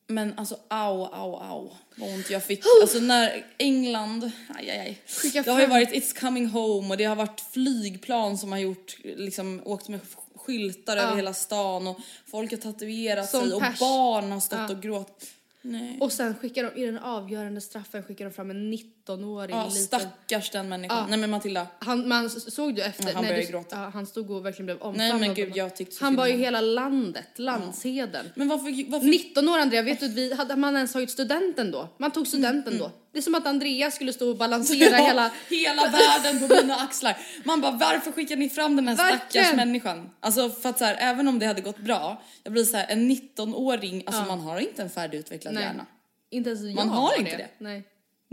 men 0.08 0.34
alltså 0.38 0.58
au, 0.68 1.04
au, 1.06 1.36
au 1.36 1.70
vad 1.96 2.10
ont 2.10 2.30
jag 2.30 2.44
fick. 2.44 2.64
Alltså 2.82 3.00
när 3.00 3.46
England, 3.58 4.32
aj, 4.50 4.70
aj, 4.70 4.80
aj. 4.80 5.02
Skicka 5.08 5.42
Det 5.42 5.52
har 5.52 5.60
ju 5.60 5.66
fram- 5.66 5.70
varit 5.72 5.90
It's 5.90 6.20
coming 6.20 6.48
home 6.48 6.90
och 6.90 6.98
det 6.98 7.04
har 7.04 7.16
varit 7.16 7.42
flygplan 7.52 8.38
som 8.38 8.52
har 8.52 8.60
gjort, 8.60 8.98
liksom 9.04 9.62
åkt 9.66 9.88
med 9.88 10.00
skyltar 10.36 10.98
över 10.98 11.16
hela 11.16 11.34
stan 11.34 11.88
och 11.88 12.00
folk 12.32 12.52
har 12.52 12.58
tatuerat 12.58 13.30
Som 13.30 13.42
sig 13.44 13.54
och 13.54 13.62
pers. 13.62 13.80
barn 13.80 14.32
har 14.32 14.40
stått 14.40 14.60
Ja. 14.60 14.70
och 14.72 14.82
gråtit. 14.82 15.30
Nej. 15.64 15.98
Och 16.02 16.12
sen 16.12 16.36
skickar 16.42 16.64
de, 16.76 16.82
i 16.82 16.86
den 16.86 16.98
avgörande 16.98 17.62
straffen 17.62 18.04
skickar 18.04 18.26
de 18.26 18.32
fram 18.32 18.50
en 18.52 18.74
19-åring 18.74 19.56
Ja, 19.56 19.66
liten. 19.68 19.82
stackars 19.82 20.50
den 20.52 20.70
människan. 20.70 21.10
Nej 21.10 21.20
men 21.20 21.30
Matilda. 21.30 21.68
Han, 21.80 22.08
man 22.08 22.30
såg 22.30 22.76
du 22.76 22.82
efter? 22.82 23.04
Ja, 23.08 23.12
han 23.14 23.24
Nej, 23.24 23.32
började 23.32 23.46
du, 23.48 23.52
gråta. 23.52 23.76
Ja, 23.76 23.90
han 23.94 24.06
stod 24.06 24.32
och 24.32 24.46
verkligen 24.46 24.66
blev 24.66 24.78
Nej 24.78 24.88
omfamnad. 24.88 25.20
men 25.20 25.30
av 25.30 25.36
gud 25.36 25.52
jag 25.56 25.76
tyckte 25.76 26.04
Han 26.06 26.16
var 26.16 26.28
ju 26.28 26.38
hela 26.38 26.62
landet, 26.62 27.28
landsheden. 27.36 28.26
Men 28.36 28.48
varför, 28.48 28.92
varför 28.92 29.08
19 29.08 29.50
år 29.50 29.58
Andrea, 29.60 29.82
vet 29.82 30.00
du 30.00 30.08
vi, 30.08 30.34
hade 30.34 30.56
man 30.56 30.76
ens 30.76 30.94
tagit 30.94 31.12
studenten 31.12 31.72
då? 31.72 31.88
Man 31.98 32.12
tog 32.12 32.28
studenten 32.28 32.74
Mm, 32.74 32.80
då. 32.80 32.92
Det 33.12 33.18
är 33.18 33.22
som 33.22 33.36
att 33.36 33.48
Andreas 33.48 33.96
skulle 33.96 34.14
stå 34.14 34.30
och 34.30 34.38
balansera 34.38 34.90
Ja, 34.98 35.06
hela... 35.06 35.32
hela 35.50 35.88
världen 35.88 36.40
på 36.48 36.56
mina 36.56 36.76
axlar. 36.76 37.18
Man 37.44 37.62
bara 37.62 37.72
varför 37.72 38.12
skickar 38.12 38.36
ni 38.36 38.50
fram 38.50 38.76
den 38.76 38.88
här 38.88 38.96
Verkligen. 38.96 39.46
stackars 39.46 39.56
människan? 39.58 40.10
Alltså 40.20 40.50
för 40.50 40.70
att 40.70 40.78
så 40.80 40.86
här, 40.86 40.96
även 41.00 41.28
om 41.28 41.40
det 41.40 41.46
hade 41.46 41.62
gått 41.62 41.78
bra, 41.78 42.22
jag 42.44 42.54
blir 42.54 42.64
så 42.64 42.78
här 42.78 42.86
en 42.90 43.12
19-åring, 43.12 44.04
alltså 44.06 44.24
man 44.24 44.40
har 44.40 44.60
inte 44.60 44.82
en 44.82 44.90
färdigutvecklad 44.90 45.54
Nej. 45.54 45.64
hjärna. 45.64 45.86
Inte 46.30 46.50
ens 46.50 46.64
jag 46.64 46.76
Man 46.76 46.90
har 46.90 47.20
inte 47.20 47.38
det. 47.38 47.48
Nej. 47.58 47.84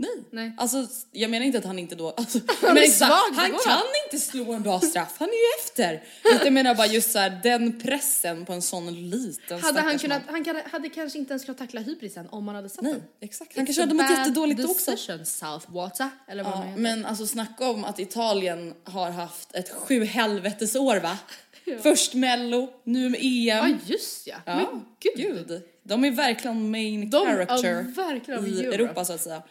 Nej. 0.01 0.09
Nej. 0.31 0.53
Alltså 0.57 0.87
jag 1.11 1.31
menar 1.31 1.45
inte 1.45 1.57
att 1.57 1.65
han 1.65 1.79
inte 1.79 1.95
då, 1.95 2.09
alltså, 2.17 2.39
Han 2.61 2.73
men 2.73 2.87
svag, 2.87 3.09
han 3.35 3.51
kan 3.65 3.81
inte 4.05 4.25
slå 4.25 4.53
en 4.53 4.61
bra 4.63 4.79
straff, 4.79 5.15
han 5.19 5.29
är 5.29 5.33
ju 5.33 5.63
efter. 5.65 6.03
Jag 6.45 6.53
menar 6.53 6.75
bara 6.75 6.87
just 6.87 7.11
så 7.11 7.19
här, 7.19 7.39
den 7.43 7.79
pressen 7.79 8.45
på 8.45 8.53
en 8.53 8.61
sån 8.61 9.09
liten 9.09 9.59
Hade 9.61 9.81
han 9.81 9.99
kunnat, 9.99 10.25
man. 10.25 10.35
han 10.35 10.43
kan, 10.43 10.61
hade 10.71 10.89
kanske 10.89 11.19
inte 11.19 11.31
ens 11.33 11.45
kunnat 11.45 11.57
tackla 11.57 11.81
hybrisen 11.81 12.27
om 12.29 12.47
han 12.47 12.55
hade 12.55 12.69
satt 12.69 12.81
Nej, 12.81 12.93
den. 12.93 13.03
exakt. 13.21 13.55
Han 13.55 13.63
It's 13.63 13.67
kanske 13.67 13.81
hade 13.81 13.93
mått 13.93 14.09
jättedåligt 14.11 14.65
också. 14.69 14.97
Southwater, 15.25 16.09
eller 16.27 16.43
vad 16.43 16.53
Ja, 16.53 16.57
man 16.65 16.81
men 16.81 17.05
alltså 17.05 17.27
snacka 17.27 17.69
om 17.69 17.83
att 17.85 17.99
Italien 17.99 18.73
har 18.83 19.09
haft 19.11 19.55
ett 19.55 19.69
sju 19.69 20.03
helvetesår 20.05 20.99
va? 20.99 21.17
Först 21.83 22.13
mello, 22.13 22.69
nu 22.83 23.09
med 23.09 23.19
EM. 23.23 23.47
Ja 23.47 23.69
just 23.85 24.27
ja. 24.27 24.35
Ja, 24.45 24.55
Men 24.55 24.85
gud. 25.15 25.61
De 25.83 26.03
är 26.05 26.11
verkligen 26.11 26.71
main 26.71 27.09
De- 27.09 27.25
character 27.25 27.85
ja, 27.95 28.03
verkligen, 28.03 28.45
i 28.47 28.49
Europe. 28.59 28.75
Europa 28.75 29.05
så 29.05 29.13
att 29.13 29.21
säga. 29.21 29.41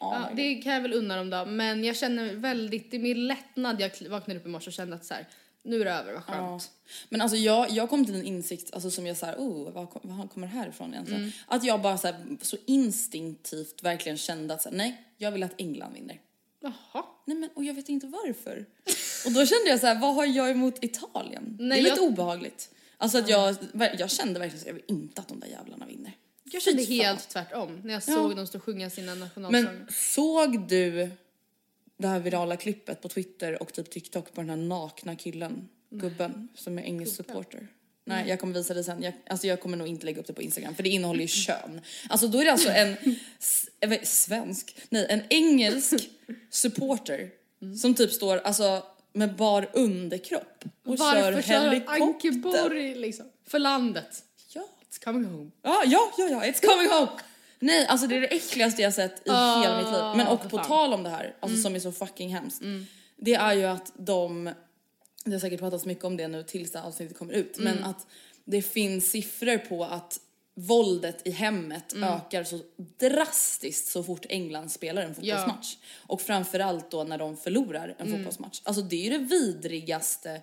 Ja, 0.00 0.28
det 0.36 0.54
kan 0.54 0.72
jag 0.72 0.80
väl 0.80 0.92
unna 0.92 1.16
dem 1.16 1.30
då. 1.30 1.44
Men 1.44 1.84
jag 1.84 1.96
känner 1.96 2.34
väldigt, 2.34 2.90
det 2.90 2.96
är 2.96 3.00
min 3.00 3.26
lättnad 3.26 3.80
jag 3.80 3.90
vaknade 4.08 4.40
upp 4.40 4.46
i 4.46 4.48
morse 4.48 4.70
och 4.70 4.72
kände 4.72 4.96
att 4.96 5.04
så 5.04 5.14
här, 5.14 5.26
nu 5.62 5.80
är 5.80 5.84
det 5.84 5.90
över, 5.92 6.12
vad 6.12 6.24
skönt. 6.24 6.70
Ja. 6.74 6.92
Men 7.08 7.20
alltså 7.20 7.36
jag, 7.36 7.70
jag 7.70 7.90
kom 7.90 8.04
till 8.06 8.14
en 8.14 8.24
insikt 8.24 8.74
alltså 8.74 8.90
som 8.90 9.06
jag 9.06 9.16
såhär, 9.16 9.36
oh, 9.36 9.72
vad, 9.72 9.88
vad 10.02 10.30
kommer 10.30 10.46
det 10.46 10.52
här 10.52 10.68
ifrån 10.68 10.92
egentligen? 10.92 11.20
Mm. 11.22 11.32
Att 11.46 11.64
jag 11.64 11.82
bara 11.82 11.98
så, 11.98 12.06
här, 12.06 12.16
så 12.42 12.56
instinktivt 12.66 13.82
verkligen 13.82 14.18
kände 14.18 14.54
att 14.54 14.62
så 14.62 14.68
här, 14.68 14.76
nej, 14.76 15.02
jag 15.16 15.30
vill 15.32 15.42
att 15.42 15.54
England 15.60 15.92
vinner. 15.94 16.20
Jaha. 16.60 17.04
Nej 17.24 17.36
men, 17.36 17.50
och 17.54 17.64
jag 17.64 17.74
vet 17.74 17.88
inte 17.88 18.06
varför. 18.06 18.66
och 19.26 19.32
då 19.32 19.46
kände 19.46 19.68
jag 19.70 19.80
så 19.80 19.86
här, 19.86 20.00
vad 20.00 20.14
har 20.14 20.24
jag 20.26 20.50
emot 20.50 20.84
Italien? 20.84 21.56
Nej, 21.60 21.82
det 21.82 21.88
är 21.88 21.90
lite 21.90 22.00
jag- 22.00 22.10
obehagligt. 22.12 22.70
Alltså 22.98 23.18
att 23.18 23.28
jag, 23.28 23.56
jag 23.98 24.10
kände 24.10 24.40
verkligen 24.40 24.62
så 24.62 24.68
jag 24.68 24.74
vill 24.74 24.84
inte 24.86 25.20
att 25.20 25.28
de 25.28 25.40
där 25.40 25.48
jävlarna 25.48 25.86
vinner. 25.86 26.12
Jag 26.52 26.62
kände 26.62 26.82
helt 26.82 27.28
tvärtom 27.28 27.80
när 27.84 27.92
jag 27.92 28.02
Ja. 28.06 28.14
såg 28.14 28.36
dem 28.36 28.46
stå 28.46 28.58
och 28.58 28.64
sjunga 28.64 28.90
sina 28.90 29.14
nationalsånger. 29.14 29.62
Men 29.72 29.86
såg 29.90 30.68
du 30.68 31.10
det 31.96 32.08
här 32.08 32.18
virala 32.20 32.56
klippet 32.56 33.02
på 33.02 33.08
Twitter 33.08 33.62
och 33.62 33.72
typ 33.72 33.90
TikTok 33.90 34.34
på 34.34 34.40
den 34.40 34.50
här 34.50 34.56
nakna 34.56 35.16
killen, 35.16 35.68
gubben, 35.90 36.48
som 36.54 36.78
är 36.78 36.82
engelsk 36.82 37.16
supporter? 37.16 37.68
Nej, 38.04 38.28
jag 38.28 38.40
kommer 38.40 38.54
visa 38.54 38.74
det 38.74 38.84
sen. 38.84 39.02
Jag, 39.02 39.12
alltså 39.30 39.46
jag 39.46 39.60
kommer 39.60 39.76
nog 39.76 39.88
inte 39.88 40.06
lägga 40.06 40.20
upp 40.20 40.26
det 40.26 40.32
på 40.32 40.42
Instagram 40.42 40.74
för 40.74 40.82
det 40.82 40.88
innehåller 40.88 41.20
ju 41.20 41.28
kön. 41.28 41.80
Alltså 42.08 42.28
då 42.28 42.40
är 42.40 42.44
det 42.44 42.52
alltså 42.52 42.70
en 42.70 42.96
svensk, 44.02 44.76
nej 44.88 45.06
en 45.08 45.22
engelsk 45.30 45.94
supporter 46.50 47.30
som 47.80 47.94
typ 47.94 48.12
står 48.12 48.38
alltså 48.38 48.82
med 49.12 49.36
bar 49.36 49.70
underkropp 49.72 50.64
och 50.84 50.98
kör 50.98 51.22
Varför 51.22 51.42
kör 51.42 51.70
helikopter. 51.70 52.02
Ankeborg 52.02 52.94
liksom? 52.94 53.26
För 53.46 53.58
landet. 53.58 54.22
Ja. 54.96 55.00
It's 55.00 55.04
coming 55.04 55.30
home. 55.30 55.50
Ja, 55.62 55.82
ja, 55.86 56.12
ja, 56.18 56.28
ja, 56.28 56.40
it's 56.42 56.66
coming 56.66 56.90
home! 56.90 57.08
Nej, 57.58 57.86
alltså 57.86 58.06
det 58.06 58.16
är 58.16 58.20
det 58.20 58.26
äckligaste 58.26 58.82
jag 58.82 58.94
sett 58.94 59.26
i 59.26 59.30
hela 59.30 59.76
mitt 59.76 59.86
liv. 59.92 60.02
Men 60.16 60.26
och 60.26 60.42
för 60.42 60.48
på 60.48 60.56
fan. 60.56 60.66
tal 60.66 60.92
om 60.94 61.02
det 61.02 61.10
här, 61.10 61.36
alltså 61.40 61.62
som 61.62 61.74
är 61.74 61.78
så 61.80 61.92
fucking 61.92 62.34
hemskt. 62.34 62.62
Det 63.16 63.34
är 63.34 63.52
ju 63.52 63.64
att 63.64 63.92
de, 63.96 64.50
det 65.24 65.32
har 65.32 65.38
säkert 65.38 65.60
pratats 65.60 65.84
mycket 65.86 66.04
om 66.04 66.16
det 66.16 66.28
nu 66.28 66.42
tills 66.42 66.72
det 66.72 66.82
avsnittet 66.82 67.18
kommer 67.18 67.32
ut, 67.34 67.58
men 67.58 67.84
att 67.84 68.06
det 68.44 68.62
finns 68.62 69.10
siffror 69.10 69.58
på 69.58 69.84
att 69.84 70.20
våldet 70.54 71.26
i 71.26 71.30
hemmet 71.30 71.92
ökar 72.16 72.44
så 72.44 72.58
drastiskt 72.98 73.88
så 73.88 74.02
fort 74.02 74.26
England 74.28 74.72
spelar 74.72 75.02
en 75.02 75.14
fotbollsmatch. 75.14 75.76
Och 76.06 76.20
framförallt 76.20 76.90
då 76.90 77.04
när 77.04 77.18
de 77.18 77.36
förlorar 77.36 77.94
en 77.98 78.06
fotbollsmatch. 78.12 78.60
Alltså 78.64 78.82
det 78.82 78.96
är 78.96 79.10
ju 79.12 79.18
det 79.18 79.24
vidrigaste 79.24 80.42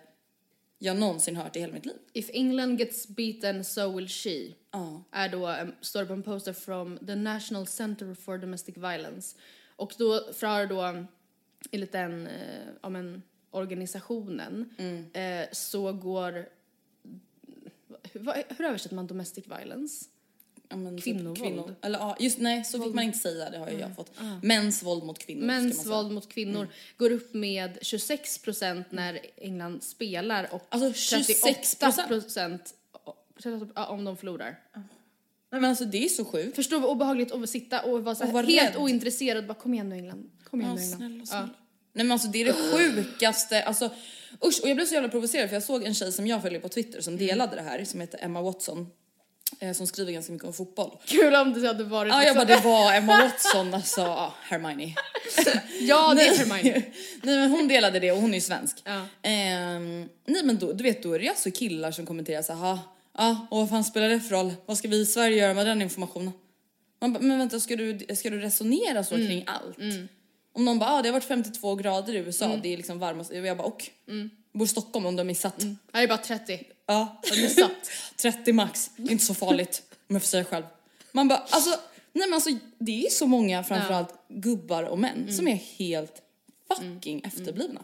jag 0.83 0.97
någonsin 0.97 1.35
hört 1.35 1.55
i 1.55 1.59
hela 1.59 1.73
mitt 1.73 1.85
liv. 1.85 1.97
If 2.13 2.29
England 2.33 2.77
gets 2.77 3.07
beaten 3.07 3.63
so 3.63 3.95
will 3.95 4.07
she. 4.07 4.53
Ja. 4.71 5.03
Är 5.11 5.29
då, 5.29 5.47
em, 5.47 5.75
står 5.81 6.05
på 6.05 6.13
en 6.13 6.23
poster 6.23 6.53
from 6.53 6.97
the 7.07 7.15
National 7.15 7.67
Center 7.67 8.13
for 8.13 8.37
Domestic 8.37 8.77
Violence. 8.77 9.37
Och 9.75 9.93
då 9.97 10.33
för 10.33 10.65
då 10.65 11.05
enligt 11.71 11.91
den, 11.91 12.27
eh, 12.27 12.67
om 12.81 12.95
en 12.95 13.21
organisationen 13.51 14.69
eh, 15.13 15.47
så 15.51 15.93
går 15.93 16.49
hur, 18.13 18.53
hur 18.57 18.65
översätter 18.65 18.95
man 18.95 19.07
domestic 19.07 19.45
violence? 19.47 20.05
Ja, 20.69 20.75
men 20.75 20.95
typ 20.95 21.03
Kvinnovåld. 21.03 21.37
Kvinnor. 21.41 21.75
Eller 21.81 21.99
ja, 21.99 22.15
just 22.19 22.39
nej 22.39 22.63
så 22.63 22.83
fick 22.83 22.93
man 22.93 23.03
inte 23.03 23.17
säga, 23.17 23.49
det 23.49 23.57
har 23.57 23.69
ju 23.69 23.79
jag 23.79 23.95
fått. 23.95 24.11
Mäns 24.41 24.83
våld 24.83 25.03
mot 25.03 25.19
kvinnor 25.19 25.45
Mäns 25.45 25.85
våld 25.85 26.11
mot 26.11 26.29
kvinnor 26.33 26.67
går 26.97 27.11
upp 27.11 27.33
med 27.33 27.77
26 27.81 28.37
procent 28.37 28.87
när 28.91 29.19
England 29.37 29.83
spelar 29.83 30.53
och 30.53 30.61
Alltså, 30.69 31.15
26%? 31.17 31.23
38 31.79 32.07
procent 32.07 32.73
ja, 33.75 33.85
om 33.87 34.05
de 34.05 34.17
förlorar. 34.17 34.59
Nej 35.51 35.61
men 35.61 35.65
alltså 35.69 35.85
det 35.85 36.05
är 36.05 36.09
så 36.09 36.25
sjukt. 36.25 36.55
Förstå 36.55 36.79
vad 36.79 36.89
obehagligt 36.91 37.31
att 37.31 37.49
sitta 37.49 37.81
och 37.81 38.03
vara 38.03 38.15
så 38.15 38.23
Och 38.25 38.31
vara 38.31 38.45
helt 38.45 38.69
rädd. 38.75 38.81
ointresserad. 38.81 39.47
Bara, 39.47 39.53
kom 39.53 39.73
igen 39.73 39.89
nu 39.89 39.95
England. 39.95 40.29
Kom 40.43 40.61
igen 40.61 40.77
Ja, 40.77 40.79
nu 40.79 40.83
England. 40.83 40.97
snälla, 40.97 41.19
Ja. 41.19 41.25
snälla. 41.25 41.49
Nej 41.95 42.05
men 42.05 42.11
alltså 42.11 42.27
det 42.27 42.41
är 42.41 42.45
det 42.45 42.53
sjukaste, 42.53 43.63
alltså 43.63 43.85
usch 44.45 44.59
och 44.63 44.69
jag 44.69 44.75
blev 44.77 44.85
så 44.85 44.93
jävla 44.93 45.09
provocerad 45.09 45.49
för 45.49 45.55
jag 45.55 45.63
såg 45.63 45.83
en 45.83 45.93
tjej 45.93 46.11
som 46.11 46.27
jag 46.27 46.41
följer 46.41 46.59
på 46.59 46.69
Twitter 46.69 47.01
som 47.01 47.17
delade 47.17 47.55
det 47.55 47.61
här 47.61 47.85
som 47.85 48.01
heter 48.01 48.19
Emma 48.23 48.41
Watson. 48.41 48.87
Eh, 49.59 49.73
som 49.73 49.87
skriver 49.87 50.11
ganska 50.11 50.31
mycket 50.33 50.47
om 50.47 50.53
fotboll. 50.53 50.97
Kul 51.05 51.35
om 51.35 51.53
det 51.61 51.67
hade 51.67 51.83
varit 51.83 52.11
Ja 52.13 52.23
jag 52.23 52.35
bara 52.35 52.45
det 52.45 52.59
var 52.63 52.93
Emma 52.93 53.17
Watson 53.23 53.73
alltså, 53.73 54.01
ja 54.01 54.33
Hermione. 54.43 54.95
Ja, 55.81 56.13
det 56.13 56.21
är 56.21 56.37
Hermione. 56.37 56.83
Nej 57.21 57.39
men 57.39 57.51
hon 57.51 57.67
delade 57.67 57.99
det 57.99 58.11
och 58.11 58.17
hon 58.17 58.29
är 58.29 58.35
ju 58.35 58.41
svensk. 58.41 58.81
Ja. 58.83 59.05
Ehm, 59.21 60.09
nej 60.25 60.43
men 60.43 60.57
då, 60.57 60.73
du 60.73 60.83
vet 60.83 61.03
då 61.03 61.13
är 61.13 61.19
det 61.19 61.29
alltså 61.29 61.51
killar 61.51 61.91
som 61.91 62.05
kommenterar 62.05 62.41
så 62.41 62.53
här, 62.53 62.79
ja 63.17 63.47
och 63.51 63.57
vad 63.57 63.69
fan 63.69 63.83
spelar 63.83 64.09
det 64.09 64.19
för 64.19 64.35
roll? 64.35 64.53
Vad 64.65 64.77
ska 64.77 64.87
vi 64.87 65.01
i 65.01 65.05
Sverige 65.05 65.37
göra 65.37 65.53
med 65.53 65.65
den 65.65 65.81
informationen? 65.81 66.31
Man 67.01 67.13
bara, 67.13 67.19
men 67.19 67.37
vänta 67.37 67.59
ska 67.59 67.75
du, 67.75 68.15
ska 68.15 68.29
du 68.29 68.39
resonera 68.39 69.03
så 69.03 69.15
kring 69.15 69.43
allt? 69.47 69.77
Om 70.55 70.65
någon 70.65 70.79
bara, 70.79 70.89
ah, 70.89 71.01
det 71.01 71.07
har 71.09 71.13
varit 71.13 71.23
52 71.27 71.75
grader 71.75 72.13
i 72.15 72.17
USA, 72.17 72.45
det 72.63 72.73
är 72.73 72.77
liksom 72.77 72.99
varmast, 72.99 73.31
och 73.31 73.37
jag 73.37 73.57
bara 73.57 73.67
och? 73.67 73.89
Bor 74.53 74.65
i 74.65 74.67
Stockholm 74.67 75.05
om 75.05 75.15
du 75.15 75.19
har 75.19 75.25
missat. 75.25 75.55
Jag 75.93 76.03
är 76.03 76.07
bara 76.07 76.17
30. 76.17 76.59
Ja, 76.85 77.21
Jag 77.23 77.37
missat. 77.41 77.71
30 78.15 78.53
max, 78.53 78.91
inte 78.97 79.23
så 79.23 79.33
farligt 79.33 79.83
om 80.07 80.15
jag 80.15 80.21
får 80.21 80.27
säga 80.27 80.43
själv. 80.45 80.65
Man 81.11 81.27
bara, 81.27 81.39
alltså, 81.39 81.69
nej 82.13 82.27
men 82.27 82.33
alltså 82.33 82.49
det 82.77 83.05
är 83.05 83.09
så 83.09 83.27
många 83.27 83.63
framförallt 83.63 84.13
gubbar 84.27 84.83
och 84.83 84.99
män 84.99 85.33
som 85.33 85.47
är 85.47 85.55
helt 85.55 86.21
fucking 86.67 87.21
efterblivna. 87.25 87.83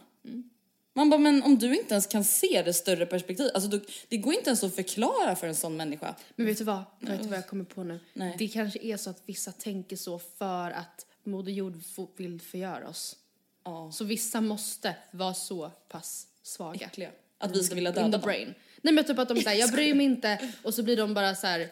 Man 0.92 1.10
bara, 1.10 1.18
men 1.20 1.42
om 1.42 1.58
du 1.58 1.76
inte 1.76 1.94
ens 1.94 2.06
kan 2.06 2.24
se 2.24 2.62
det 2.64 2.72
större 2.72 3.06
perspektivet, 3.06 3.54
alltså 3.54 3.70
då, 3.70 3.80
det 4.08 4.16
går 4.16 4.34
inte 4.34 4.50
ens 4.50 4.64
att 4.64 4.74
förklara 4.74 5.36
för 5.36 5.46
en 5.46 5.54
sån 5.54 5.76
människa. 5.76 6.14
Men 6.36 6.46
vet 6.46 6.58
du 6.58 6.64
vad? 6.64 6.82
Vet 7.00 7.22
du 7.22 7.28
vad 7.28 7.38
jag 7.38 7.46
kommer 7.46 7.64
på 7.64 7.84
nu? 7.84 8.00
Nej. 8.12 8.34
Det 8.38 8.48
kanske 8.48 8.78
är 8.82 8.96
så 8.96 9.10
att 9.10 9.22
vissa 9.26 9.52
tänker 9.52 9.96
så 9.96 10.18
för 10.18 10.70
att 10.70 11.06
Moder 11.24 11.52
Jord 11.52 11.82
vill 12.16 12.40
förgöra 12.40 12.88
oss. 12.88 13.16
Ja. 13.64 13.92
Så 13.92 14.04
vissa 14.04 14.40
måste 14.40 14.96
vara 15.10 15.34
så 15.34 15.70
pass 15.88 16.26
svaga. 16.42 16.86
Äckliga. 16.86 17.10
Att 17.38 17.56
vi 17.56 17.62
ska 17.62 17.74
vilja 17.74 17.92
döda 17.92 18.08
dem. 18.08 18.20
brain. 18.20 18.54
Nej 18.82 18.94
men 18.94 19.04
typ 19.04 19.18
att 19.18 19.28
de 19.28 19.38
är 19.38 19.42
såhär, 19.42 19.56
jag 19.56 19.70
bryr 19.72 19.94
mig 19.94 20.06
inte 20.06 20.38
och 20.62 20.74
så 20.74 20.82
blir 20.82 20.96
de 20.96 21.14
bara 21.14 21.34
så 21.34 21.46
här 21.46 21.68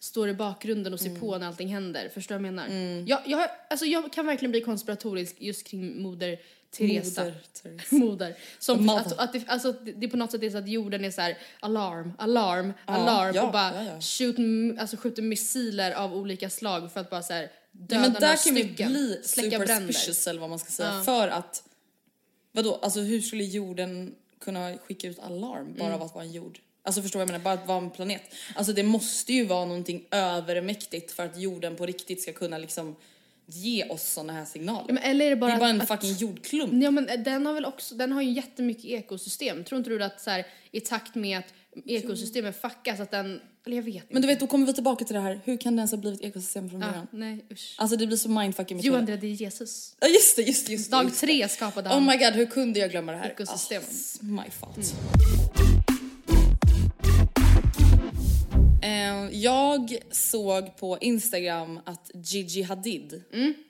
står 0.00 0.28
i 0.28 0.34
bakgrunden 0.34 0.92
och 0.92 1.00
ser 1.00 1.08
Mm. 1.08 1.20
på 1.20 1.38
när 1.38 1.46
allting 1.46 1.68
händer. 1.68 2.08
Förstår 2.14 2.34
du 2.34 2.38
vad 2.42 2.46
jag 2.48 2.54
menar? 2.54 3.04
Jag, 3.06 3.20
jag, 3.26 3.48
alltså 3.70 3.86
jag 3.86 4.12
kan 4.12 4.26
verkligen 4.26 4.50
bli 4.50 4.60
konspiratorisk 4.60 5.36
just 5.38 5.66
kring 5.66 6.02
moder 6.02 6.38
Teresa. 6.70 7.22
Moder 7.24 7.34
Teresa. 7.62 7.96
Moder. 7.96 8.34
Som 8.58 8.88
att, 8.88 9.18
att 9.18 9.32
det, 9.32 9.42
alltså, 9.46 9.72
det 9.72 10.08
på 10.08 10.16
något 10.16 10.30
sätt 10.30 10.42
är 10.42 10.50
så 10.50 10.58
att 10.58 10.68
jorden 10.68 11.04
är 11.04 11.10
så 11.10 11.20
här 11.20 11.38
alarm, 11.60 12.12
alarm, 12.18 12.72
alarm 12.84 13.34
ja, 13.34 13.42
och 13.46 13.52
bara 13.52 13.84
ja, 13.84 13.90
ja. 13.94 14.00
Shoot, 14.00 14.36
alltså 14.78 14.96
skjuter 14.96 15.22
missiler 15.22 15.92
av 15.92 16.14
olika 16.16 16.50
slag 16.50 16.92
för 16.92 17.00
att 17.00 17.10
bara 17.10 17.22
så 17.22 17.32
här 17.32 17.42
Ja, 17.42 17.50
döda 17.72 18.00
men 18.00 18.12
där 18.12 18.20
kan 18.44 18.54
vi 18.54 18.62
stycken, 18.64 18.92
bli 18.92 19.20
släcka 19.22 19.58
bränder. 19.58 20.28
eller 20.30 20.40
vad 20.40 20.50
man 20.50 20.58
ska 20.58 20.70
säga. 20.70 21.02
För 21.04 21.28
att, 21.28 21.62
vadå, 22.52 22.78
alltså 22.82 23.00
hur 23.00 23.20
skulle 23.20 23.44
jorden 23.44 24.14
kunna 24.44 24.78
skicka 24.78 25.08
ut 25.08 25.18
alarm 25.18 25.74
bara 25.78 25.88
Mm. 25.88 26.00
av 26.00 26.02
att 26.02 26.14
vara 26.14 26.24
en 26.24 26.32
jord? 26.32 26.58
Alltså 26.82 27.02
förstår 27.02 27.18
vad 27.18 27.28
jag 27.28 27.32
menar? 27.32 27.44
Bara 27.44 27.54
att 27.54 27.66
vara 27.68 27.78
en 27.78 27.90
planet. 27.90 28.22
Alltså 28.54 28.72
det 28.72 28.82
måste 28.82 29.32
ju 29.32 29.44
vara 29.44 29.64
någonting 29.64 30.04
övermäktigt 30.10 31.12
för 31.12 31.24
att 31.24 31.38
jorden 31.38 31.76
på 31.76 31.86
riktigt 31.86 32.22
ska 32.22 32.32
kunna 32.32 32.58
liksom 32.58 32.96
ge 33.46 33.88
oss 33.88 34.02
såna 34.12 34.32
här 34.32 34.44
signaler. 34.44 34.94
Ja, 34.94 34.98
eller 34.98 35.26
är 35.26 35.30
det 35.30 35.36
bara, 35.36 35.50
det 35.50 35.56
är 35.56 35.58
bara 35.60 35.68
att- 35.68 35.74
en 35.74 35.80
att- 35.80 35.88
fucking 35.88 36.12
jordklump. 36.12 36.82
Ja 36.82 36.90
men 36.90 37.08
den 37.24 37.46
har 37.46 37.52
väl 37.54 37.64
också, 37.64 37.94
den 37.94 38.12
har 38.12 38.22
ju 38.22 38.30
jättemycket 38.32 38.84
ekosystem. 38.84 39.64
Tror 39.64 39.78
inte 39.78 39.90
du 39.90 40.04
att 40.04 40.20
så 40.20 40.30
här, 40.30 40.46
i 40.70 40.80
takt 40.80 41.14
med 41.14 41.38
att 41.38 41.54
ekosystemet 41.86 42.60
fuckas 42.60 43.00
att 43.00 43.10
den, 43.10 43.40
eller 43.66 43.76
jag 43.76 43.82
vet 43.82 43.94
inte. 43.94 44.06
Men 44.10 44.22
du 44.22 44.28
vet, 44.28 44.40
då 44.40 44.46
kommer 44.46 44.66
vi 44.66 44.74
tillbaka 44.74 45.04
till 45.04 45.14
det 45.14 45.20
här. 45.20 45.40
Hur 45.44 45.56
kan 45.56 45.76
det 45.76 45.80
ens 45.80 45.90
ha 45.90 45.98
blivit 45.98 46.20
ekosystem 46.20 46.70
från 46.70 46.80
ja, 46.80 46.86
början? 46.88 47.06
nej 47.10 47.44
usch. 47.52 47.74
Alltså 47.78 47.96
det 47.96 48.06
blir 48.06 48.16
så 48.16 48.28
mindfucking 48.28 48.80
Jo 48.82 48.94
Andrea, 48.96 49.16
det 49.16 49.26
är 49.26 49.30
Jesus. 49.30 49.96
Ja 50.00 50.08
just 50.08 50.36
det, 50.36 50.42
just 50.42 50.66
det, 50.66 50.72
just 50.72 50.90
det. 50.90 50.96
Dag 50.96 51.04
just 51.04 51.20
det. 51.20 51.26
tre 51.26 51.48
skapade 51.48 51.88
Oh 51.88 51.92
han. 51.94 52.06
my 52.06 52.16
god, 52.16 52.32
hur 52.34 52.46
kunde 52.46 52.78
jag 52.78 52.90
glömma 52.90 53.12
det 53.12 53.18
här? 53.18 53.30
Ekosystemen. 53.30 53.88
Oh, 54.22 54.44
my 54.44 54.50
fault. 54.50 54.94
Eh, 58.82 59.28
jag 59.32 59.96
såg 60.10 60.76
på 60.76 60.98
Instagram 61.00 61.80
att 61.84 62.10
Gigi 62.14 62.62
Hadid 62.62 63.22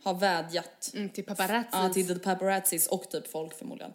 har 0.03 0.15
vädjat 0.15 0.91
Mm, 0.95 1.09
till 1.09 1.25
paparazzi. 1.25 1.69
ja, 1.73 1.89
till 1.89 2.19
paparazzis 2.19 2.87
och 2.87 3.11
typ 3.11 3.31
folk 3.31 3.59
förmodligen. 3.59 3.93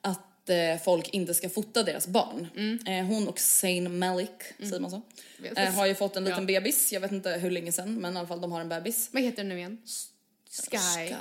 Att 0.00 0.20
eh, 0.50 0.78
folk 0.84 1.08
inte 1.08 1.34
ska 1.34 1.48
fota 1.48 1.82
deras 1.82 2.06
barn. 2.06 2.48
Eh, 2.86 3.04
hon 3.04 3.28
och 3.28 3.38
Zayn 3.40 3.98
Malik, 3.98 4.30
säger 4.58 4.80
man 4.80 4.90
så? 4.90 5.02
Vet. 5.38 5.58
Eh, 5.58 5.64
har 5.74 5.86
ju 5.86 5.94
fått 5.94 6.16
en 6.16 6.24
liten 6.24 6.48
Ja. 6.48 6.60
bebis, 6.60 6.92
jag 6.92 7.00
vet 7.00 7.12
inte 7.12 7.30
hur 7.30 7.50
länge 7.50 7.72
sedan 7.72 7.94
men 7.94 8.14
i 8.14 8.18
alla 8.18 8.28
fall 8.28 8.40
de 8.40 8.52
har 8.52 8.60
en 8.60 8.68
bebis. 8.68 9.08
Vad 9.12 9.22
heter 9.22 9.36
den 9.36 9.48
nu 9.48 9.58
igen? 9.58 9.78
Sky. 9.84 10.76
Skyle. 10.78 11.16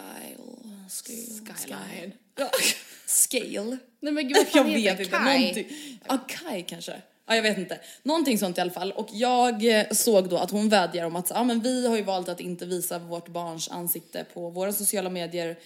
Skyle. 0.90 1.56
Skyline. 1.56 2.12
Ja. 2.38 2.50
Scale. 3.06 3.78
Nej 4.00 4.14
men 4.14 4.28
gud 4.28 4.38
vad 4.38 4.46
Jag 4.46 4.52
fan 4.52 4.66
vet 4.66 4.80
heter 4.82 5.04
inte. 5.04 5.18
Kai? 5.18 5.40
Någonting. 5.40 6.00
Ja, 6.08 6.18
Kai 6.28 6.62
kanske. 6.64 7.02
Ja, 7.28 7.36
jag 7.36 7.44
vet 7.44 7.58
inte. 7.58 7.80
Någonting 8.04 8.38
sånt 8.38 8.58
i 8.58 8.62
alla 8.62 8.72
fall. 8.72 8.92
Och 8.92 9.08
jag 9.12 9.80
eh, 9.80 9.86
såg 9.92 10.30
då 10.30 10.38
att 10.38 10.52
hon 10.52 10.70
vädjar 10.70 11.06
om 11.06 11.16
att 11.16 11.30
ja, 11.30 11.44
men 11.44 11.60
vi 11.60 11.88
har 11.88 11.96
ju 11.96 12.02
valt 12.02 12.30
att 12.30 12.40
inte 12.40 12.66
visa 12.66 13.00
vårt 13.00 13.30
barns 13.30 13.70
ansikte 13.70 14.26
på 14.34 14.50
våra 14.50 14.74
sociala 14.74 15.10
medier 15.10 15.58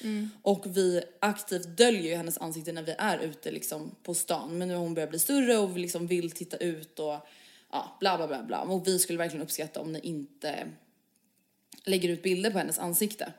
och 0.42 0.66
vi 0.66 1.02
aktivt 1.20 1.78
döljer 1.78 2.12
ju 2.12 2.16
hennes 2.16 2.38
ansikte 2.38 2.72
när 2.72 2.84
vi 2.84 2.96
är 2.98 3.20
ute 3.20 3.52
liksom 3.52 3.96
på 4.04 4.14
stan. 4.14 4.58
Men 4.58 4.68
nu 4.68 4.74
har 4.74 4.82
hon 4.82 4.94
börjat 4.94 5.10
bli 5.10 5.20
större 5.20 5.58
och 5.58 5.78
liksom 5.78 6.08
vill 6.08 6.32
titta 6.32 6.58
ut 6.58 7.00
och 7.00 7.16
ja, 7.72 7.98
bla 8.00 8.18
bla 8.18 8.28
bla 8.28 8.44
bla. 8.44 8.62
Och 8.62 8.88
vi 8.88 9.00
skulle 9.00 9.18
verkligen 9.18 9.44
uppskatta 9.44 9.80
om 9.80 9.92
ni 9.92 10.00
inte 10.00 10.68
lägger 11.86 12.10
ut 12.10 12.24
bilder 12.24 12.52
på 12.52 12.58
hennes 12.58 12.80
ansikte. 12.80 13.34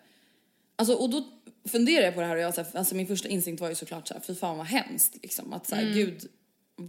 Alltså, 0.76 0.94
och 0.94 1.10
då 1.10 1.24
funderar 1.68 2.04
jag 2.04 2.14
på 2.14 2.20
det 2.20 2.26
här 2.26 2.36
och 2.36 2.42
jag, 2.42 2.54
så 2.54 2.62
här, 2.62 2.76
alltså 2.76 2.94
min 2.94 3.06
första 3.06 3.28
instinkt 3.28 3.60
var 3.60 3.68
ju 3.68 3.74
såklart 3.74 4.08
så 4.08 4.14
här, 4.14 4.20
fy 4.20 4.34
fan 4.34 4.58
vad 4.58 4.66
hemskt 4.66 5.18
liksom. 5.22 5.52
Att 5.52 5.66
så 5.66 5.74
här, 5.74 5.94
gud, 5.94 6.28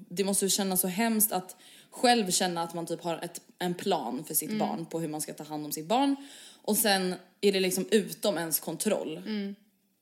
det 0.09 0.23
måste 0.23 0.45
ju 0.45 0.49
kännas 0.49 0.81
så 0.81 0.87
hemskt 0.87 1.31
att 1.31 1.55
själv 1.89 2.31
känna 2.31 2.63
att 2.63 2.73
man 2.73 2.85
typ 2.85 3.03
har 3.03 3.17
ett, 3.17 3.41
en 3.59 3.73
plan 3.73 4.23
för 4.27 4.33
sitt 4.33 4.59
barn 4.59 4.85
på 4.85 4.99
hur 4.99 5.07
man 5.07 5.21
ska 5.21 5.33
ta 5.33 5.43
hand 5.43 5.65
om 5.65 5.71
sitt 5.71 5.85
barn. 5.85 6.15
Och 6.61 6.77
sen 6.77 7.15
är 7.41 7.51
det 7.51 7.59
liksom 7.59 7.85
utom 7.91 8.37
ens 8.37 8.59
kontroll 8.59 9.21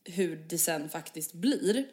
hur 0.04 0.46
det 0.50 0.58
sen 0.58 0.90
faktiskt 0.90 1.34
blir. 1.34 1.86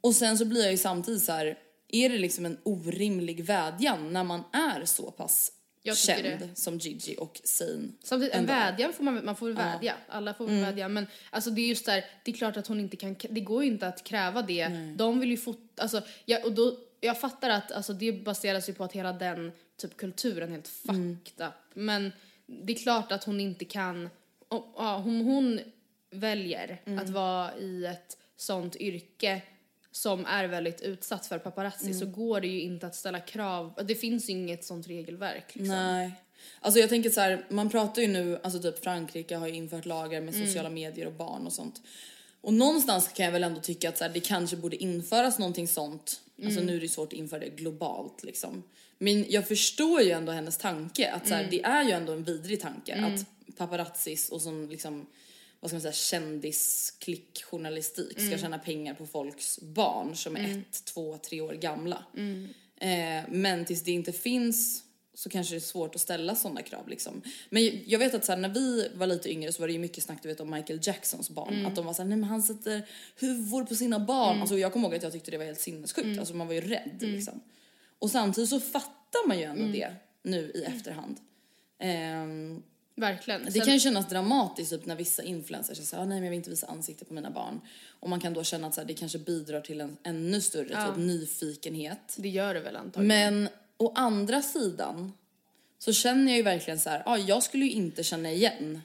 Och 0.00 0.14
sen 0.14 0.38
så 0.38 0.44
blir 0.44 0.62
jag 0.62 0.70
ju 0.70 0.78
samtidigt 0.78 1.22
så 1.22 1.32
här, 1.32 1.58
är 1.88 2.08
det 2.08 2.18
liksom 2.18 2.46
en 2.46 2.58
orimlig 2.62 3.44
vädjan 3.44 4.12
när 4.12 4.24
man 4.24 4.44
är 4.52 4.84
så 4.84 5.10
pass 5.10 5.52
känd 5.94 6.22
det. 6.22 6.48
som 6.54 6.78
Gigi 6.78 7.16
och 7.18 7.40
Zayn? 7.44 7.96
Samtidigt, 8.02 8.34
en 8.34 8.46
vädjan 8.46 8.92
får 8.92 9.04
man, 9.04 9.24
man 9.24 9.36
får 9.36 9.50
vädja. 9.50 9.94
Alla 10.08 10.34
får 10.34 10.46
väl 10.46 10.60
vädja. 10.60 10.88
Men 10.88 11.06
alltså 11.30 11.50
det 11.50 11.60
är 11.60 11.66
just 11.66 11.86
där, 11.86 12.04
det 12.24 12.30
är 12.30 12.36
klart 12.36 12.56
att 12.56 12.66
hon 12.66 12.80
inte 12.80 12.96
kan, 12.96 13.16
det 13.30 13.40
går 13.40 13.64
ju 13.64 13.70
inte 13.70 13.86
att 13.88 14.04
kräva 14.04 14.42
det. 14.42 14.68
De 14.96 15.20
vill 15.20 15.30
ju 15.30 15.36
fota, 15.36 15.82
alltså, 15.82 16.02
jag, 16.24 16.44
och 16.44 16.52
då, 16.52 16.76
jag 17.04 17.20
fattar 17.20 17.50
att 17.50 17.72
alltså, 17.72 17.92
det 17.92 18.12
baseras 18.12 18.68
ju 18.68 18.74
på 18.74 18.84
att 18.84 18.92
hela 18.92 19.12
den 19.12 19.52
typ 19.76 19.96
kulturen 19.96 20.48
är 20.48 20.52
helt 20.52 20.68
fucked 20.68 21.46
up. 21.46 21.74
Men 21.74 22.12
det 22.46 22.72
är 22.72 22.76
klart 22.76 23.12
att 23.12 23.24
hon 23.24 23.40
inte 23.40 23.64
kan, 23.64 24.10
om, 24.48 24.62
ja, 24.76 24.96
om 24.96 25.20
hon 25.20 25.60
väljer 26.10 26.82
att 27.00 27.08
vara 27.08 27.56
i 27.56 27.86
ett 27.86 28.16
sånt 28.36 28.76
yrke 28.76 29.42
som 29.90 30.26
är 30.26 30.46
väldigt 30.46 30.80
utsatt 30.80 31.26
för 31.26 31.38
paparazzi 31.38 31.94
så 31.94 32.06
går 32.06 32.40
det 32.40 32.48
ju 32.48 32.60
inte 32.60 32.86
att 32.86 32.94
ställa 32.94 33.20
krav. 33.20 33.74
Det 33.84 33.94
finns 33.94 34.28
ju 34.28 34.32
inget 34.32 34.64
sånt 34.64 34.88
regelverk. 34.88 35.54
Liksom. 35.54 35.76
Nej. 35.76 36.12
Alltså 36.60 36.80
jag 36.80 36.88
tänker 36.88 37.10
så 37.10 37.20
här, 37.20 37.44
man 37.48 37.70
pratar 37.70 38.02
ju 38.02 38.08
nu, 38.08 38.38
alltså 38.42 38.62
typ 38.62 38.84
Frankrike 38.84 39.36
har 39.36 39.46
ju 39.46 39.54
infört 39.54 39.84
lagar 39.84 40.20
med 40.20 40.34
sociala 40.34 40.70
medier 40.70 41.06
och 41.06 41.12
barn 41.12 41.46
och 41.46 41.52
sånt. 41.52 41.80
Och 42.40 42.54
någonstans 42.54 43.08
kan 43.08 43.24
jag 43.24 43.32
väl 43.32 43.44
ändå 43.44 43.60
tycka 43.60 43.88
att 43.88 43.98
så 43.98 44.04
här, 44.04 44.10
det 44.10 44.20
kanske 44.20 44.56
borde 44.56 44.76
införas 44.76 45.38
någonting 45.38 45.68
sånt. 45.68 46.20
Alltså 46.44 46.60
nu 46.60 46.76
är 46.76 46.80
det 46.80 46.88
svårt 46.88 47.12
att 47.12 47.18
införa 47.18 47.40
det 47.40 47.48
globalt 47.48 48.22
liksom. 48.22 48.62
Men 48.98 49.30
jag 49.30 49.48
förstår 49.48 50.02
ju 50.02 50.10
ändå 50.10 50.32
hennes 50.32 50.58
tanke 50.58 51.10
att 51.10 51.28
så 51.28 51.34
här, 51.34 51.48
det 51.50 51.62
är 51.64 51.84
ju 51.84 51.90
ändå 51.90 52.12
en 52.12 52.24
vidrig 52.24 52.60
tanke 52.60 52.94
att 52.94 53.26
paparazzis 53.56 54.28
och 54.28 54.42
som 54.42 54.68
liksom 54.68 55.06
vad 55.60 55.70
ska 55.70 55.74
man 55.74 55.82
säga, 55.82 55.92
kändisklickjournalistik 55.92 58.20
ska 58.20 58.38
tjäna 58.38 58.58
pengar 58.58 58.94
på 58.94 59.06
folks 59.06 59.60
barn 59.60 60.16
som 60.16 60.36
är 60.36 60.40
ett, 60.58 60.84
två, 60.84 61.18
tre 61.18 61.40
år 61.40 61.52
gamla. 61.52 62.04
Eh, 62.76 63.22
men 63.28 63.64
tills 63.64 63.82
det 63.82 63.92
inte 63.92 64.12
finns 64.12 64.83
så 65.14 65.28
kanske 65.30 65.54
det 65.54 65.58
är 65.58 65.60
svårt 65.60 65.94
att 65.94 66.00
ställa 66.00 66.34
sådana 66.36 66.62
krav 66.62 66.88
liksom. 66.88 67.22
Men 67.50 67.82
jag- 67.86 67.98
vet 67.98 68.14
att 68.14 68.24
så 68.24 68.32
här, 68.32 68.38
när 68.38 68.48
vi 68.48 68.88
var 68.94 69.06
lite 69.06 69.30
yngre 69.30 69.52
så 69.52 69.60
var 69.62 69.66
det 69.66 69.72
ju 69.72 69.78
mycket 69.78 70.04
snack 70.04 70.18
du 70.22 70.28
vet 70.28 70.40
om 70.40 70.50
Michael 70.50 70.78
Jacksons 70.82 71.30
barn. 71.30 71.66
Att 71.66 71.76
de 71.76 71.86
var 71.86 71.92
såhär, 71.92 72.08
nej 72.08 72.18
men 72.18 72.28
han 72.28 72.42
sätter 72.42 72.82
huvud 73.16 73.68
på 73.68 73.74
sina 73.74 74.00
barn. 74.00 74.40
Alltså 74.40 74.58
jag 74.58 74.72
kommer 74.72 74.88
ihåg 74.88 74.94
att 74.96 75.02
jag 75.02 75.12
tyckte 75.12 75.30
det 75.30 75.38
var 75.38 75.44
helt 75.44 75.60
sinnessjukt. 75.60 76.18
Alltså 76.18 76.34
man 76.34 76.46
var 76.46 76.54
ju 76.54 76.60
rädd 76.60 76.96
liksom. 77.00 77.40
Och 77.98 78.10
samtidigt 78.10 78.50
så 78.50 78.60
fattar 78.60 79.28
man 79.28 79.38
ju 79.38 79.44
ändå 79.44 79.72
det 79.72 79.94
nu 80.22 80.52
i 80.54 80.62
efterhand. 80.64 81.16
Ehm, 81.78 82.62
Verkligen. 82.96 83.44
det 83.44 83.52
Sen- 83.52 83.64
kan 83.64 83.74
ju 83.74 83.80
kännas 83.80 84.08
dramatiskt 84.08 84.70
typ 84.70 84.86
när 84.86 84.96
vissa 84.96 85.22
influencers 85.22 85.78
säger 85.78 86.02
ah, 86.02 86.06
nej 86.06 86.16
men 86.16 86.24
jag 86.24 86.30
vill 86.30 86.36
inte 86.36 86.50
visa 86.50 86.66
ansikte 86.66 87.04
på 87.04 87.14
mina 87.14 87.30
barn. 87.30 87.60
Och 88.00 88.08
man 88.08 88.20
kan 88.20 88.34
då 88.34 88.44
känna 88.44 88.66
att 88.66 88.74
så 88.74 88.80
här, 88.80 88.88
det 88.88 88.94
kanske 88.94 89.18
bidrar 89.18 89.60
till 89.60 89.80
en 89.80 89.96
ännu 90.02 90.40
större 90.40 90.86
typ, 90.86 90.96
nyfikenhet. 90.96 92.14
Det 92.16 92.28
gör 92.28 92.54
det 92.54 92.60
väl 92.60 92.76
antagligen. 92.76 93.34
Men 93.40 93.48
å 93.76 93.92
andra 93.94 94.42
sidan 94.42 95.12
så 95.78 95.92
känner 95.92 96.32
jag 96.32 96.36
ju 96.36 96.42
verkligen 96.42 96.80
så 96.80 96.90
här, 96.90 97.02
ja 97.06 97.18
jag 97.18 97.42
skulle 97.42 97.64
ju 97.64 97.70
inte 97.70 98.02
känna 98.04 98.30
igen 98.32 98.80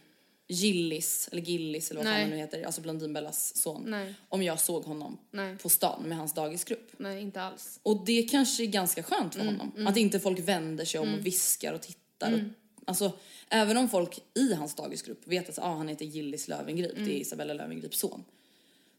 Gillis, 0.47 1.29
eller 1.31 1.41
Gillis 1.41 1.91
eller 1.91 1.99
vad 2.03 2.11
Nej. 2.13 2.21
han 2.21 2.29
nu 2.29 2.37
heter, 2.37 2.63
alltså 2.63 2.81
Blondinbellas 2.81 3.57
son. 3.57 3.83
Nej. 3.87 4.13
Om 4.29 4.43
jag 4.43 4.59
såg 4.59 4.83
honom 4.83 5.17
Nej. 5.31 5.57
på 5.57 5.69
stan 5.69 6.03
med 6.03 6.17
hans 6.17 6.33
dagisgrupp. 6.33 6.91
Nej, 6.97 7.21
inte 7.21 7.41
alls. 7.41 7.79
Och 7.83 8.05
det 8.05 8.23
kanske 8.23 8.63
är 8.63 8.67
ganska 8.67 9.03
skönt 9.03 9.35
Mm, 9.35 9.47
för 9.47 9.63
honom. 9.65 9.87
Att 9.87 9.97
inte 9.97 10.19
folk 10.19 10.39
vänder 10.39 10.85
sig 10.85 10.99
om 10.99 11.13
och 11.13 11.25
viskar 11.25 11.73
och 11.73 11.81
tittar. 11.81 12.33
Och, 12.33 12.39
alltså, 12.85 13.11
även 13.49 13.77
om 13.77 13.89
folk 13.89 14.19
i 14.33 14.53
hans 14.53 14.75
dagisgrupp 14.75 15.27
vet 15.27 15.49
att 15.49 15.59
ah, 15.59 15.73
han 15.75 15.87
heter 15.87 16.05
Gillis 16.05 16.47
Löwengrip, 16.47 16.91
det 16.95 16.97
Mm. 17.01 17.09
är 17.11 17.15
Isabella 17.15 17.53
Löwengrips 17.53 17.99
son. 17.99 18.23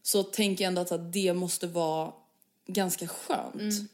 Så 0.03 0.23
tänker 0.23 0.63
jag 0.63 0.67
ändå 0.67 0.81
att, 0.81 0.91
att 0.91 1.13
det 1.13 1.33
måste 1.33 1.67
vara 1.67 2.13
ganska 2.67 3.07
skönt. 3.07 3.91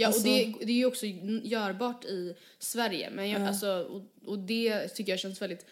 Ja, 0.00 0.06
Alltså- 0.06 0.20
och 0.20 0.24
det, 0.26 0.54
det 0.60 0.72
är 0.72 0.76
ju 0.76 0.86
också 0.86 1.06
görbart 1.42 2.04
i 2.04 2.34
Sverige. 2.58 3.10
Men 3.10 3.30
jag, 3.30 3.42
alltså, 3.42 3.68
och, 3.68 4.02
och 4.30 4.38
det 4.38 4.88
tycker 4.88 5.12
jag 5.12 5.18
känns 5.18 5.42
väldigt... 5.42 5.66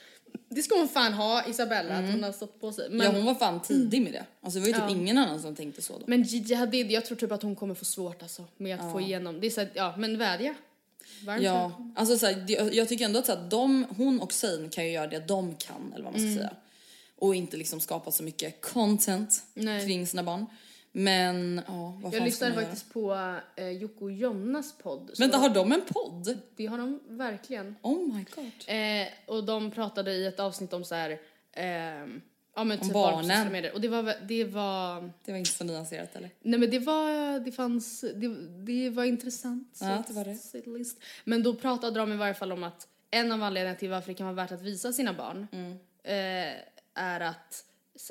Det 0.49 0.63
ska 0.63 0.79
hon 0.79 0.89
fan 0.89 1.13
ha, 1.13 1.49
Isabella, 1.49 1.95
att 1.95 2.11
hon 2.13 2.23
har 2.23 2.33
stått 2.33 2.61
på 2.61 2.73
sig. 2.73 2.91
Men, 2.91 3.07
ja, 3.07 3.13
hon 3.13 3.25
var 3.25 3.35
fan 3.35 3.63
tidig 3.63 4.03
med 4.03 4.13
det. 4.13 4.25
Alltså, 4.41 4.59
det 4.59 4.61
var 4.61 4.67
ju 4.69 4.73
typ 4.73 4.83
Ja. 4.83 4.91
ingen 4.91 5.19
annan 5.19 5.43
som 5.43 5.55
tänkte 5.55 5.83
så 5.83 5.93
då. 5.93 6.05
men 6.07 6.23
Gigi 6.23 6.55
Hadid, 6.55 6.91
jag 6.91 7.05
tror 7.07 7.17
typ 7.17 7.33
att 7.33 7.43
hon 7.43 7.57
kommer 7.57 7.75
få 7.75 7.85
svårt 7.85 8.23
alltså, 8.23 8.45
med 8.57 8.81
att 8.81 8.93
få 8.93 9.01
igenom. 9.01 9.41
Det 9.41 9.47
är 9.47 9.51
så 9.51 9.61
att, 9.61 9.69
ja, 9.75 9.95
men 9.99 10.19
vädja. 10.19 10.55
Varmt 11.25 11.43
Ja, 11.43 11.73
alltså 11.97 12.19
så 12.19 12.27
här, 12.27 12.75
jag 12.77 12.89
tycker 12.89 13.05
ändå 13.05 13.19
att, 13.19 13.27
så 13.27 13.33
här, 13.35 13.49
de, 13.51 13.87
hon 13.97 14.21
och 14.21 14.33
Zayn 14.33 14.71
kan 14.71 14.85
ju 14.87 14.91
göra 14.93 15.07
det 15.07 15.19
de 15.29 15.55
kan, 15.55 15.93
eller 15.95 16.05
vad 16.05 16.13
man 16.13 16.21
ska 16.21 16.29
Mm. 16.29 16.37
säga. 16.39 16.55
Och 17.19 17.35
inte 17.35 17.57
liksom 17.57 17.81
skapa 17.81 18.11
så 18.11 18.23
mycket 18.23 18.61
content 18.61 19.43
Nej. 19.55 19.87
kring 19.87 20.07
sina 20.07 20.23
barn. 20.23 20.47
Men 20.99 21.61
ja, 21.67 21.99
vad 22.03 22.15
Jag 22.15 22.23
lyssnade 22.23 22.55
faktiskt 22.55 22.93
på 22.93 23.35
eh, 23.57 23.69
Jocke 23.71 24.05
och 24.05 24.13
Jonnas 24.13 24.79
podd. 24.79 25.11
så- 25.15 25.23
Vänta, 25.23 25.39
har 25.39 25.49
de 25.49 25.73
en 25.73 25.81
podd? 25.89 26.39
Det 26.57 26.67
har 26.67 26.79
de 26.79 27.01
verkligen. 27.09 27.77
Oh 27.83 28.15
my 28.15 28.25
god. 28.37 28.51
Eh, 28.67 29.09
och 29.27 29.45
de 29.45 29.71
pratade 29.71 30.13
i 30.13 30.27
ett 30.27 30.41
avsnitt 30.41 30.73
om 30.73 30.85
så 30.85 30.95
här, 30.95 31.19
ehm, 31.53 32.21
ja 32.55 32.65
men 32.65 32.79
typ 32.79 32.93
barnen. 32.93 33.25
sociala 33.25 33.51
medier. 33.51 33.75
Och 33.75 33.81
det 33.81 33.89
var, 33.89 34.15
det 34.29 34.45
var, 34.45 35.11
Det 35.25 35.33
var 35.33 35.39
inte 35.39 35.51
så 35.51 35.65
nyanserat 35.65 36.17
eller? 36.17 36.31
nej 36.43 36.61
men 36.61 36.71
det 36.71 36.79
var, 36.79 37.39
det 37.41 37.53
fanns, 37.53 38.01
det, 38.01 38.29
det 38.65 38.91
var 38.91 39.05
intressant. 39.05 39.79
Ja, 39.81 40.03
det 40.09 40.13
var 40.15 40.25
det. 40.25 40.85
Men 41.25 41.43
då 41.43 41.55
pratade 41.55 42.01
de 42.01 42.13
i 42.13 42.17
varje 42.17 42.35
fall 42.35 42.53
om 42.53 42.65
att 42.65 42.89
en 43.11 43.33
av 43.33 43.43
anledningarna 43.43 43.79
till 43.79 43.91
varför 43.91 44.09
det 44.09 44.15
kan 44.15 44.27
vara 44.27 44.37
värt 44.37 44.53
att 44.53 44.63
visa 44.63 44.93
sina 44.93 45.13
barn 45.13 45.47
Mm. 45.53 45.73
eh, 46.03 46.55
är 46.95 47.21
att, 47.21 47.65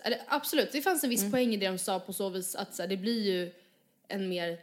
eller, 0.04 0.20
absolut 0.28 0.72
det 0.72 0.82
fanns 0.82 1.04
en 1.04 1.10
Mm. 1.10 1.22
viss 1.22 1.32
poäng 1.32 1.54
i 1.54 1.58
det 1.58 1.68
de 1.68 1.78
sa 1.78 2.00
på 2.00 2.14
så 2.14 2.30
vis 2.30 2.56
att 2.56 2.76
så 2.76 2.82
här, 2.82 2.90
det 2.90 2.98
blir 2.98 3.24
ju 3.24 3.52
en 4.08 4.30
mer, 4.30 4.60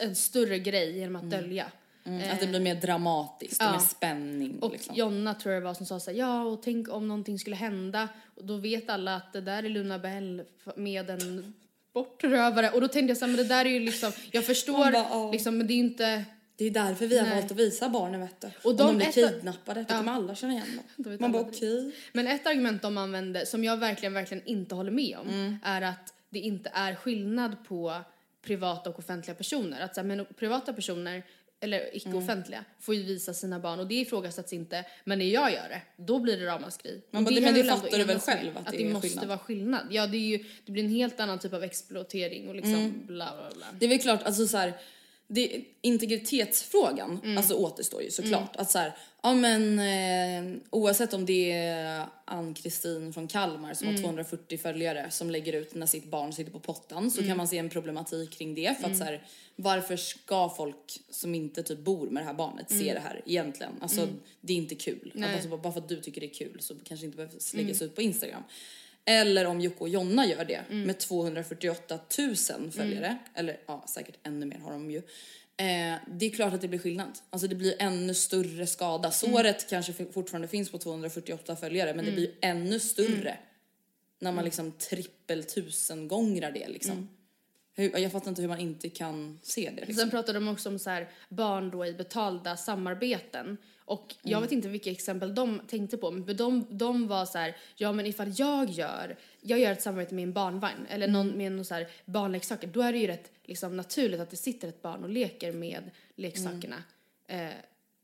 en 0.00 0.16
större 0.16 0.58
grej 0.58 0.98
genom 0.98 1.16
att 1.16 1.30
dölja. 1.30 1.72
Mm, 2.04 2.32
att 2.32 2.40
det 2.40 2.46
blir 2.46 2.60
mer 2.60 2.74
dramatiskt 2.74 3.60
ja. 3.60 3.72
mer 3.72 3.78
spänning. 3.78 4.58
Och 4.58 4.72
liksom. 4.72 4.94
Jonna 4.94 5.34
tror 5.34 5.54
jag 5.54 5.62
det 5.62 5.66
var 5.66 5.74
som 5.74 5.86
sa 5.86 6.00
så 6.00 6.10
här, 6.10 6.18
ja 6.18 6.42
och 6.42 6.62
tänk 6.62 6.88
om 6.88 7.08
någonting 7.08 7.38
skulle 7.38 7.56
hända 7.56 8.08
och 8.36 8.44
då 8.44 8.56
vet 8.56 8.90
alla 8.90 9.14
att 9.16 9.32
det 9.32 9.40
där 9.40 9.62
är 9.62 9.68
Luna 9.68 9.98
Bell 9.98 10.42
med 10.76 11.10
en 11.10 11.54
bortrövare 11.94 12.70
och 12.70 12.80
då 12.80 12.88
tänkte 12.88 13.10
jag 13.10 13.18
så 13.18 13.24
här, 13.24 13.32
men 13.32 13.36
det 13.36 13.54
där 13.54 13.64
är 13.64 13.70
ju 13.70 13.80
liksom, 13.80 14.12
jag 14.30 14.46
förstår 14.46 14.78
bara, 14.78 14.92
ja. 14.92 15.32
liksom 15.32 15.58
men 15.58 15.66
det 15.66 15.72
är 15.72 15.76
ju 15.76 15.82
inte, 15.82 16.24
Det 16.60 16.66
är 16.66 16.70
därför 16.70 17.06
vi 17.06 17.18
har 17.18 17.26
Nej. 17.26 17.34
valt 17.40 17.52
att 17.52 17.58
visa 17.58 17.88
barnen 17.88 18.20
vet 18.20 18.40
du. 18.40 18.46
Och 18.46 18.70
Om 18.70 18.76
de 18.76 18.86
de 18.86 18.96
blir 18.96 19.12
kidnappade, 19.12 19.84
Ja. 19.88 19.96
kommer 19.96 20.12
alla 20.12 20.34
känna 20.34 20.52
igen 20.52 20.80
dem. 20.96 21.16
Man 21.20 21.32
bara 21.32 21.42
okej. 21.42 21.92
men 22.12 22.26
ett 22.26 22.46
argument 22.46 22.82
de 22.82 22.98
använde 22.98 23.46
som 23.46 23.64
jag 23.64 23.76
verkligen, 23.76 24.12
verkligen 24.12 24.44
inte 24.46 24.74
håller 24.74 24.90
med 24.90 25.16
om 25.20 25.28
Mm. 25.28 25.56
är 25.62 25.82
att 25.82 26.14
det 26.30 26.38
inte 26.38 26.70
är 26.74 26.94
skillnad 26.94 27.56
på 27.68 28.00
privata 28.42 28.90
och 28.90 28.98
offentliga 28.98 29.34
personer. 29.34 29.80
Att 29.80 29.94
så 29.94 30.00
här, 30.00 30.08
men 30.08 30.26
privata 30.38 30.72
personer 30.72 31.22
eller 31.62 31.96
icke-offentliga 31.96 32.58
Mm. 32.58 32.70
får 32.80 32.94
ju 32.94 33.02
visa 33.02 33.34
sina 33.34 33.58
barn 33.60 33.80
och 33.80 33.86
det 33.86 33.94
ifrågasätts 33.94 34.52
inte. 34.52 34.84
Men 35.04 35.18
när 35.18 35.26
jag 35.26 35.52
gör 35.52 35.68
det, 35.68 35.82
då 35.96 36.18
blir 36.18 36.36
det 36.40 36.46
ramaskri. 36.46 37.02
Man 37.10 37.24
bara, 37.24 37.40
men 37.40 37.54
det 37.54 37.64
fattar 37.64 37.98
du 37.98 38.04
väl 38.04 38.18
själv 38.18 38.56
att 38.56 38.66
att 38.66 38.72
det 38.72 38.78
det, 38.78 38.92
måste 38.92 39.08
skillnad? 39.08 39.26
vara 39.28 39.38
skillnad. 39.38 39.86
Ja, 39.90 40.06
det, 40.06 40.16
är 40.16 40.38
ju, 40.38 40.44
det 40.66 40.72
blir 40.72 40.84
en 40.84 40.90
helt 40.90 41.20
annan 41.20 41.38
typ 41.38 41.52
av 41.52 41.62
exploatering 41.64 42.48
och 42.48 42.54
liksom 42.54 42.74
Mm. 42.74 43.06
bla 43.06 43.28
bla 43.36 43.50
bla. 43.56 43.66
Det 43.78 43.84
är 43.86 43.88
väl 43.88 43.98
klart, 43.98 44.22
alltså 44.22 44.46
så 44.46 44.56
här, 44.56 44.72
det, 45.32 45.64
integritetsfrågan 45.80 47.20
alltså 47.38 47.54
återstår 47.54 48.02
ju 48.02 48.10
såklart. 48.10 48.56
Att 48.56 48.70
så 48.70 48.78
här, 48.78 48.96
ja 49.22 49.34
men 49.34 49.78
eh, 49.78 50.60
oavsett 50.70 51.14
om 51.14 51.26
det 51.26 51.52
är 51.52 52.06
Ann-Kristin 52.24 53.12
från 53.12 53.28
Kalmar 53.28 53.74
som 53.74 53.88
har 53.88 54.02
240 54.02 54.58
följare 54.58 55.10
som 55.10 55.30
lägger 55.30 55.52
ut 55.52 55.74
när 55.74 55.86
sitt 55.86 56.04
barn 56.04 56.32
sitter 56.32 56.52
på 56.52 56.60
pottan 56.60 57.10
så 57.10 57.22
kan 57.22 57.36
man 57.36 57.48
se 57.48 57.58
en 57.58 57.70
problematik 57.70 58.30
kring 58.30 58.54
det. 58.54 58.80
För 58.80 58.90
att 58.90 58.96
så 58.98 59.04
här, 59.04 59.22
varför 59.56 59.96
ska 59.96 60.48
folk 60.56 61.00
som 61.10 61.34
inte 61.34 61.62
typ 61.62 61.78
bor 61.78 62.10
med 62.10 62.22
det 62.22 62.26
här 62.26 62.34
barnet 62.34 62.70
se 62.70 62.94
det 62.94 63.00
här 63.00 63.22
egentligen? 63.26 63.72
Alltså 63.80 64.00
det 64.40 64.52
är 64.52 64.56
inte 64.56 64.74
kul. 64.74 65.12
Alltså, 65.34 65.48
bara 65.56 65.72
för 65.72 65.80
att 65.80 65.88
du 65.88 66.00
tycker 66.00 66.20
det 66.20 66.26
är 66.26 66.34
kul 66.34 66.56
så 66.60 66.74
kanske 66.84 67.04
det 67.04 67.06
inte 67.06 67.16
behöver 67.16 67.56
läggas 67.56 67.82
ut 67.82 67.94
på 67.94 68.02
Instagram. 68.02 68.42
Eller 69.04 69.44
om 69.46 69.60
Jocke 69.60 69.78
och 69.80 69.88
Jonna 69.88 70.26
gör 70.26 70.44
det 70.44 70.60
med 70.70 70.98
248 70.98 71.98
000 72.18 72.36
följare, 72.72 73.16
eller 73.34 73.60
ja 73.66 73.84
säkert 73.88 74.14
ännu 74.26 74.46
mer 74.46 74.58
har 74.58 74.72
de 74.72 74.90
ju. 74.90 74.96
Eh, 75.56 75.96
det 76.10 76.26
är 76.26 76.30
klart 76.30 76.52
att 76.52 76.60
det 76.60 76.68
blir 76.68 76.78
skillnad. 76.78 77.18
Alltså 77.30 77.48
det 77.48 77.54
blir 77.54 77.74
ännu 77.78 78.14
större 78.14 78.66
skada. 78.66 79.10
Såret 79.10 79.70
kanske 79.70 79.92
f- 79.98 80.08
fortfarande 80.14 80.48
finns 80.48 80.70
på 80.70 80.78
248 80.78 81.56
följare 81.56 81.94
men 81.94 82.04
det 82.04 82.10
blir 82.12 82.30
ännu 82.40 82.80
större 82.80 83.38
när 84.20 84.32
man 84.32 84.44
liksom 84.44 84.72
trippel 84.72 85.44
tusen 85.44 86.08
gångrar 86.08 86.50
det 86.52 86.68
liksom. 86.68 87.08
Hur, 87.80 87.98
jag 87.98 88.12
fattar 88.12 88.28
inte 88.28 88.42
hur 88.42 88.48
man 88.48 88.58
inte 88.60 88.88
kan 88.88 89.38
se 89.42 89.70
det. 89.70 89.76
Liksom. 89.80 89.94
Sen 89.94 90.10
pratade 90.10 90.38
de 90.38 90.48
också 90.48 90.68
om 90.68 90.78
så 90.78 90.90
här, 90.90 91.08
barn 91.28 91.70
då 91.70 91.86
i 91.86 91.92
betalda 91.92 92.56
samarbeten. 92.56 93.56
Och 93.78 94.14
jag 94.22 94.30
Mm. 94.30 94.42
vet 94.42 94.52
inte 94.52 94.68
vilka 94.68 94.90
exempel 94.90 95.34
de 95.34 95.60
tänkte 95.68 95.96
på, 95.96 96.10
men 96.10 96.36
de, 96.36 96.66
de 96.70 97.06
var 97.08 97.24
så 97.26 97.38
här, 97.38 97.56
ja 97.76 97.92
men 97.92 98.06
ifall 98.06 98.32
jag 98.36 98.70
gör, 98.70 99.16
jag 99.40 99.58
gör 99.58 99.72
ett 99.72 99.82
samarbete 99.82 100.14
med 100.14 100.22
en 100.22 100.32
barnvagn 100.32 100.86
eller 100.88 101.08
någon 101.08 101.26
Mm. 101.26 101.38
med 101.38 101.52
någon 101.52 101.64
så 101.64 101.74
här 101.74 101.88
barnleksaker, 102.04 102.66
då 102.68 102.80
är 102.82 102.92
det 102.92 102.98
ju 102.98 103.06
rätt 103.06 103.30
liksom, 103.44 103.76
naturligt 103.76 104.20
att 104.20 104.30
det 104.30 104.36
sitter 104.36 104.68
ett 104.68 104.82
barn 104.82 105.02
och 105.04 105.10
leker 105.10 105.52
med 105.52 105.90
leksakerna. 106.16 106.82
Mm. 107.26 107.46
Eh, 107.48 107.54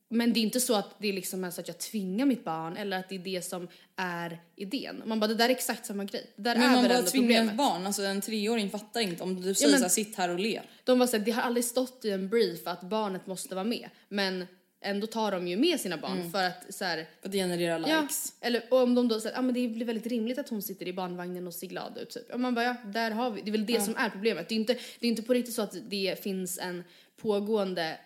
men 0.09 0.33
det 0.33 0.41
är 0.41 0.43
inte 0.43 0.61
så 0.61 0.75
att 0.75 0.95
det 0.99 1.13
liksom 1.13 1.45
är 1.45 1.51
så 1.51 1.61
att 1.61 1.69
jag 1.69 1.79
tvingar 1.79 2.27
mitt 2.27 2.45
barn 2.45 2.77
eller 2.77 2.99
att 2.99 3.09
det 3.09 3.15
är 3.15 3.19
det 3.19 3.45
som 3.45 3.69
är 3.97 4.41
idén. 4.57 5.03
Man 5.07 5.21
bara, 5.21 5.27
det 5.27 5.35
där 5.35 5.49
är 5.49 5.53
exakt 5.53 5.87
samma 5.87 6.05
grej. 6.05 6.31
Det 6.37 6.43
där 6.43 6.55
Men 6.55 6.71
är 6.71 6.75
man 6.75 6.89
bara 6.89 7.03
tvingar 7.03 7.45
ett 7.45 7.55
barn, 7.55 7.87
alltså 7.87 8.03
en 8.03 8.21
treåring 8.21 8.71
fattar 8.71 9.01
inte 9.01 9.23
om 9.23 9.41
du 9.41 9.55
säger 9.55 9.71
men- 9.71 9.79
såhär 9.79 9.91
sitt 9.91 10.17
här 10.17 10.29
och 10.29 10.39
le. 10.39 10.61
De 10.85 10.99
var 10.99 11.07
såhär, 11.07 11.25
det 11.25 11.31
har 11.31 11.43
aldrig 11.43 11.65
stått 11.65 12.05
i 12.05 12.11
en 12.11 12.29
brief 12.29 12.67
att 12.67 12.83
barnet 12.83 13.27
måste 13.27 13.55
vara 13.55 13.65
med. 13.65 13.89
Men 14.09 14.47
ändå 14.81 15.07
tar 15.07 15.33
de 15.33 15.49
ju 15.49 15.57
med 15.57 15.81
sina 15.81 15.97
barn 15.97 16.31
för 16.31 16.45
att 16.45 16.75
såhär, 16.75 16.97
För 17.21 17.29
att 17.29 17.33
det 17.33 17.39
genererar 17.39 17.85
ja. 17.89 18.01
likes. 18.01 18.35
Eller 18.41 18.63
och 18.71 18.83
om 18.83 18.95
de 18.95 19.09
då 19.09 19.21
säger, 19.21 19.35
ja 19.35 19.39
ah, 19.39 19.43
men 19.43 19.55
det 19.55 19.69
blir 19.69 19.87
väldigt 19.87 20.07
rimligt 20.07 20.39
att 20.39 20.49
hon 20.49 20.63
sitter 20.63 20.89
i 20.89 20.93
barnvagnen 20.93 21.47
och 21.47 21.55
ser 21.55 21.67
glad 21.67 21.99
ut 21.99 22.11
typ. 22.11 22.33
Och 22.35 22.41
man 22.41 22.55
bara, 22.55 22.65
ja 22.65 22.77
där 22.85 23.11
har 23.11 23.31
vi, 23.31 23.41
det 23.41 23.51
är 23.51 23.53
väl 23.53 23.67
det 23.67 23.81
som 23.81 23.97
är 23.97 24.11
problemet. 24.11 24.49
Det 24.49 24.55
är 24.55 24.57
inte, 24.57 24.73
det 24.73 25.07
är 25.07 25.11
inte 25.11 25.23
på 25.23 25.35
riktigt 25.35 25.55
så 25.55 25.63
att 25.63 25.77
det 25.89 26.23
finns 26.23 26.59
en 26.59 26.85
pågående 27.17 27.99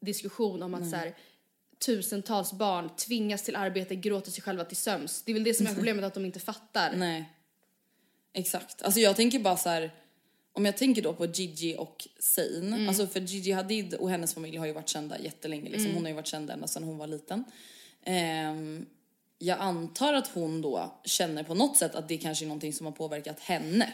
diskussion 0.00 0.62
om 0.62 0.74
att 0.74 0.90
så 0.90 0.96
här, 0.96 1.14
tusentals 1.78 2.52
barn 2.52 2.90
tvingas 2.96 3.42
till 3.42 3.56
arbete, 3.56 3.94
gråter 3.96 4.30
sig 4.30 4.42
själva 4.42 4.64
till 4.64 4.76
sömns. 4.76 5.22
Det 5.22 5.32
är 5.32 5.34
väl 5.34 5.44
det 5.44 5.54
som 5.54 5.66
är 5.66 5.74
problemet, 5.74 6.04
att 6.04 6.14
de 6.14 6.24
inte 6.24 6.40
fattar. 6.40 6.92
Nej. 6.96 7.32
Exakt. 8.32 8.82
Alltså 8.82 9.00
jag 9.00 9.16
tänker 9.16 9.38
bara 9.38 9.56
så 9.56 9.68
här. 9.68 9.94
Om 10.52 10.64
jag 10.64 10.76
tänker 10.76 11.02
då 11.02 11.12
på 11.12 11.26
Gigi 11.26 11.76
och 11.78 12.08
Zayn. 12.20 12.72
Mm. 12.72 12.88
Alltså 12.88 13.06
för 13.06 13.20
Gigi 13.20 13.52
Hadid 13.52 13.94
och 13.94 14.10
hennes 14.10 14.34
familj 14.34 14.56
har 14.56 14.66
ju 14.66 14.72
varit 14.72 14.88
kända 14.88 15.18
jättelänge. 15.18 15.64
Liksom. 15.70 15.84
Mm. 15.84 15.94
Hon 15.94 16.04
har 16.04 16.08
ju 16.10 16.14
varit 16.14 16.26
känd 16.26 16.50
ända 16.50 16.66
sedan 16.66 16.82
hon 16.84 16.98
var 16.98 17.06
liten. 17.06 17.44
Ehm, 18.04 18.86
jag 19.38 19.58
antar 19.58 20.14
att 20.14 20.26
hon 20.28 20.62
då 20.62 21.00
känner 21.04 21.42
på 21.42 21.54
något 21.54 21.76
sätt 21.76 21.94
att 21.94 22.08
det 22.08 22.18
kanske 22.18 22.44
är 22.44 22.46
någonting 22.46 22.72
som 22.72 22.86
har 22.86 22.92
påverkat 22.92 23.40
henne. 23.40 23.92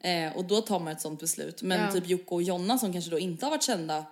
Eh, 0.00 0.36
och 0.36 0.44
då 0.44 0.60
tar 0.60 0.80
man 0.80 0.92
ett 0.92 1.00
sånt 1.00 1.20
beslut. 1.20 1.62
Men 1.62 1.78
Mm. 1.80 1.94
Ja. 1.94 2.00
typ 2.00 2.10
Jocke 2.10 2.34
och 2.34 2.42
Jonna 2.42 2.78
som 2.78 2.92
kanske 2.92 3.10
då 3.10 3.18
inte 3.18 3.46
har 3.46 3.50
varit 3.50 3.62
kända 3.62 4.04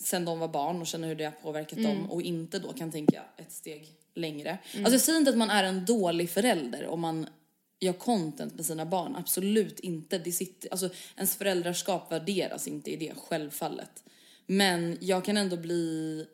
sen 0.00 0.24
de 0.24 0.38
var 0.38 0.48
barn 0.48 0.80
och 0.80 0.86
känner 0.86 1.08
hur 1.08 1.14
det 1.14 1.24
har 1.24 1.30
påverkat 1.30 1.78
Mm. 1.78 1.96
dem 1.96 2.10
och 2.10 2.22
inte 2.22 2.58
då 2.58 2.72
kan 2.72 2.92
tänka 2.92 3.22
ett 3.36 3.52
steg 3.52 3.88
längre. 4.14 4.58
Alltså 4.74 4.92
jag 4.92 5.00
säger 5.00 5.18
inte 5.18 5.30
att 5.30 5.36
man 5.36 5.50
är 5.50 5.64
en 5.64 5.84
dålig 5.84 6.30
förälder 6.30 6.86
om 6.86 7.00
man 7.00 7.26
gör 7.80 7.92
content 7.92 8.54
med 8.54 8.66
sina 8.66 8.86
barn, 8.86 9.16
absolut 9.16 9.80
inte. 9.80 10.18
Det 10.18 10.32
sitter, 10.32 10.70
alltså, 10.70 10.90
ens 11.16 11.36
föräldraskap 11.36 12.12
värderas 12.12 12.68
inte 12.68 12.90
i 12.90 12.96
det, 12.96 13.12
självfallet. 13.16 14.04
Men 14.46 14.98
jag 15.00 15.24
kan 15.24 15.36
ändå 15.36 15.56
bli 15.56 16.26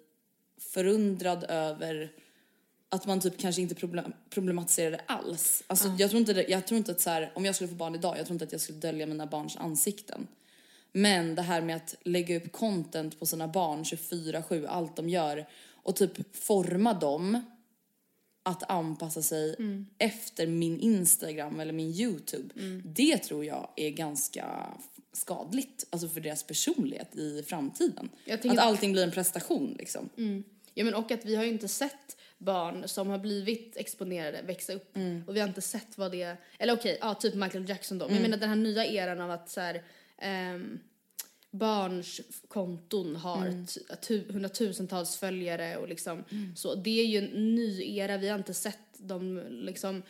förundrad 0.60 1.44
över 1.48 2.12
att 2.88 3.06
man 3.06 3.20
typ 3.20 3.38
kanske 3.38 3.62
inte 3.62 3.74
problem, 3.74 4.12
problematiserar 4.30 4.90
det 4.90 5.00
alls. 5.06 5.62
Alltså 5.66 5.88
jag 5.98 6.10
tror 6.10 6.20
inte, 6.20 6.32
det, 6.32 6.48
jag 6.48 6.66
tror 6.66 6.78
inte 6.78 6.92
att 6.92 7.00
så 7.00 7.10
här, 7.10 7.32
om 7.34 7.44
jag 7.44 7.54
skulle 7.54 7.68
få 7.68 7.74
barn 7.74 7.94
idag, 7.94 8.18
jag 8.18 8.26
tror 8.26 8.34
inte 8.34 8.44
att 8.44 8.52
jag 8.52 8.60
skulle 8.60 8.78
dölja 8.78 9.06
mina 9.06 9.26
barns 9.26 9.56
ansikten. 9.56 10.26
Men 10.92 11.34
det 11.34 11.42
här 11.42 11.62
med 11.62 11.76
att 11.76 11.94
lägga 12.02 12.36
upp 12.36 12.52
content 12.52 13.18
på 13.18 13.26
sina 13.26 13.48
barn 13.48 13.82
24-7, 13.82 14.66
allt 14.68 14.96
de 14.96 15.08
gör 15.08 15.48
och 15.82 15.96
typ 15.96 16.36
forma 16.36 16.94
dem 16.94 17.40
att 18.42 18.70
anpassa 18.70 19.22
sig 19.22 19.56
efter 19.98 20.46
min 20.46 20.80
Instagram 20.80 21.60
eller 21.60 21.72
min 21.72 21.90
YouTube. 21.90 22.54
Det 22.84 23.18
tror 23.18 23.44
jag 23.44 23.68
är 23.76 23.90
ganska 23.90 24.72
skadligt, 25.12 25.86
alltså 25.90 26.08
för 26.08 26.20
deras 26.20 26.42
personlighet 26.42 27.16
i 27.16 27.42
framtiden. 27.42 28.08
Att 28.30 28.58
allting 28.58 28.92
blir 28.92 29.02
en 29.02 29.10
prestation 29.10 29.76
liksom. 29.78 30.10
Ja 30.74 30.84
men 30.84 30.94
och 30.94 31.10
att 31.10 31.24
vi 31.24 31.34
har 31.34 31.44
ju 31.44 31.50
inte 31.50 31.68
sett 31.68 32.16
barn 32.38 32.88
som 32.88 33.08
har 33.08 33.18
blivit 33.18 33.76
exponerade 33.76 34.42
växa 34.42 34.72
upp 34.72 34.96
och 35.26 35.36
vi 35.36 35.40
har 35.40 35.48
inte 35.48 35.60
sett 35.60 35.98
vad 35.98 36.12
det, 36.12 36.36
eller 36.58 36.72
okej, 36.72 36.98
ja 37.00 37.14
typ 37.14 37.34
Michael 37.34 37.68
Jackson 37.68 37.98
då. 37.98 38.06
Men 38.06 38.14
jag 38.14 38.22
menar 38.22 38.36
den 38.36 38.48
här 38.48 38.56
nya 38.56 38.86
eran 38.86 39.20
av 39.20 39.30
att 39.30 39.50
så 39.50 39.60
här, 39.60 39.82
ehm, 40.22 40.78
barns 41.50 42.20
konton 42.48 43.16
har 43.16 43.66
tu- 43.96 44.32
hundratusentals 44.32 45.16
följare 45.16 45.76
och 45.76 45.88
liksom 45.88 46.24
så. 46.56 46.74
Det 46.74 47.00
är 47.00 47.06
ju 47.06 47.18
en 47.18 47.54
ny 47.54 47.96
era, 47.96 48.16
vi 48.16 48.28
har 48.28 48.38
inte 48.38 48.54
sett 48.54 48.78
de 48.98 49.42
liksom 49.50 50.02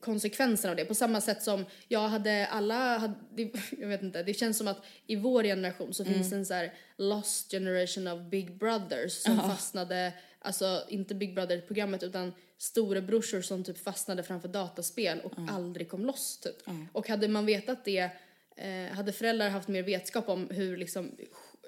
konsekvenserna 0.00 0.70
av 0.70 0.76
det. 0.76 0.84
På 0.84 0.94
samma 0.94 1.20
sätt 1.20 1.42
som 1.42 1.64
jag 1.88 2.08
hade 2.08 2.46
alla, 2.46 2.98
hade, 2.98 3.14
jag 3.78 3.88
vet 3.88 4.02
inte, 4.02 4.22
det 4.22 4.34
känns 4.34 4.58
som 4.58 4.68
att 4.68 4.84
i 5.06 5.16
vår 5.16 5.42
generation 5.44 5.94
så 5.94 6.04
finns 6.04 6.32
en 6.32 6.46
så 6.46 6.54
här 6.54 6.74
lost 6.96 7.50
generation 7.50 8.06
of 8.08 8.30
big 8.30 8.58
brothers 8.58 9.12
som 9.12 9.36
fastnade, 9.36 10.12
alltså 10.40 10.84
inte 10.88 11.14
Big 11.14 11.34
Brother-programmet 11.34 12.02
utan 12.02 12.32
storebrorsor 12.58 13.40
som 13.42 13.64
typ 13.64 13.78
fastnade 13.78 14.22
framför 14.22 14.48
dataspel 14.48 15.20
och 15.20 15.32
aldrig 15.50 15.88
kom 15.88 16.06
loss 16.06 16.38
typ. 16.40 16.56
Och 16.92 17.08
hade 17.08 17.28
man 17.28 17.46
vetat 17.46 17.84
det, 17.84 18.10
eh, 18.58 18.96
hade 18.96 19.12
föräldrar 19.12 19.48
haft 19.48 19.68
mer 19.68 19.82
vetskap 19.82 20.28
om 20.28 20.50
hur 20.50 20.76
liksom, 20.76 21.16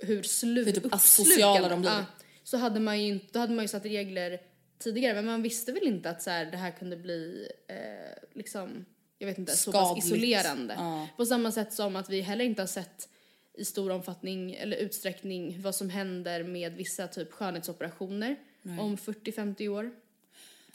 hur 0.03 0.22
slu, 0.22 0.64
Hur 0.64 0.72
typ 0.72 0.95
asociala 0.95 1.68
de 1.68 1.80
blir. 1.80 1.91
Ja, 1.91 2.05
så 2.45 2.57
hade 2.57 2.80
man 2.80 3.03
ju 3.03 3.09
inte, 3.09 3.26
då 3.32 3.38
hade 3.38 3.55
man 3.55 3.64
ju 3.64 3.68
satt 3.68 3.84
regler 3.84 4.41
tidigare 4.78 5.14
men 5.14 5.26
man 5.26 5.43
visste 5.43 5.72
väl 5.72 5.82
inte 5.82 6.11
att 6.11 6.22
så 6.22 6.30
här, 6.30 6.45
det 6.45 6.57
här 6.57 6.70
kunde 6.70 6.97
bli 6.97 7.49
eh, 7.68 8.28
liksom, 8.34 8.84
jag 9.18 9.26
vet 9.26 9.38
inte, 9.38 9.57
så 9.57 9.72
pass 9.72 10.05
isolerande. 10.05 10.74
Ja. 10.78 11.09
På 11.16 11.26
samma 11.26 11.53
sätt 11.53 11.72
som 11.72 11.97
att 11.97 12.11
vi 12.11 12.20
heller 12.20 12.45
inte 12.45 12.62
har 12.62 12.66
sett 12.66 13.09
i 13.55 13.64
stor 13.64 13.91
omfattning 13.91 14.55
eller 14.55 14.76
utsträckning 14.76 15.62
vad 15.62 15.74
som 15.74 15.91
händer 15.91 16.43
med 16.43 16.72
vissa 16.72 17.07
typ 17.09 17.32
skönhetsoperationer 17.32 18.36
om 18.80 18.97
40-50 18.97 19.68
år. 19.68 19.91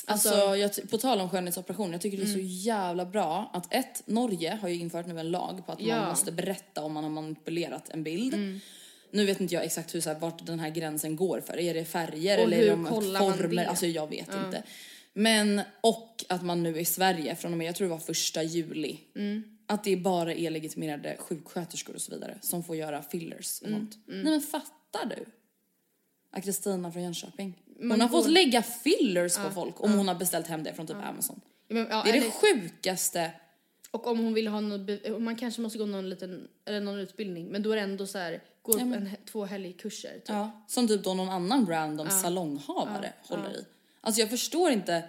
Alltså, 0.08 0.30
Alltså- 0.30 0.56
jag, 0.82 0.90
på 0.90 0.98
tal 0.98 1.22
om 1.22 1.30
skönhetsoperation, 1.30 1.92
jag 1.92 2.02
tycker 2.02 2.18
det 2.18 2.24
är 2.24 2.34
så 2.34 2.40
jävla 2.42 3.06
bra 3.06 3.50
att 3.54 3.74
ett, 3.74 4.04
Norge 4.06 4.58
har 4.62 4.70
ju 4.70 4.76
infört 4.76 5.08
nu 5.08 5.20
en 5.20 5.32
lag 5.32 5.66
på 5.66 5.72
att 5.72 5.80
man 5.80 5.88
Ja. 5.90 6.10
måste 6.10 6.32
berätta 6.32 6.82
om 6.82 6.94
man 6.94 7.04
har 7.04 7.12
manipulerat 7.12 7.90
en 7.90 8.04
bild. 8.04 8.62
Nu 9.12 9.26
vet 9.26 9.42
inte 9.42 9.54
jag 9.56 9.64
exakt 9.66 9.96
hur, 9.96 10.02
så 10.02 10.10
här, 10.10 10.20
vart 10.20 10.46
den 10.46 10.60
här 10.60 10.70
gränsen 10.70 11.16
går 11.16 11.42
för. 11.46 11.60
Är 11.60 11.74
det 11.74 11.86
färger 11.86 12.38
Och 12.38 12.44
eller 12.44 12.58
är 12.58 12.70
det 12.70 12.76
man 12.76 12.92
former? 12.94 13.48
det? 13.48 13.66
Alltså 13.70 13.86
jag 13.88 14.10
vet 14.10 14.30
inte. 14.46 14.64
Men, 15.14 15.62
och 15.82 16.26
att 16.30 16.44
man 16.44 16.64
nu 16.64 16.80
i 16.80 16.86
Sverige 16.86 17.36
från 17.36 17.52
och 17.52 17.58
med, 17.58 17.68
jag 17.68 17.76
tror 17.76 17.88
det 17.88 17.92
var 17.92 18.00
första 18.00 18.44
juli, 18.44 19.00
Mm. 19.16 19.44
att 19.68 19.84
det 19.84 19.96
bara 19.98 20.34
är 20.34 20.50
legitimerade 20.50 21.16
sjuksköterskor 21.20 21.96
och 21.96 22.02
så 22.02 22.12
vidare 22.12 22.38
som 22.42 22.64
får 22.64 22.76
göra 22.76 23.02
fillers 23.02 23.62
och 23.62 23.68
Mm. 23.68 23.80
sånt. 23.80 23.98
Nej 24.08 24.24
men 24.24 24.42
fattar 24.42 25.06
du? 25.16 25.26
Ja, 26.36 26.42
Kristina 26.42 26.92
från 26.92 27.04
Jönköping. 27.04 27.54
Hon 27.80 28.02
har 28.02 28.08
fått 28.10 28.30
lägga 28.30 28.62
fillers 28.64 29.38
på 29.38 29.52
folk 29.52 29.84
om 29.84 29.94
hon 29.94 30.08
har 30.08 30.16
beställt 30.16 30.48
hem 30.48 30.64
det 30.64 30.74
från 30.74 30.88
typ 30.88 30.98
Amazon. 30.98 31.42
Men, 31.68 31.88
ja, 31.90 32.02
Det 32.04 32.10
är 32.10 32.14
det 32.14 32.20
eller- 32.20 32.32
sjukaste. 32.32 33.32
Och 33.92 34.08
om 34.08 34.20
hon 34.20 34.34
vill 34.34 34.48
ha 34.48 34.60
någon, 34.60 34.86
be- 34.86 35.20
man 35.20 35.36
kanske 35.36 35.62
måste 35.62 35.78
gå 35.78 35.86
någon 35.86 36.10
liten, 36.10 36.48
eller 36.66 36.82
någon 36.82 37.00
utbildning, 37.00 37.48
men 37.48 37.64
då 37.64 37.72
är 37.72 37.76
det 37.76 37.82
ändå 37.82 38.08
så 38.08 38.18
här, 38.18 38.44
gå 38.62 38.78
en, 38.80 38.94
he- 39.08 39.16
två 39.32 39.46
helgkurser. 39.46 40.14
Typ. 40.14 40.24
Ja, 40.30 40.66
som 40.68 40.88
typ 40.88 41.04
då 41.04 41.14
någon 41.14 41.30
annan 41.30 41.66
random 41.68 42.10
salonghavare 42.10 43.14
håller 43.28 43.50
i. 43.58 43.66
Alltså 44.02 44.22
jag 44.22 44.30
förstår 44.30 44.72
inte 44.72 45.04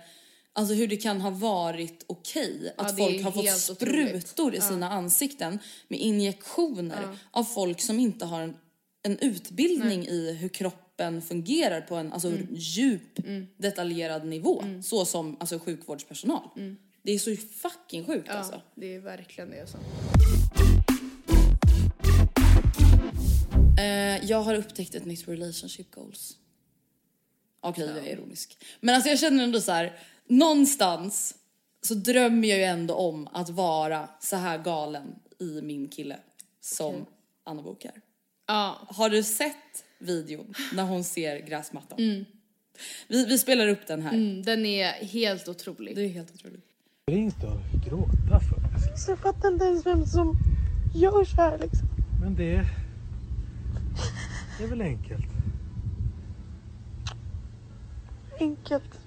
alltså 0.52 0.74
hur 0.74 0.88
det 0.88 0.96
kan 0.96 1.20
ha 1.20 1.30
varit 1.30 2.04
okej 2.06 2.74
att 2.76 2.96
det 2.96 3.02
är 3.02 3.06
folk 3.10 3.24
har 3.24 3.32
fått 3.32 3.76
sprutor 3.76 4.54
i 4.54 4.60
sina 4.60 4.90
ansikten 4.90 5.58
med 5.88 6.00
injektioner 6.00 7.18
av 7.30 7.44
folk 7.44 7.80
som 7.80 7.98
inte 8.00 8.24
har 8.24 8.40
en, 8.40 8.56
en 9.02 9.18
utbildning 9.18 10.06
i 10.06 10.32
hur 10.32 10.48
kroppen 10.96 11.22
fungerar 11.22 11.80
på 11.80 11.94
en 11.96 12.12
alltså, 12.12 12.28
Mm. 12.28 12.46
djup 12.50 13.18
detaljerad 13.56 14.26
nivå. 14.26 14.64
Så 14.82 15.04
som 15.04 15.36
alltså, 15.40 15.58
sjukvårdspersonal. 15.58 16.48
Det 17.02 17.12
är 17.12 17.18
så 17.18 17.36
fucking 17.36 18.04
sjukt 18.06 18.26
Mm. 18.26 18.26
Ja, 18.26 18.32
alltså. 18.32 18.60
det 18.74 18.94
är 18.94 19.00
verkligen 19.00 19.50
det. 19.50 19.60
Alltså. 19.60 19.78
Eh, 23.78 24.24
jag 24.30 24.42
har 24.42 24.54
upptäckt 24.54 24.94
ett 24.94 25.04
nytt 25.04 25.28
relationship 25.28 25.90
goals. 25.94 26.36
Okej, 27.60 27.86
jag 27.86 27.98
är 28.06 28.12
ironisk. 28.12 28.58
Men 28.80 28.94
alltså 28.94 29.10
jag 29.10 29.18
känner 29.18 29.44
ändå 29.44 29.60
så 29.60 29.72
här, 29.72 29.98
någonstans 30.28 31.34
så 31.82 31.94
drömmer 31.94 32.48
jag 32.48 32.58
ju 32.58 32.64
ändå 32.64 32.94
om 32.94 33.28
att 33.32 33.50
vara 33.50 34.08
så 34.20 34.36
här 34.36 34.58
galen 34.58 35.14
i 35.38 35.60
min 35.62 35.88
kille 35.88 36.18
som 36.60 37.06
Anna 37.44 37.62
Bok 37.62 37.84
är. 37.84 38.00
Ja. 38.46 38.86
Har 38.88 39.10
du 39.10 39.22
sett 39.22 39.84
videon 39.98 40.54
när 40.72 40.84
hon 40.84 41.04
ser 41.04 41.38
gräsmattan? 41.38 41.98
Vi, 43.08 43.26
vi 43.26 43.38
spelar 43.38 43.68
upp 43.68 43.86
den 43.86 44.02
här. 44.02 44.12
Mm, 44.12 44.42
den 44.42 44.66
är 44.66 44.92
helt 44.92 45.48
otrolig. 45.48 45.96
Det 45.96 46.04
är 46.04 46.08
helt 46.08 46.34
otroligt. 46.34 46.64
Det 47.06 47.12
är 47.12 47.16
inget 47.16 47.44
att 47.44 47.88
gråta 47.88 48.40
för. 48.40 48.96
Så 48.96 49.10
jag 49.10 49.18
fattar 49.18 49.52
inte 49.52 49.64
ens 49.64 49.86
vem 49.86 50.06
som 50.06 50.38
gör 50.94 51.24
så 51.24 51.36
här 51.36 51.58
liksom. 51.58 51.88
Men 52.20 52.34
det, 52.34 52.64
det 54.58 54.64
är 54.64 54.68
väl 54.68 54.82
enkelt. 54.82 55.26
Enkelt. 58.40 59.05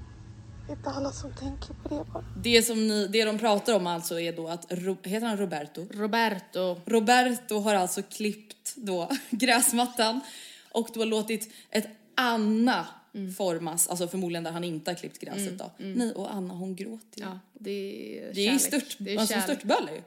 Det 0.70 0.74
är 0.74 0.78
inte 0.78 0.89
alla 0.89 1.11
som 1.11 1.34
tänker 1.34 1.74
på 1.74 1.89
det 1.89 2.11
bara. 2.11 2.24
Det 2.38 2.63
som 2.63 2.88
ni, 2.88 3.07
det 3.07 3.26
de 3.26 3.38
pratar 3.39 3.74
om 3.76 3.88
alltså 3.88 4.20
är 4.20 4.34
då 4.34 4.47
att, 4.47 4.65
Ro, 4.70 4.97
heter 5.03 5.28
han 5.28 5.38
Roberto? 5.38 5.88
Roberto. 5.91 6.82
Roberto 6.86 7.59
har 7.59 7.76
alltså 7.76 8.01
klippt 8.01 8.74
då 8.76 9.09
gräsmattan 9.30 10.22
och 10.72 10.89
då 10.93 11.05
låtit 11.05 11.53
ett 11.72 11.88
Anna 12.15 12.88
formas, 13.38 13.88
alltså 13.88 14.07
förmodligen 14.07 14.43
där 14.43 14.51
han 14.51 14.63
inte 14.63 14.91
har 14.91 14.95
klippt 14.95 15.20
gräset 15.20 15.57
då. 15.57 15.72
Nej, 15.78 16.11
och 16.13 16.34
Anna 16.34 16.53
hon 16.53 16.76
gråter 16.76 17.20
ju. 17.20 17.24
Ja, 17.26 17.39
det 17.53 17.72
är 18.20 18.34
Det 18.34 18.41
är 18.47 18.53
ju 18.53 18.59
kärlek. 18.59 18.61
stört, 18.84 18.95
Det 18.99 19.13
är 19.15 19.20
alltså 19.20 19.34
kärlek. 19.34 19.43
störtbölle 19.59 19.91
ju. 19.91 20.01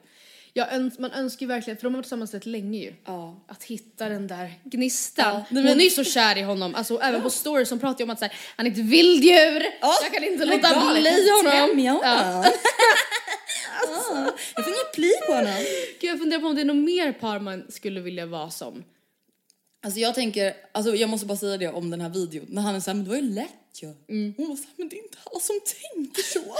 Ja, 0.54 0.66
öns- 0.66 0.98
man 0.98 1.10
önskar 1.12 1.40
ju 1.40 1.48
verkligen, 1.48 1.76
för 1.76 1.82
de 1.84 1.94
har 1.94 1.98
varit 1.98 2.04
tillsammans 2.04 2.34
rätt 2.34 2.46
länge 2.46 2.78
ju. 2.78 2.92
Ja. 3.04 3.44
Att 3.48 3.62
hitta 3.64 4.08
den 4.08 4.26
där 4.26 4.52
gnistan. 4.64 5.24
Ja, 5.28 5.32
nej, 5.50 5.62
Hon 5.62 5.70
men- 5.70 5.80
är 5.80 5.84
ju 5.84 5.90
så 5.90 6.04
kär 6.04 6.38
i 6.38 6.42
honom, 6.42 6.74
alltså 6.74 6.98
även 7.00 7.22
på 7.22 7.30
stories 7.30 7.68
som 7.68 7.78
pratar 7.78 7.98
ju 7.98 8.04
om 8.04 8.10
att 8.10 8.18
så 8.18 8.24
här, 8.24 8.34
han 8.56 8.66
är 8.66 8.70
ett 8.70 8.78
vilddjur. 8.78 9.62
Jag 9.80 10.12
kan 10.12 10.24
inte 10.24 10.44
låta 10.44 10.68
bli 10.94 11.26
jag 11.26 11.36
honom. 11.36 11.78
Ja. 12.02 12.44
Alltså, 13.88 14.14
jag 14.54 14.64
får 14.64 14.72
inget 14.74 14.92
pli 14.94 15.12
på 15.26 15.32
honom. 15.32 15.54
Gud, 16.00 16.10
jag 16.10 16.18
funderar 16.18 16.40
på 16.40 16.46
om 16.46 16.54
det 16.54 16.60
är 16.60 16.64
något 16.64 16.76
mer 16.84 17.12
par 17.12 17.38
man 17.38 17.64
skulle 17.68 18.00
vilja 18.00 18.26
vara 18.26 18.50
som. 18.50 18.84
Alltså 19.84 20.00
jag 20.00 20.14
tänker, 20.14 20.54
alltså 20.72 20.94
jag 20.94 21.10
måste 21.10 21.26
bara 21.26 21.38
säga 21.38 21.56
det 21.56 21.68
om 21.68 21.90
den 21.90 22.00
här 22.00 22.08
videon. 22.08 22.46
När 22.48 22.62
han 22.62 22.74
är 22.74 22.80
såhär, 22.80 22.94
men 22.94 23.04
det 23.04 23.10
var 23.10 23.16
ju 23.16 23.30
lätt 23.34 23.48
ju. 23.82 23.86
Hon 23.86 24.48
var 24.48 24.56
såhär, 24.56 24.74
men 24.76 24.88
det 24.88 24.96
är 24.98 25.02
inte 25.04 25.18
alla 25.24 25.40
som 25.40 25.60
tänker 25.82 26.22
så. 26.22 26.56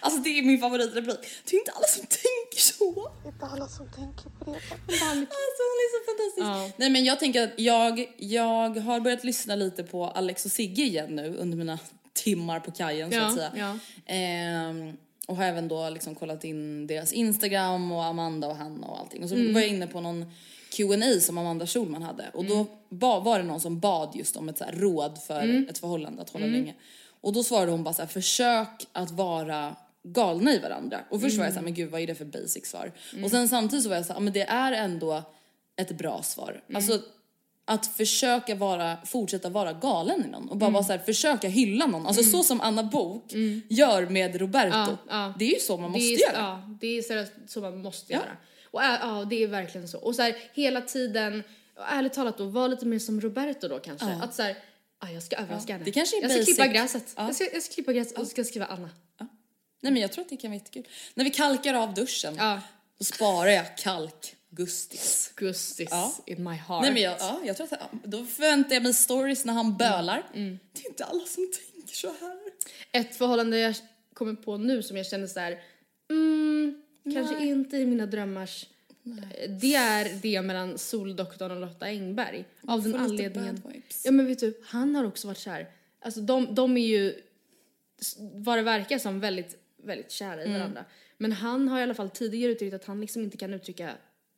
alltså 0.00 0.20
det 0.20 0.38
är 0.38 0.42
min 0.42 0.60
favoritreplik. 0.60 1.16
Det 1.44 1.56
är 1.56 1.60
inte 1.60 1.72
alla 1.72 1.86
som 1.86 2.00
tänker 2.06 2.60
så. 2.60 3.10
Det 3.22 3.28
är 3.28 3.32
inte 3.32 3.46
alla 3.46 3.68
som 3.68 3.86
tänker 3.92 4.30
på 4.44 4.50
det. 4.52 4.60
Alltså 4.76 5.62
hon 5.70 5.78
är 5.84 5.90
så 5.96 6.04
fantastisk. 6.06 6.46
Ja. 6.46 6.70
Nej 6.76 6.90
men 6.90 7.04
jag 7.04 7.18
tänker 7.18 7.42
att 7.44 7.50
jag, 7.56 8.14
jag 8.16 8.70
har 8.80 9.00
börjat 9.00 9.24
lyssna 9.24 9.54
lite 9.54 9.82
på 9.82 10.04
Alex 10.06 10.44
och 10.44 10.50
Sigge 10.52 10.82
igen 10.82 11.16
nu 11.16 11.36
under 11.36 11.56
mina 11.58 11.78
timmar 12.12 12.60
på 12.60 12.70
kajen 12.70 13.10
så 13.10 13.16
Ja, 13.16 13.26
att 13.26 13.34
säga. 13.34 13.52
ja. 13.56 13.78
Ehm, 14.14 14.96
och 15.26 15.36
har 15.36 15.44
även 15.44 15.68
då 15.68 15.90
liksom 15.90 16.14
kollat 16.14 16.44
in 16.44 16.86
deras 16.86 17.12
Instagram 17.12 17.92
och 17.92 18.04
Amanda 18.04 18.48
och 18.48 18.56
Hanna 18.56 18.86
och 18.86 18.98
allting. 19.00 19.22
Och 19.22 19.28
så 19.28 19.34
Mm. 19.34 19.54
var 19.54 19.60
jag 19.60 19.70
inne 19.70 19.86
på 19.86 20.00
någon 20.00 20.24
Q&A 20.76 21.20
som 21.20 21.38
Amanda 21.38 21.66
Schulman 21.66 22.02
hade 22.02 22.30
och 22.34 22.44
då 22.44 22.54
Mm. 22.54 22.66
ba, 22.88 23.20
var 23.20 23.38
det 23.38 23.44
någon 23.44 23.60
som 23.60 23.78
bad 23.80 24.12
just 24.16 24.36
om 24.36 24.48
ett 24.48 24.58
så 24.58 24.64
råd 24.72 25.18
för 25.26 25.40
Mm. 25.40 25.66
ett 25.70 25.78
förhållande 25.78 26.22
att 26.22 26.30
hålla 26.30 26.46
länge. 26.46 26.74
Och 27.20 27.32
då 27.32 27.42
svarade 27.44 27.70
hon 27.70 27.84
bara 27.84 27.94
så 27.94 28.02
här, 28.02 28.08
försök 28.08 28.86
att 28.92 29.10
vara 29.10 29.76
galna 30.02 30.52
i 30.54 30.58
varandra. 30.58 31.00
Och 31.10 31.20
först 31.20 31.36
var 31.38 31.44
jag 31.44 31.52
så 31.52 31.58
här, 31.58 31.64
men 31.64 31.74
gud 31.74 31.90
vad 31.90 32.00
är 32.00 32.06
det 32.06 32.14
för 32.14 32.24
basic 32.24 32.66
svar? 32.66 32.92
Och 33.24 33.30
sen 33.30 33.48
samtidigt 33.48 33.82
så 33.82 33.88
var 33.88 33.96
jag 33.96 34.06
så 34.06 34.12
här, 34.12 34.20
men 34.20 34.32
det 34.32 34.40
är 34.42 34.72
ändå 34.72 35.22
ett 35.76 35.98
bra 35.98 36.22
svar. 36.22 36.62
Alltså 36.74 37.00
att 37.68 37.86
försöka 37.86 38.54
vara, 38.54 38.96
fortsätta 39.06 39.48
vara 39.48 39.72
galen 39.72 40.24
i 40.24 40.28
någon 40.28 40.48
och 40.48 40.56
bara 40.56 40.70
vara 40.70 40.84
så 40.84 40.92
här, 40.92 40.98
försöka 40.98 41.48
hylla 41.48 41.86
någon. 41.86 42.06
Alltså 42.06 42.22
så 42.22 42.42
som 42.42 42.60
Anna 42.60 42.82
Bok 42.82 43.32
gör 43.68 44.06
med 44.06 44.36
Roberto. 44.40 44.76
Ja, 44.76 44.96
ja. 45.08 45.34
Det 45.38 45.44
är 45.44 45.54
ju 45.54 45.60
så 45.60 45.76
man 45.76 45.90
måste 45.90 46.06
är, 46.06 46.20
göra. 46.20 46.32
Ja, 46.36 46.76
det 46.80 46.98
är 46.98 47.48
så 47.48 47.60
man 47.60 47.82
måste 47.82 48.12
Ja. 48.12 48.18
göra. 48.18 48.36
Och 48.70 48.82
ja, 48.82 49.24
det 49.30 49.42
är 49.42 49.46
verkligen 49.46 49.88
så. 49.88 49.98
Och 49.98 50.14
så 50.14 50.22
här, 50.22 50.36
hela 50.54 50.80
tiden, 50.80 51.42
ärligt 51.90 52.12
talat 52.12 52.38
då, 52.38 52.44
var 52.44 52.68
lite 52.68 52.86
mer 52.86 52.98
som 52.98 53.20
Roberto 53.20 53.68
då 53.68 53.78
kanske. 53.78 54.06
Att 54.22 54.34
så 54.34 54.42
här, 54.42 54.56
ah, 54.98 55.08
jag 55.10 55.22
ska 55.22 55.36
överraska 55.36 55.72
henne. 55.72 55.84
det 55.84 55.92
kanske 55.92 56.16
är 56.16 56.22
jag 56.22 56.30
ska 56.30 56.38
basic. 56.40 56.56
klippa 56.56 56.72
gräset. 56.72 57.14
Ja. 57.16 57.26
Jag, 57.26 57.34
ska, 57.34 57.44
jag 57.52 57.62
ska 57.62 57.74
klippa 57.74 57.92
gräset 57.92 58.18
och 58.18 58.26
ska 58.26 58.44
skriva 58.44 58.66
Anna. 58.66 58.90
Nej 59.80 59.92
men 59.92 60.02
jag 60.02 60.12
tror 60.12 60.24
att 60.24 60.30
det 60.30 60.36
kan 60.36 60.50
vara 60.50 60.58
jättekul. 60.58 60.86
När 61.14 61.24
vi 61.24 61.30
kalkar 61.30 61.74
av 61.74 61.94
duschen, 61.94 62.34
Ja. 62.38 62.60
då 62.98 63.04
sparar 63.04 63.50
jag 63.50 63.76
kalk 63.76 64.35
Gustis. 64.56 65.32
Gustis 65.36 65.88
Ja. 65.90 66.14
in 66.26 66.44
my 66.44 66.54
heart. 66.54 66.82
Nej 66.82 66.92
men 66.92 67.02
jag, 67.02 67.16
ja, 67.20 67.40
jag 67.44 67.56
tror 67.56 67.68
att 67.72 67.90
då 68.04 68.24
förväntar 68.24 68.74
jag 68.74 68.82
mig 68.82 68.94
stories 68.94 69.44
när 69.44 69.52
han 69.52 69.76
bölar. 69.76 70.22
Mm. 70.34 70.58
Det 70.72 70.80
är 70.84 70.88
inte 70.88 71.04
alla 71.04 71.24
som 71.26 71.50
tänker 71.72 71.96
så 71.96 72.06
här. 72.20 72.36
Ett 72.92 73.16
förhållande 73.16 73.58
jag 73.58 73.74
kommer 74.14 74.34
på 74.34 74.56
nu 74.56 74.82
som 74.82 74.96
jag 74.96 75.06
känner 75.06 75.26
så 75.26 75.40
här, 75.40 75.60
mm, 76.10 76.82
kanske 77.14 77.44
inte 77.46 77.76
i 77.76 77.86
mina 77.86 78.06
drömmars 78.06 78.66
eh, 79.06 79.50
det 79.50 79.74
är 79.74 80.18
det 80.22 80.42
mellan 80.42 80.78
Soldoktorn 80.78 81.50
och 81.50 81.60
Lotta 81.60 81.86
Engberg. 81.86 82.44
Av 82.66 82.82
den 82.82 82.94
anledningen. 82.94 83.62
Ja 84.04 84.10
men 84.10 84.26
vet 84.26 84.38
du, 84.38 84.60
han 84.64 84.94
har 84.94 85.04
också 85.04 85.26
varit 85.26 85.38
kär. 85.38 85.70
Alltså 86.00 86.20
de, 86.20 86.54
de 86.54 86.76
är 86.76 86.86
ju, 86.86 87.14
vad 88.18 88.58
det 88.58 88.62
verkar 88.62 88.98
som, 88.98 89.20
väldigt, 89.20 89.56
väldigt 89.82 90.10
kära 90.10 90.42
Mm. 90.42 90.50
i 90.56 90.58
varandra. 90.58 90.84
Men 91.18 91.32
han 91.32 91.68
har 91.68 91.80
i 91.80 91.82
alla 91.82 91.94
fall 91.94 92.10
tidigare 92.10 92.52
uttryckt 92.52 92.74
att 92.74 92.84
han 92.84 93.00
liksom 93.00 93.22
inte 93.22 93.36
kan 93.36 93.54
uttrycka 93.54 93.90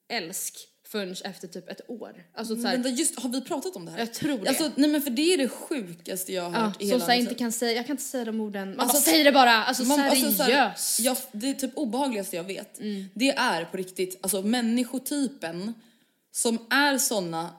älsk 0.09 0.69
förrän 0.89 1.15
efter 1.25 1.49
typ 1.49 1.69
ett 1.69 1.81
år. 1.89 2.25
Alltså 2.35 2.57
så 2.57 2.67
här, 2.67 2.73
Vänta, 2.75 2.89
just, 2.89 3.21
har 3.21 3.29
vi 3.29 3.41
pratat 3.41 3.77
om 3.77 3.85
det 3.85 3.91
här? 3.91 3.99
Jag 3.99 4.15
tror 4.15 4.39
det. 4.39 4.49
Alltså, 4.49 4.71
nej 4.77 4.91
men 4.91 5.03
för 5.03 5.11
det 5.11 5.35
är 5.35 5.39
det 5.39 5.49
sjukaste 5.49 6.33
jag 6.33 6.43
har 6.43 6.53
ja, 6.53 6.59
hört 6.59 6.83
i 6.83 6.87
hela 6.87 7.01
så 7.01 7.07
här 7.07 7.17
mitt 7.17 7.23
inte 7.23 7.35
kan 7.35 7.53
säga, 7.53 7.73
jag 7.73 7.87
kan 7.87 7.95
inte 7.95 8.03
säga 8.03 8.25
de 8.25 8.41
orden. 8.41 8.69
Man 8.69 8.81
Alltså, 8.81 8.97
bara 8.97 9.03
säger 9.03 9.25
det 9.25 9.33
bara, 9.33 9.65
alltså 9.65 9.85
Man- 9.85 10.01
alltså, 10.01 10.33
så 10.33 10.43
här, 10.43 10.51
seriöst. 10.51 11.01
ja, 11.01 11.17
det 11.33 11.51
är 11.51 11.55
typ 11.55 11.71
obehagligaste 11.75 12.37
jag 12.37 12.45
vet. 12.45 12.81
Mm. 12.81 13.05
Det 13.15 13.31
är 13.31 13.65
på 13.65 13.77
riktigt, 13.77 14.19
alltså 14.21 14.43
människotypen 14.43 15.75
som 16.33 16.67
är 16.71 16.99
såna 16.99 17.51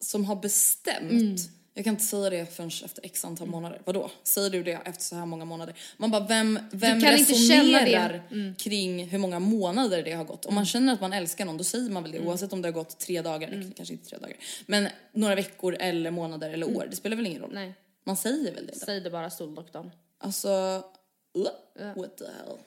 som 0.00 0.24
har 0.24 0.36
bestämt. 0.36 1.10
Mm. 1.10 1.36
Jag 1.78 1.84
kan 1.84 1.94
inte 1.94 2.04
säga 2.04 2.30
det 2.30 2.46
förrän 2.56 2.70
efter 2.84 3.04
x 3.06 3.24
antal 3.24 3.48
månader. 3.48 3.80
Vadå? 3.84 4.10
Säger 4.22 4.50
du 4.50 4.62
det 4.62 4.72
efter 4.72 5.02
så 5.04 5.16
här 5.16 5.26
många 5.26 5.44
månader? 5.44 5.74
Man 5.96 6.10
bara, 6.10 6.26
vem, 6.26 6.58
vem 6.70 7.00
det. 7.00 7.06
Mm. 7.06 7.18
resonerar 7.18 8.22
kring 8.58 9.06
hur 9.08 9.18
många 9.18 9.38
månader 9.38 10.02
det 10.02 10.12
har 10.12 10.24
gått? 10.24 10.44
Om 10.44 10.54
man 10.54 10.66
känner 10.66 10.92
att 10.92 11.00
man 11.00 11.12
älskar 11.12 11.44
någon, 11.44 11.56
då 11.56 11.64
säger 11.64 11.90
man 11.90 12.02
väl 12.02 12.12
Mm. 12.12 12.24
det 12.24 12.30
oavsett 12.30 12.52
om 12.52 12.62
det 12.62 12.68
har 12.68 12.72
gått 12.72 12.98
tre 12.98 13.22
dagar, 13.22 13.48
eller 13.48 13.72
kanske 13.76 13.94
inte 13.94 14.08
tre 14.08 14.18
dagar. 14.18 14.36
Men 14.66 14.88
några 15.12 15.34
veckor 15.34 15.76
eller 15.80 16.10
månader 16.10 16.50
eller 16.50 16.76
år, 16.76 16.86
det 16.90 16.96
spelar 16.96 17.16
väl 17.16 17.26
ingen 17.26 17.42
roll? 17.42 17.50
Mm. 17.50 17.64
Nej. 17.64 17.74
Man 18.04 18.16
säger 18.16 18.54
väl 18.54 18.66
det? 18.66 18.72
Då? 18.72 18.78
Säg 18.78 19.00
det 19.00 19.10
bara 19.10 19.30
Soldoktorn. 19.30 19.90
Alltså, 20.18 20.48
uh, 21.38 21.94
what 21.96 22.16
the 22.18 22.24
hell? 22.24 22.58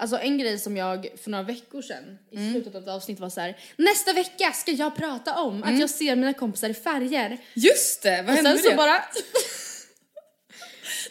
Alltså 0.00 0.18
en 0.18 0.38
grej 0.38 0.58
som 0.58 0.76
jag 0.76 1.08
för 1.22 1.30
några 1.30 1.44
veckor 1.44 1.82
sedan 1.82 2.18
i 2.30 2.36
Mm. 2.36 2.52
slutet 2.52 2.74
av 2.74 2.82
ett 2.82 2.88
avsnitt 2.88 3.20
var 3.20 3.30
så 3.30 3.40
här: 3.40 3.56
nästa 3.76 4.12
vecka 4.12 4.52
ska 4.52 4.72
jag 4.72 4.96
prata 4.96 5.38
om 5.42 5.62
att 5.62 5.78
jag 5.80 5.90
ser 5.90 6.16
mina 6.16 6.32
kompisar 6.34 6.68
i 6.68 6.74
färger. 6.74 7.38
Just 7.54 8.02
det, 8.02 8.22
vad 8.22 8.28
Och 8.30 8.34
hände 8.34 8.50
sen 8.50 8.52
med 8.56 8.60
så 8.64 8.70
det? 8.70 8.76
bara, 8.76 9.04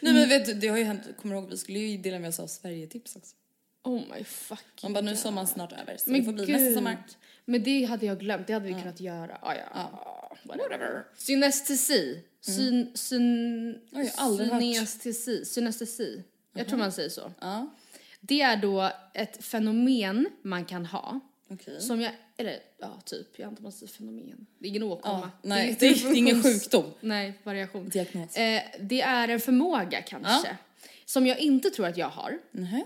Nej 0.02 0.14
men 0.14 0.30
vet 0.30 0.46
du, 0.46 0.54
det 0.54 0.68
har 0.68 0.78
ju 0.78 0.84
hänt, 0.84 1.02
kommer 1.22 1.36
du 1.36 1.42
ihåg, 1.42 1.50
vi 1.50 1.58
skulle 1.58 1.80
ju 1.80 1.98
dela 1.98 2.20
med 2.20 2.28
oss 2.30 2.40
av 2.40 2.48
Sverigetips 2.48 3.16
också. 3.16 3.36
oh 3.84 4.02
my 4.18 4.24
fucking 4.24 4.64
Man 4.82 4.94
bara, 4.94 5.02
nu 5.02 5.12
är 5.12 5.16
sommaren 5.16 5.48
snart 5.48 5.72
över 5.72 5.98
så 5.98 6.10
det 6.10 6.24
får 6.24 6.32
bli 6.32 6.46
nästa 6.54 6.74
sommar. 6.76 6.98
Men 7.46 7.64
det 7.64 7.84
hade 7.86 8.06
jag 8.06 8.20
glömt, 8.20 8.48
det 8.48 8.54
hade 8.54 8.66
vi 8.66 8.74
kunnat 8.74 9.00
göra. 9.00 9.38
Ah, 9.42 9.54
ja. 9.56 10.36
Whatever. 10.44 11.04
Synestesi. 11.18 12.24
Syn, 12.42 12.92
syn, 12.96 13.70
Oj, 13.92 14.12
jag 14.16 14.22
har 14.22 14.26
aldrig 14.26 14.50
hört. 14.50 14.62
synestesi. 14.62 15.46
Synestesi. 15.46 16.24
Jag 16.54 16.68
tror 16.68 16.78
man 16.78 16.92
säger 16.92 17.10
så. 17.10 17.32
Ja, 17.40 17.74
Det 18.20 18.42
är 18.42 18.58
då 18.58 18.92
ett 19.14 19.46
fenomen 19.46 20.30
man 20.42 20.66
kan 20.66 20.86
ha. 20.86 21.20
okej. 21.48 21.82
Som 21.82 22.02
jag, 22.02 22.12
eller 22.38 22.60
ja 22.78 23.02
typ, 23.06 23.28
jag 23.40 23.48
antar 23.48 23.64
man 23.64 23.72
säger 23.72 23.94
fenomen. 23.94 24.46
Det 24.60 24.66
är 24.66 24.70
ingen 24.70 24.84
åkomma. 24.84 25.20
Ja, 25.20 25.50
nej, 25.50 25.78
det 25.80 25.88
en 25.88 25.94
är 26.08 26.16
ingen 26.16 26.44
sjukdom. 26.44 26.86
Nej, 27.00 27.34
variation. 27.44 27.90
Diagnos. 27.90 28.38
Eh, 28.38 28.62
det 28.80 29.02
är 29.02 29.28
en 29.28 29.40
förmåga 29.40 30.02
kanske. 30.02 30.58
Som 31.06 31.28
jag 31.28 31.40
inte 31.40 31.70
tror 31.70 31.88
att 31.88 31.98
jag 31.98 32.10
har. 32.10 32.40
Nähä. 32.52 32.84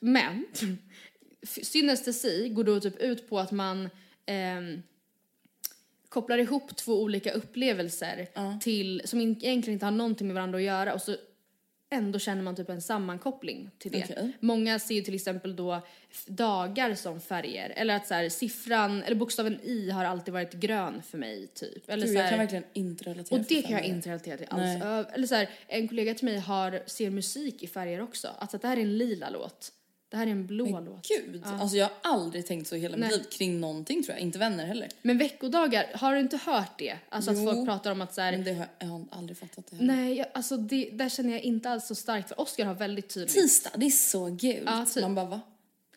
Men 0.00 0.44
synestesi 1.42 2.48
går 2.48 2.64
då 2.64 2.80
typ 2.80 2.98
ut 2.98 3.28
på 3.28 3.38
att 3.38 3.50
man 3.50 3.90
ehm, 4.26 4.82
kopplar 6.08 6.38
ihop 6.38 6.76
två 6.76 7.02
olika 7.02 7.32
upplevelser 7.32 8.28
till, 8.60 9.02
som 9.04 9.20
egentligen 9.20 9.72
inte 9.72 9.86
har 9.86 9.90
någonting 9.90 10.26
med 10.26 10.34
varandra 10.34 10.58
att 10.58 10.64
göra 10.64 10.94
och 10.94 11.02
så 11.02 11.16
ändå 11.90 12.18
känner 12.18 12.42
man 12.42 12.56
typ 12.56 12.68
en 12.68 12.82
sammankoppling 12.82 13.70
till 13.78 13.92
det. 13.92 14.04
Okej. 14.04 14.32
Många 14.40 14.78
ser 14.78 14.94
ju 14.94 15.00
till 15.00 15.14
exempel 15.14 15.56
då 15.56 15.80
dagar 16.26 16.94
som 16.94 17.20
färger 17.20 17.72
eller 17.76 17.96
att 17.96 18.06
så 18.06 18.14
här, 18.14 18.28
siffran 18.28 19.02
eller 19.02 19.16
bokstaven 19.16 19.60
i 19.62 19.90
har 19.90 20.04
alltid 20.04 20.34
varit 20.34 20.52
grön 20.52 21.02
för 21.02 21.18
mig 21.18 21.46
typ. 21.46 21.90
Eller 21.90 22.06
Gud, 22.06 22.12
så 22.12 22.18
jag 22.18 22.22
här, 22.22 22.30
kan 22.30 22.38
verkligen 22.38 22.64
inte 22.72 23.04
relatera 23.04 23.40
och 23.40 23.46
för 23.46 23.54
det 23.54 23.62
kan 23.62 23.72
jag 23.72 23.84
inte 23.84 24.08
relatera 24.08 24.36
till 24.36 24.46
alls. 24.50 24.84
Nej. 24.84 25.04
Eller 25.12 25.26
så 25.26 25.34
här, 25.34 25.50
en 25.66 25.88
kollega 25.88 26.14
till 26.14 26.24
mig 26.24 26.38
har, 26.38 26.82
ser 26.86 27.10
musik 27.10 27.62
i 27.62 27.66
färger 27.66 28.00
också. 28.00 28.28
Alltså 28.38 28.56
att 28.56 28.62
det 28.62 28.68
här 28.68 28.76
är 28.76 28.80
en 28.80 28.98
lila 28.98 29.30
låt. 29.30 29.72
Det 30.10 30.16
här 30.16 30.26
är 30.26 30.30
en 30.30 30.46
blå 30.46 30.80
låt. 30.80 31.08
Gud, 31.08 31.42
alltså 31.44 31.76
jag 31.76 31.84
har 31.86 31.94
aldrig 32.12 32.46
tänkt 32.46 32.68
så 32.68 32.76
i 32.76 32.78
hela 32.78 32.96
mitt 32.96 33.10
liv 33.10 33.22
kring 33.30 33.60
någonting 33.60 34.02
tror 34.02 34.14
jag. 34.16 34.22
Inte 34.22 34.38
vänner 34.38 34.66
heller. 34.66 34.88
Men 35.02 35.18
veckodagar, 35.18 35.86
har 35.94 36.14
du 36.14 36.20
inte 36.20 36.36
hört 36.36 36.78
det? 36.78 36.96
Alltså 37.08 37.32
Jo. 37.32 37.48
att 37.48 37.54
folk 37.54 37.68
pratar 37.68 37.92
om 37.92 38.00
att 38.00 38.14
så 38.14 38.20
här, 38.20 38.32
Men 38.32 38.44
det 38.44 38.52
har 38.52 38.66
jag 38.78 38.86
har 38.86 39.04
aldrig 39.10 39.38
fattat 39.38 39.66
det 39.70 39.76
heller. 39.76 39.94
Nej, 39.94 40.16
jag, 40.16 40.26
alltså 40.34 40.56
det, 40.56 40.90
där 40.92 41.08
känner 41.08 41.32
jag 41.32 41.40
inte 41.40 41.70
alls 41.70 41.86
så 41.86 41.94
starkt 41.94 42.28
för 42.28 42.40
Oscar 42.40 42.64
har 42.64 42.74
väldigt 42.74 43.08
tydligt. 43.08 43.34
Tisdag, 43.34 43.70
det 43.76 43.86
är 43.86 43.90
så 43.90 44.26
gult. 44.26 44.62
Ja, 44.66 44.86
typ. 44.94 45.02
Man 45.02 45.14
bara 45.14 45.26
va? 45.26 45.40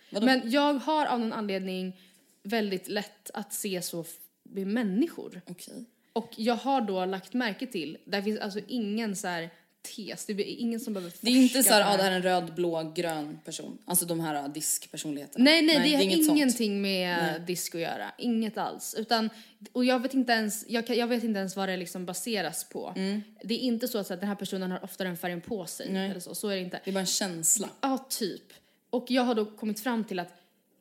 Vadå? 0.10 0.26
Men 0.26 0.52
jag 0.52 0.74
har 0.74 1.06
av 1.06 1.20
någon 1.20 1.34
anledning 1.34 2.00
väldigt 2.44 2.88
lätt 2.88 3.32
att 3.34 3.54
se 3.54 3.82
så 3.82 4.06
med 4.44 4.68
människor. 4.68 5.42
Okej. 5.48 5.86
Och 6.14 6.32
jag 6.36 6.56
har 6.56 6.82
då 6.82 7.06
lagt 7.06 7.34
märke 7.34 7.68
till, 7.68 7.98
där 8.06 8.22
finns 8.22 8.40
alltså 8.40 8.60
ingen 8.68 9.16
så 9.16 9.28
här 9.28 9.50
tes, 9.84 10.26
det 10.26 10.34
är 10.34 10.42
ingen 10.42 10.80
som 10.80 10.94
behöver 10.94 11.12
forska 11.12 11.26
Det 11.26 11.32
är 11.32 11.42
inte 11.42 11.64
så 11.64 11.74
här, 11.74 11.94
ah, 11.94 11.98
det 11.98 12.04
här 12.04 12.12
är 12.12 12.16
en 12.16 12.22
röd, 12.22 12.54
blå, 12.54 12.92
grön 12.96 13.40
person. 13.46 13.78
Alltså 13.86 14.06
de 14.06 14.20
här 14.20 14.46
ah, 14.46 14.48
diskpersonligheterna. 14.48 15.44
Nej, 15.44 15.62
nej, 15.62 15.90
det 15.90 15.96
har 15.96 16.04
inget 16.04 16.26
sånt. 16.26 16.38
ingenting 16.38 16.82
med 16.82 17.42
disco 17.42 17.78
att 17.78 17.82
göra. 17.82 18.12
Inget 18.18 18.58
alls. 18.58 18.96
Utan, 18.98 19.30
och 19.72 19.86
jag 19.86 20.00
vet 20.00 20.14
inte 20.14 20.34
ens, 20.34 20.66
jag, 20.68 20.88
kan, 20.88 20.96
jag 20.96 21.08
vet 21.08 21.24
inte 21.24 21.40
ens 21.40 21.56
vad 21.56 21.70
det 21.70 21.78
liksom 21.78 22.06
baseras 22.06 22.70
på. 22.70 22.94
Mm. 22.96 23.22
Det 23.44 23.54
är 23.54 23.60
inte 23.60 23.88
så 23.88 23.98
att, 23.98 24.08
så 24.08 24.14
att 24.14 24.20
den 24.20 24.30
här 24.30 24.36
personen 24.36 24.72
har 24.72 24.84
oftare 24.84 25.08
en 25.08 25.18
färgen 25.18 25.42
på 25.42 25.66
sig. 25.66 25.98
Eller 25.98 26.20
så. 26.20 26.36
så 26.36 26.48
är 26.48 26.56
det 26.56 26.62
inte. 26.62 26.80
Det 26.84 26.92
är 26.92 26.94
bara 26.94 27.00
en 27.00 27.06
känsla. 27.06 27.70
Ja, 27.82 28.06
typ. 28.10 28.54
Och 28.90 29.12
jag 29.12 29.24
har 29.24 29.36
då 29.36 29.46
kommit 29.46 29.80
fram 29.80 30.04
till 30.04 30.20
att 30.20 30.34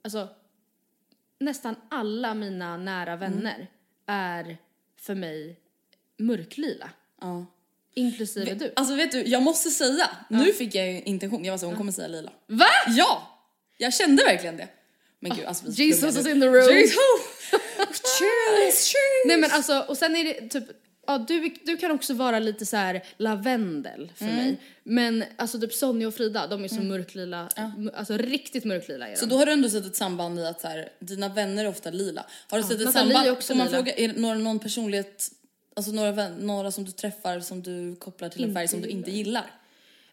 alltså, 0.02 0.28
nästan 1.38 1.76
alla 1.88 2.34
mina 2.34 2.76
nära 2.76 3.16
vänner 3.16 3.66
är 4.06 4.58
för 4.96 5.14
mig 5.14 5.56
mörklila. 6.16 6.90
Ja. 7.20 7.46
Inklusive 7.94 8.54
du. 8.54 8.72
Alltså 8.76 8.94
vet 8.94 9.12
du, 9.12 9.22
jag 9.26 9.42
måste 9.42 9.70
säga, 9.70 10.10
nu 10.28 10.52
fick 10.52 10.74
jag 10.74 10.92
ju 10.92 11.02
intention. 11.02 11.44
Jag 11.44 11.52
var 11.52 11.58
så, 11.58 11.66
hon 11.66 11.76
kommer 11.76 11.92
säga 11.92 12.08
lila. 12.08 12.30
Va? 12.46 12.66
Ja! 12.88 13.28
Jag 13.78 13.94
kände 13.94 14.24
verkligen 14.24 14.56
det. 14.56 14.68
Men 15.20 15.36
gud, 15.36 15.44
alltså 15.46 15.64
Jesus 15.68 16.16
is 16.16 16.26
in 16.26 16.40
the 16.40 16.46
room. 16.46 16.76
Jesus! 16.76 16.94
Cheers, 17.78 18.74
cheers! 18.74 18.94
Nej 19.26 19.36
men 19.36 19.50
alltså, 19.50 19.84
och 19.88 19.96
sen 19.96 20.16
är 20.16 20.24
det 20.24 20.48
typ, 20.48 20.64
ja 21.06 21.18
du, 21.18 21.54
du 21.64 21.76
kan 21.76 21.90
också 21.90 22.14
vara 22.14 22.38
lite 22.38 22.66
så 22.66 22.76
här 22.76 23.04
lavendel 23.16 24.12
för 24.16 24.24
Mm. 24.24 24.36
mig. 24.36 24.56
Men 24.84 25.24
alltså 25.36 25.60
typ 25.60 25.72
Sonja 25.74 26.08
och 26.08 26.14
Frida, 26.14 26.46
de 26.46 26.64
är 26.64 26.68
så 26.68 26.80
mörklila, 26.80 27.48
m- 27.56 27.90
alltså 27.94 28.16
riktigt 28.16 28.64
mörklila 28.64 29.06
är 29.06 29.10
de. 29.10 29.16
Så 29.16 29.26
då 29.26 29.36
har 29.36 29.46
du 29.46 29.52
ändå 29.52 29.68
sett 29.70 29.86
ett 29.86 29.96
samband 29.96 30.38
i 30.38 30.46
att 30.46 30.60
så 30.60 30.68
här, 30.68 30.88
dina 31.00 31.28
vänner 31.28 31.64
är 31.64 31.68
ofta 31.68 31.90
lila. 31.90 32.26
Har 32.50 32.58
du 32.58 32.64
sett 32.64 32.72
ett 32.72 32.78
Nathalie 32.84 32.92
samband? 33.12 33.26
är 33.26 33.32
också 33.32 33.46
Får 33.52 33.54
man 33.58 33.66
lila. 33.66 33.76
fråga, 33.78 33.92
är 33.94 34.08
det 34.08 34.20
någon 34.20 34.58
personlighet, 34.58 35.28
alltså 35.76 35.92
några, 35.92 36.12
vän, 36.12 36.32
några 36.34 36.70
som 36.70 36.84
du 36.84 36.90
träffar 36.92 37.40
som 37.40 37.62
du 37.62 37.96
kopplar 37.96 38.28
till 38.28 38.44
en 38.44 38.54
färg 38.54 38.68
som 38.68 38.80
du 38.80 38.88
inte 38.88 39.10
gillar? 39.10 39.50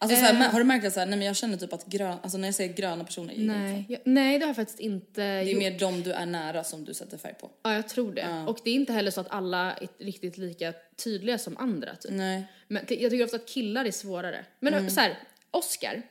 Alltså 0.02 0.16
så 0.16 0.22
här, 0.22 0.32
men- 0.32 0.50
har 0.50 0.58
du 0.58 0.64
märkt 0.64 0.86
att 0.86 0.92
så 0.92 1.00
här, 1.00 1.06
nej 1.06 1.18
men 1.18 1.26
jag 1.26 1.36
känner 1.36 1.56
typ 1.56 1.72
att 1.72 1.86
grön, 1.86 2.18
alltså 2.22 2.38
när 2.38 2.48
jag 2.48 2.54
säger 2.54 2.74
gröna 2.74 3.04
personer, 3.04 3.34
jag. 3.34 3.44
Nej, 3.46 3.86
jag, 3.88 4.00
nej 4.04 4.38
det 4.38 4.44
har 4.44 4.48
jag 4.48 4.56
faktiskt 4.56 4.80
inte 4.80 5.20
det 5.20 5.26
är 5.26 5.42
gjort. 5.42 5.58
mer 5.58 5.78
de 5.78 6.02
du 6.02 6.12
är 6.12 6.26
nära 6.26 6.64
som 6.64 6.84
du 6.84 6.94
sätter 6.94 7.18
färg 7.18 7.34
på. 7.34 7.50
Ja 7.62 7.74
jag 7.74 7.88
tror 7.88 8.12
det. 8.14 8.44
Och 8.48 8.58
det 8.64 8.70
är 8.70 8.74
inte 8.74 8.92
heller 8.92 9.10
så 9.10 9.20
att 9.20 9.30
alla 9.30 9.72
är 9.72 9.88
riktigt 9.98 10.38
lika 10.38 10.72
tydliga 10.96 11.38
som 11.38 11.56
andra 11.56 11.96
typ. 11.96 12.12
Nej. 12.12 12.44
Men 12.68 12.84
jag 12.88 13.10
tycker 13.10 13.24
ofta 13.24 13.36
att 13.36 13.48
killar 13.48 13.84
är 13.84 13.90
svårare. 13.90 14.44
Men 14.60 14.74
Mm. 14.74 14.90
så 14.90 15.00
här, 15.00 15.18
Oscar 15.50 16.02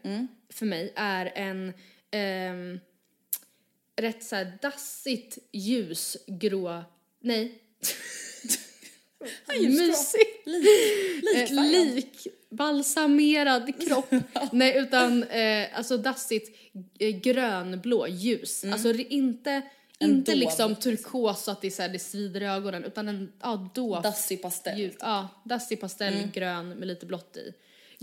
för 0.50 0.66
mig 0.66 0.94
är 0.96 1.32
en 1.36 1.74
ehm, 2.12 2.80
rätt 3.96 4.24
så 4.24 4.36
här 4.36 4.58
dassigt 4.62 5.38
ljusgrå, 5.52 6.84
nej. 7.20 7.60
Mysigt. 9.62 10.46
Lik, 10.46 11.52
Eh, 11.52 11.62
lik, 11.72 12.28
balsamerad 12.50 13.88
kropp. 13.88 14.12
Nej, 14.52 14.78
utan 14.78 15.24
eh, 15.24 15.78
alltså 15.78 15.98
dassigt 15.98 16.58
eh, 17.00 17.10
grönblå 17.10 18.08
ljus. 18.08 18.64
Alltså 18.64 18.88
ri- 18.94 19.08
inte, 19.10 19.62
inte 20.00 20.32
dov. 20.32 20.40
liksom 20.40 20.76
turkos 20.76 21.44
så 21.44 21.52
att 21.52 21.62
det, 21.62 21.68
är 21.68 21.72
så 21.72 21.82
här, 21.82 21.90
det 21.90 22.00
svider 22.00 22.42
i 22.42 22.46
ögonen 22.46 22.84
utan 22.84 23.08
en 23.08 23.32
ja, 23.42 23.72
dov. 23.76 24.02
Dassig 24.02 24.42
pastell. 24.42 24.80
ljus. 24.80 24.94
Ja, 25.00 25.28
dassig 25.46 25.82
pastell, 25.82 26.14
grön 26.34 26.70
med 26.70 26.88
lite 26.88 27.06
blått 27.06 27.38
i. 27.38 27.54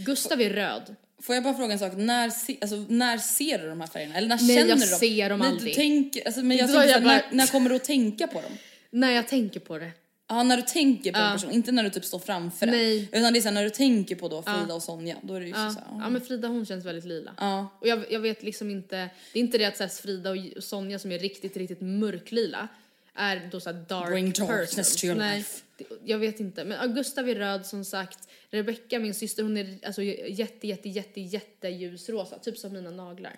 Gustav 0.02 0.40
är 0.40 0.50
röd. 0.50 0.94
Får 1.22 1.34
jag 1.34 1.44
bara 1.44 1.54
fråga 1.54 1.72
en 1.72 1.78
sak, 1.78 1.92
när, 1.96 2.30
se, 2.30 2.56
alltså, 2.60 2.84
när 2.88 3.18
ser 3.18 3.58
du 3.58 3.68
de 3.68 3.80
här 3.80 3.88
färgerna? 3.88 4.14
Eller 4.16 4.28
när 4.28 4.36
Nej, 4.42 4.56
känner 4.56 4.68
jag 4.68 4.78
du 4.78 4.86
dem? 4.90 4.98
ser 4.98 5.30
dem 5.30 5.38
Nej, 5.38 5.48
aldrig. 5.48 5.72
Du 5.72 5.76
tänker, 5.76 6.26
alltså, 6.26 6.42
men 6.42 6.56
jag 6.56 6.70
jag 6.70 7.02
bara- 7.02 7.12
när, 7.14 7.24
när 7.32 7.46
kommer 7.46 7.70
du 7.70 7.76
att 7.76 7.84
tänka 7.84 8.26
på 8.26 8.40
dem? 8.40 8.52
När 8.90 9.10
jag 9.12 9.28
tänker 9.28 9.60
på 9.60 9.78
det. 9.78 9.90
Ja, 10.28 10.42
när 10.42 10.56
du 10.56 10.62
tänker 10.62 11.12
på 11.12 11.18
en 11.18 11.32
person, 11.32 11.50
inte 11.50 11.72
när 11.72 11.82
du 11.82 11.90
typ 11.90 12.04
står 12.04 12.18
framför 12.18 12.66
den. 12.66 12.74
Nej. 12.74 13.08
Utan 13.12 13.32
det 13.32 13.38
är 13.38 13.40
så 13.40 13.48
här, 13.48 13.54
när 13.54 13.64
du 13.64 13.70
tänker 13.70 14.16
på 14.16 14.28
då 14.28 14.42
Frida 14.42 14.74
och 14.74 14.82
Sonja, 14.82 15.16
då 15.22 15.34
är 15.34 15.40
det 15.40 15.46
ju 15.46 15.52
så 15.52 15.58
här, 15.58 15.74
ja 15.90 16.08
men 16.10 16.20
Frida 16.20 16.48
hon 16.48 16.66
känns 16.66 16.84
väldigt 16.84 17.04
lila. 17.04 17.34
Ja. 17.38 17.68
Och 17.80 17.86
jag, 17.86 18.12
jag 18.12 18.20
vet 18.20 18.42
liksom 18.42 18.70
inte, 18.70 18.96
det 19.32 19.38
är 19.38 19.40
inte 19.40 19.58
det 19.58 19.64
att 19.64 19.76
så 19.76 19.82
här, 19.82 19.90
Frida 19.90 20.30
och 20.30 20.36
Sonja 20.64 20.98
som 20.98 21.12
är 21.12 21.18
riktigt, 21.18 21.56
riktigt 21.56 21.80
mörklila 21.80 22.68
är 23.14 23.48
då 23.52 23.60
så 23.60 23.70
här 23.72 23.84
dark 23.88 24.08
Bring 24.08 24.32
darkness 24.32 24.96
to 24.96 25.04
your 25.06 25.16
Nej, 25.16 25.36
life. 25.38 25.62
det- 25.78 25.84
jag 26.04 26.18
vet 26.18 26.40
inte. 26.40 26.64
Men 26.64 26.78
ja, 26.80 26.86
Gustav 26.86 27.28
är 27.28 27.34
röd 27.34 27.66
som 27.66 27.84
sagt. 27.84 28.28
Rebecca, 28.50 28.98
min 28.98 29.14
syster, 29.14 29.42
hon 29.42 29.56
är 29.56 29.78
alltså 29.86 30.02
jätte, 30.02 30.66
jätte, 30.68 30.88
jätte, 30.88 31.20
jätte 31.20 31.68
ljusrosa. 31.68 32.38
Typ 32.38 32.58
som 32.58 32.72
mina 32.72 32.90
naglar. 32.90 33.36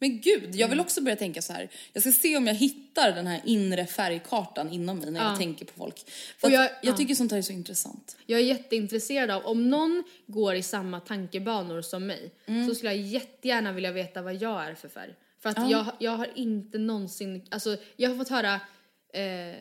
Men 0.00 0.20
gud, 0.20 0.44
jag 0.44 0.54
Mm. 0.60 0.70
vill 0.70 0.80
också 0.80 1.00
börja 1.00 1.16
tänka 1.16 1.42
så 1.42 1.52
här. 1.52 1.68
Jag 1.92 2.02
ska 2.02 2.12
se 2.12 2.36
om 2.36 2.46
jag 2.46 2.54
hittar 2.54 3.12
den 3.12 3.26
här 3.26 3.40
inre 3.44 3.86
färgkartan 3.86 4.70
inom 4.72 4.98
mig 4.98 5.10
när 5.10 5.24
jag 5.24 5.38
tänker 5.38 5.64
på 5.64 5.72
folk. 5.76 6.10
För 6.38 6.50
jag, 6.50 6.64
jag- 6.64 6.70
jag 6.82 6.92
ja. 6.92 6.96
tycker 6.96 7.14
sånt 7.14 7.30
här 7.30 7.38
är 7.38 7.42
så 7.42 7.52
intressant. 7.52 8.16
Jag 8.26 8.40
är 8.40 8.44
jätteintresserad 8.44 9.30
av, 9.30 9.46
om 9.46 9.70
någon 9.70 10.04
går 10.26 10.54
i 10.54 10.62
samma 10.62 11.00
tankebanor 11.00 11.82
som 11.82 12.06
mig 12.06 12.30
Mm. 12.46 12.68
så 12.68 12.74
skulle 12.74 12.94
jag 12.94 13.02
jättegärna 13.06 13.72
vilja 13.72 13.92
veta 13.92 14.22
vad 14.22 14.34
jag 14.34 14.64
är 14.64 14.74
för 14.74 14.88
färg. 14.88 15.14
För 15.40 15.50
att 15.50 15.70
jag, 15.70 15.86
jag 15.98 16.10
har 16.10 16.28
inte 16.34 16.78
någonsin, 16.78 17.46
alltså 17.50 17.76
jag 17.96 18.10
har 18.10 18.16
fått 18.16 18.28
höra 18.28 18.54
eh, 19.12 19.56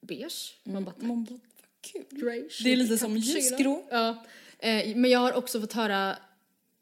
beige, 0.00 0.54
man 0.64 0.84
bara 0.84 0.94
Man 0.98 1.24
bara, 1.24 1.38
kul. 1.92 2.48
Det 2.64 2.72
är 2.72 2.76
lite 2.76 2.98
som 2.98 3.16
ljusgrå. 3.16 3.86
Ja. 3.90 4.24
Eh, 4.58 4.96
men 4.96 5.10
jag 5.10 5.18
har 5.18 5.32
också 5.32 5.60
fått 5.60 5.72
höra 5.72 6.16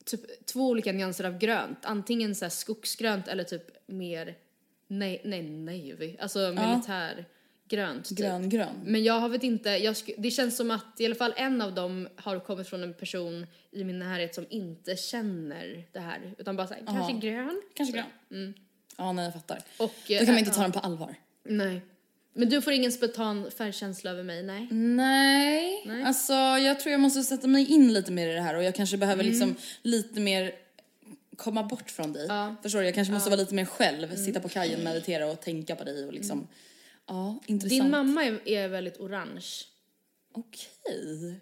typ 0.05 0.46
två 0.46 0.68
olika 0.68 0.92
nyanser 0.92 1.24
av 1.24 1.38
grönt. 1.38 1.78
Antingen 1.82 2.34
så 2.34 2.44
här 2.44 2.50
skogsgrönt 2.50 3.28
eller 3.28 3.44
typ 3.44 3.62
mer 3.86 4.36
nej, 4.86 5.20
nej, 5.24 5.42
navy. 5.42 6.16
Alltså 6.20 6.38
militärgrönt. 6.38 8.09
Typ. 8.09 8.18
Grön, 8.18 8.48
grön. 8.48 8.80
Men 8.84 9.05
jag 9.05 9.20
har 9.20 9.28
vet 9.28 9.42
inte, 9.42 9.70
jag 9.70 9.96
det 10.18 10.30
känns 10.30 10.57
som 10.57 10.70
att 10.70 11.00
i 11.00 11.07
alla 11.07 11.14
fall 11.14 11.34
en 11.36 11.62
av 11.62 11.74
dem 11.74 12.09
har 12.16 12.40
kommit 12.40 12.68
från 12.68 12.82
en 12.82 12.94
person 12.94 13.46
i 13.70 13.84
min 13.84 13.98
närhet 13.98 14.34
som 14.34 14.46
inte 14.50 14.96
känner 14.96 15.84
det 15.92 16.00
här. 16.00 16.34
Utan 16.38 16.57
bara 16.57 16.66
såhär, 16.66 16.82
kanske 16.86 17.28
grön? 17.28 17.62
Kanske 17.74 17.94
grön. 18.28 18.55
Ja, 18.96 19.12
nej 19.12 19.24
jag 19.24 19.34
fattar. 19.34 19.59
Och, 19.78 19.94
Då 20.09 20.18
kan 20.18 20.26
man 20.26 20.38
inte 20.38 20.50
eh, 20.50 20.55
ta 20.55 20.62
den 20.62 20.72
på 20.72 20.78
allvar. 20.78 21.14
Nej. 21.44 21.80
Men 22.35 22.49
du 22.49 22.62
får 22.62 22.72
ingen 22.72 22.93
spontan 22.93 23.51
färgkänsla 23.51 24.11
över 24.11 24.22
mig, 24.22 24.43
nej? 24.43 24.68
Nej. 25.85 26.03
alltså 26.05 26.33
jag 26.33 26.80
tror 26.80 26.93
jag 26.93 27.01
måste 27.01 27.22
sätta 27.22 27.47
mig 27.47 27.70
in 27.72 27.93
lite 27.93 28.12
mer 28.12 28.28
i 28.28 28.33
det 28.35 28.41
här 28.41 28.55
och 28.55 28.62
jag 28.64 28.74
kanske 28.74 28.97
behöver 28.97 29.22
Mm. 29.24 29.30
liksom 29.33 29.55
lite 29.83 30.20
mer 30.20 30.53
komma 31.37 31.62
bort 31.62 31.91
från 31.91 32.12
dig. 32.12 32.28
Förstår 32.62 32.78
du? 32.78 32.85
Jag 32.85 32.95
kanske 32.95 33.12
måste 33.14 33.30
vara 33.30 33.41
lite 33.41 33.55
mer 33.55 33.64
själv, 33.64 34.05
Mm. 34.05 34.16
sitta 34.24 34.41
på 34.41 34.49
kajen, 34.49 34.85
meditera 34.85 35.26
och 35.30 35.41
tänka 35.41 35.76
på 35.76 35.85
dig 35.85 36.07
och 36.07 36.12
liksom, 36.12 36.49
ja, 37.07 37.39
intressant. 37.47 37.83
Din 37.83 37.91
mamma 37.91 38.24
är, 38.24 38.49
är 38.49 38.68
väldigt 38.68 39.01
orange. 39.01 39.47
Okej. 40.35 41.41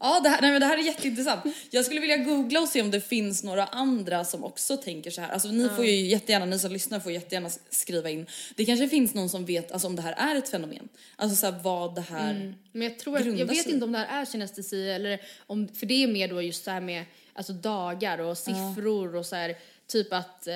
Ja, 0.00 0.20
det 0.20 0.28
här, 0.28 0.40
nej, 0.40 0.50
men 0.50 0.60
det 0.60 0.66
här 0.66 0.78
är 0.78 0.82
jätteintressant. 0.82 1.40
Jag 1.70 1.84
skulle 1.84 2.00
vilja 2.00 2.16
googla 2.16 2.60
och 2.60 2.68
se 2.68 2.82
om 2.82 2.90
det 2.90 3.00
finns 3.00 3.42
några 3.44 3.64
andra 3.64 4.24
som 4.24 4.44
också 4.44 4.76
tänker 4.76 5.10
så 5.10 5.20
här. 5.20 5.28
Alltså 5.28 5.48
ni 5.48 5.68
får 5.68 5.84
ju 5.84 6.06
jättegärna, 6.06 6.44
ni 6.46 6.58
som 6.58 6.72
lyssnar 6.72 7.00
får 7.00 7.12
jättegärna 7.12 7.50
skriva 7.70 8.10
in. 8.10 8.26
Det 8.56 8.64
kanske 8.64 8.88
finns 8.88 9.14
någon 9.14 9.28
som 9.28 9.44
vet 9.44 9.72
alltså, 9.72 9.88
om 9.88 9.96
det 9.96 10.02
här 10.02 10.12
är 10.32 10.36
ett 10.38 10.48
fenomen. 10.48 10.88
Alltså 11.16 11.36
så 11.36 11.46
här, 11.52 11.62
vad 11.62 11.94
det 11.94 12.00
här 12.00 12.54
Men 12.72 12.82
jag 12.82 12.98
tror 12.98 13.16
att, 13.16 13.26
jag 13.38 13.46
vet 13.46 13.62
sig. 13.62 13.72
inte 13.72 13.84
om 13.84 13.92
det 13.92 13.98
här 13.98 14.20
är 14.20 14.24
synestesi 14.24 14.90
eller 14.90 15.20
om, 15.46 15.68
för 15.68 15.86
det 15.86 16.02
är 16.02 16.08
mer 16.08 16.28
då 16.28 16.42
just 16.42 16.64
det 16.64 16.70
här 16.70 16.80
med 16.80 17.04
alltså 17.32 17.52
dagar 17.52 18.18
och 18.18 18.38
siffror 18.38 19.16
och 19.16 19.26
så 19.26 19.36
här, 19.36 19.54
typ 19.86 20.12
att, 20.12 20.46
eh, 20.46 20.54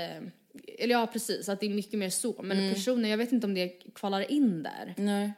eller 0.78 0.94
ja 0.94 1.06
precis, 1.06 1.48
att 1.48 1.60
det 1.60 1.66
är 1.66 1.70
mycket 1.70 1.98
mer 1.98 2.10
så. 2.10 2.42
Men 2.42 2.58
Mm. 2.58 2.74
personer, 2.74 3.08
jag 3.08 3.16
vet 3.18 3.32
inte 3.32 3.46
om 3.46 3.54
det 3.54 3.68
kvalar 3.94 4.30
in 4.30 4.62
där. 4.62 4.94
Nej. 4.96 5.32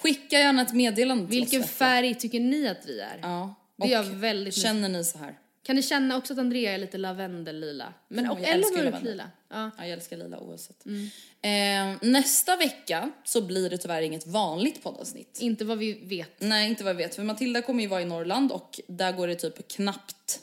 Skicka 0.00 0.38
gärna 0.38 0.62
ett 0.62 0.72
meddelande 0.72 1.26
till 1.26 1.40
Vilken 1.40 1.60
oss. 1.60 1.66
vet 1.66 1.74
färg 1.74 2.14
tycker 2.14 2.40
ni 2.40 2.68
att 2.68 2.86
vi 2.86 3.00
är? 3.00 3.18
Ja. 3.22 3.54
Det 3.76 3.86
är 3.86 3.90
jag 3.92 4.02
väldigt 4.04 4.54
Känner 4.54 4.88
ni 4.88 5.04
så 5.04 5.18
här? 5.18 5.38
Kan 5.62 5.76
ni 5.76 5.82
känna 5.82 6.16
också 6.16 6.32
att 6.32 6.38
Andrea 6.38 6.72
är 6.74 6.78
lite 6.78 6.98
lavendellila? 6.98 7.92
Men, 8.08 8.24
Ja, 8.24 8.30
och, 8.32 8.40
jag 8.40 8.48
eller 8.48 8.58
älskar 8.58 8.84
ju 8.84 8.90
mörklila? 8.90 9.30
Ja. 9.50 9.70
Ja, 9.78 9.84
jag 9.84 9.90
älskar 9.90 10.16
lila 10.16 10.38
oavsett. 10.40 10.86
Eh, 11.42 12.08
nästa 12.10 12.56
vecka 12.56 13.10
så 13.24 13.40
blir 13.40 13.70
det 13.70 13.78
tyvärr 13.78 14.02
inget 14.02 14.26
vanligt 14.26 14.82
poddavsnitt. 14.82 15.38
Inte 15.40 15.64
vad 15.64 15.78
vi 15.78 15.92
vet. 15.92 16.40
Nej, 16.40 16.68
inte 16.68 16.84
vad 16.84 16.90
jag 16.90 16.96
vet. 16.98 17.14
För 17.14 17.22
Matilda 17.22 17.62
kommer 17.62 17.82
ju 17.82 17.88
vara 17.88 18.02
i 18.02 18.04
Norrland 18.04 18.52
och 18.52 18.80
där 18.88 19.12
går 19.12 19.26
det 19.26 19.34
typ 19.34 19.68
knappt 19.68 20.40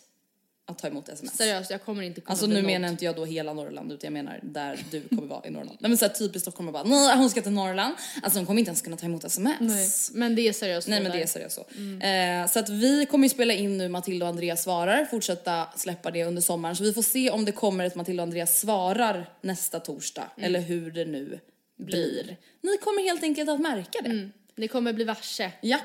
att 0.69 0.77
ta 0.77 0.87
emot 0.87 1.09
sms. 1.09 1.37
Seriöst, 1.37 1.71
jag 1.71 1.83
kommer 1.83 2.03
inte 2.03 2.21
kunna 2.21 2.31
Alltså 2.31 2.47
nu 2.47 2.61
menar 2.61 2.89
inte 2.89 3.05
jag 3.05 3.15
då 3.15 3.25
hela 3.25 3.53
Norrland 3.53 3.91
utan 3.91 4.07
jag 4.07 4.13
menar 4.13 4.39
där 4.43 4.79
du 4.91 5.01
kommer 5.01 5.27
vara 5.27 5.47
i 5.47 5.49
Norrland. 5.49 5.77
Nej 5.79 5.89
men 5.89 5.97
såhär 5.97 6.13
typiskt 6.13 6.41
Stockholm 6.41 6.71
bara 6.71 6.83
nej 6.83 7.17
hon 7.17 7.29
ska 7.29 7.41
till 7.41 7.51
Norrland. 7.51 7.95
Alltså 8.23 8.39
hon 8.39 8.45
kommer 8.45 8.59
inte 8.59 8.69
ens 8.69 8.81
kunna 8.81 8.97
ta 8.97 9.05
emot 9.05 9.23
sms. 9.23 9.59
Nej, 9.59 10.19
men 10.19 10.35
det 10.35 10.41
är 10.47 10.53
seriöst 10.53 10.87
Nej 10.87 11.01
men 11.01 11.11
det 11.11 11.23
är 11.23 11.27
seriöst 11.27 11.55
så. 11.55 11.61
Eh, 12.05 12.47
så 12.47 12.59
att 12.59 12.69
vi 12.69 13.05
kommer 13.05 13.25
ju 13.25 13.29
spela 13.29 13.53
in 13.53 13.77
nu 13.77 13.89
Matilda 13.89 14.25
och 14.25 14.29
Andreas 14.29 14.63
svarar, 14.63 15.05
fortsätta 15.05 15.67
släppa 15.75 16.11
det 16.11 16.23
under 16.23 16.41
sommaren. 16.41 16.75
Så 16.75 16.83
vi 16.83 16.93
får 16.93 17.01
se 17.01 17.29
om 17.29 17.45
det 17.45 17.51
kommer 17.51 17.85
ett 17.85 17.95
Matilda 17.95 18.23
och 18.23 18.27
Andreas 18.27 18.59
svarar 18.59 19.29
nästa 19.41 19.79
torsdag 19.79 20.29
eller 20.37 20.59
hur 20.59 20.91
det 20.91 21.05
nu 21.05 21.39
blir. 21.77 22.37
Ni 22.61 22.77
kommer 22.77 23.03
helt 23.03 23.23
enkelt 23.23 23.49
att 23.49 23.59
märka 23.59 23.99
det. 24.03 24.29
Ni 24.55 24.67
kommer 24.67 24.93
bli 24.93 25.03
varse. 25.05 25.51
Japp. 25.61 25.81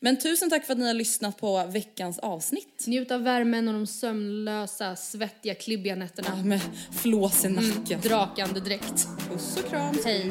Men 0.00 0.18
tusen 0.18 0.50
tack 0.50 0.66
för 0.66 0.72
att 0.72 0.78
ni 0.78 0.86
har 0.86 0.94
lyssnat 0.94 1.38
på 1.38 1.66
veckans 1.66 2.18
avsnitt. 2.18 2.84
Njut 2.86 3.10
av 3.10 3.22
värmen 3.22 3.68
och 3.68 3.74
de 3.74 3.86
sömnlösa, 3.86 4.96
svettiga, 4.96 5.54
klibbiga 5.54 5.94
nätterna. 5.96 6.28
Ja, 6.36 6.44
med 6.44 6.60
flås 6.92 7.44
i 7.44 7.48
nacken. 7.48 8.00
Drakande 8.00 8.60
dräkt. 8.60 9.08
Puss 9.28 9.56
och 9.56 9.70
kram. 9.70 9.96
Hej. 10.04 10.30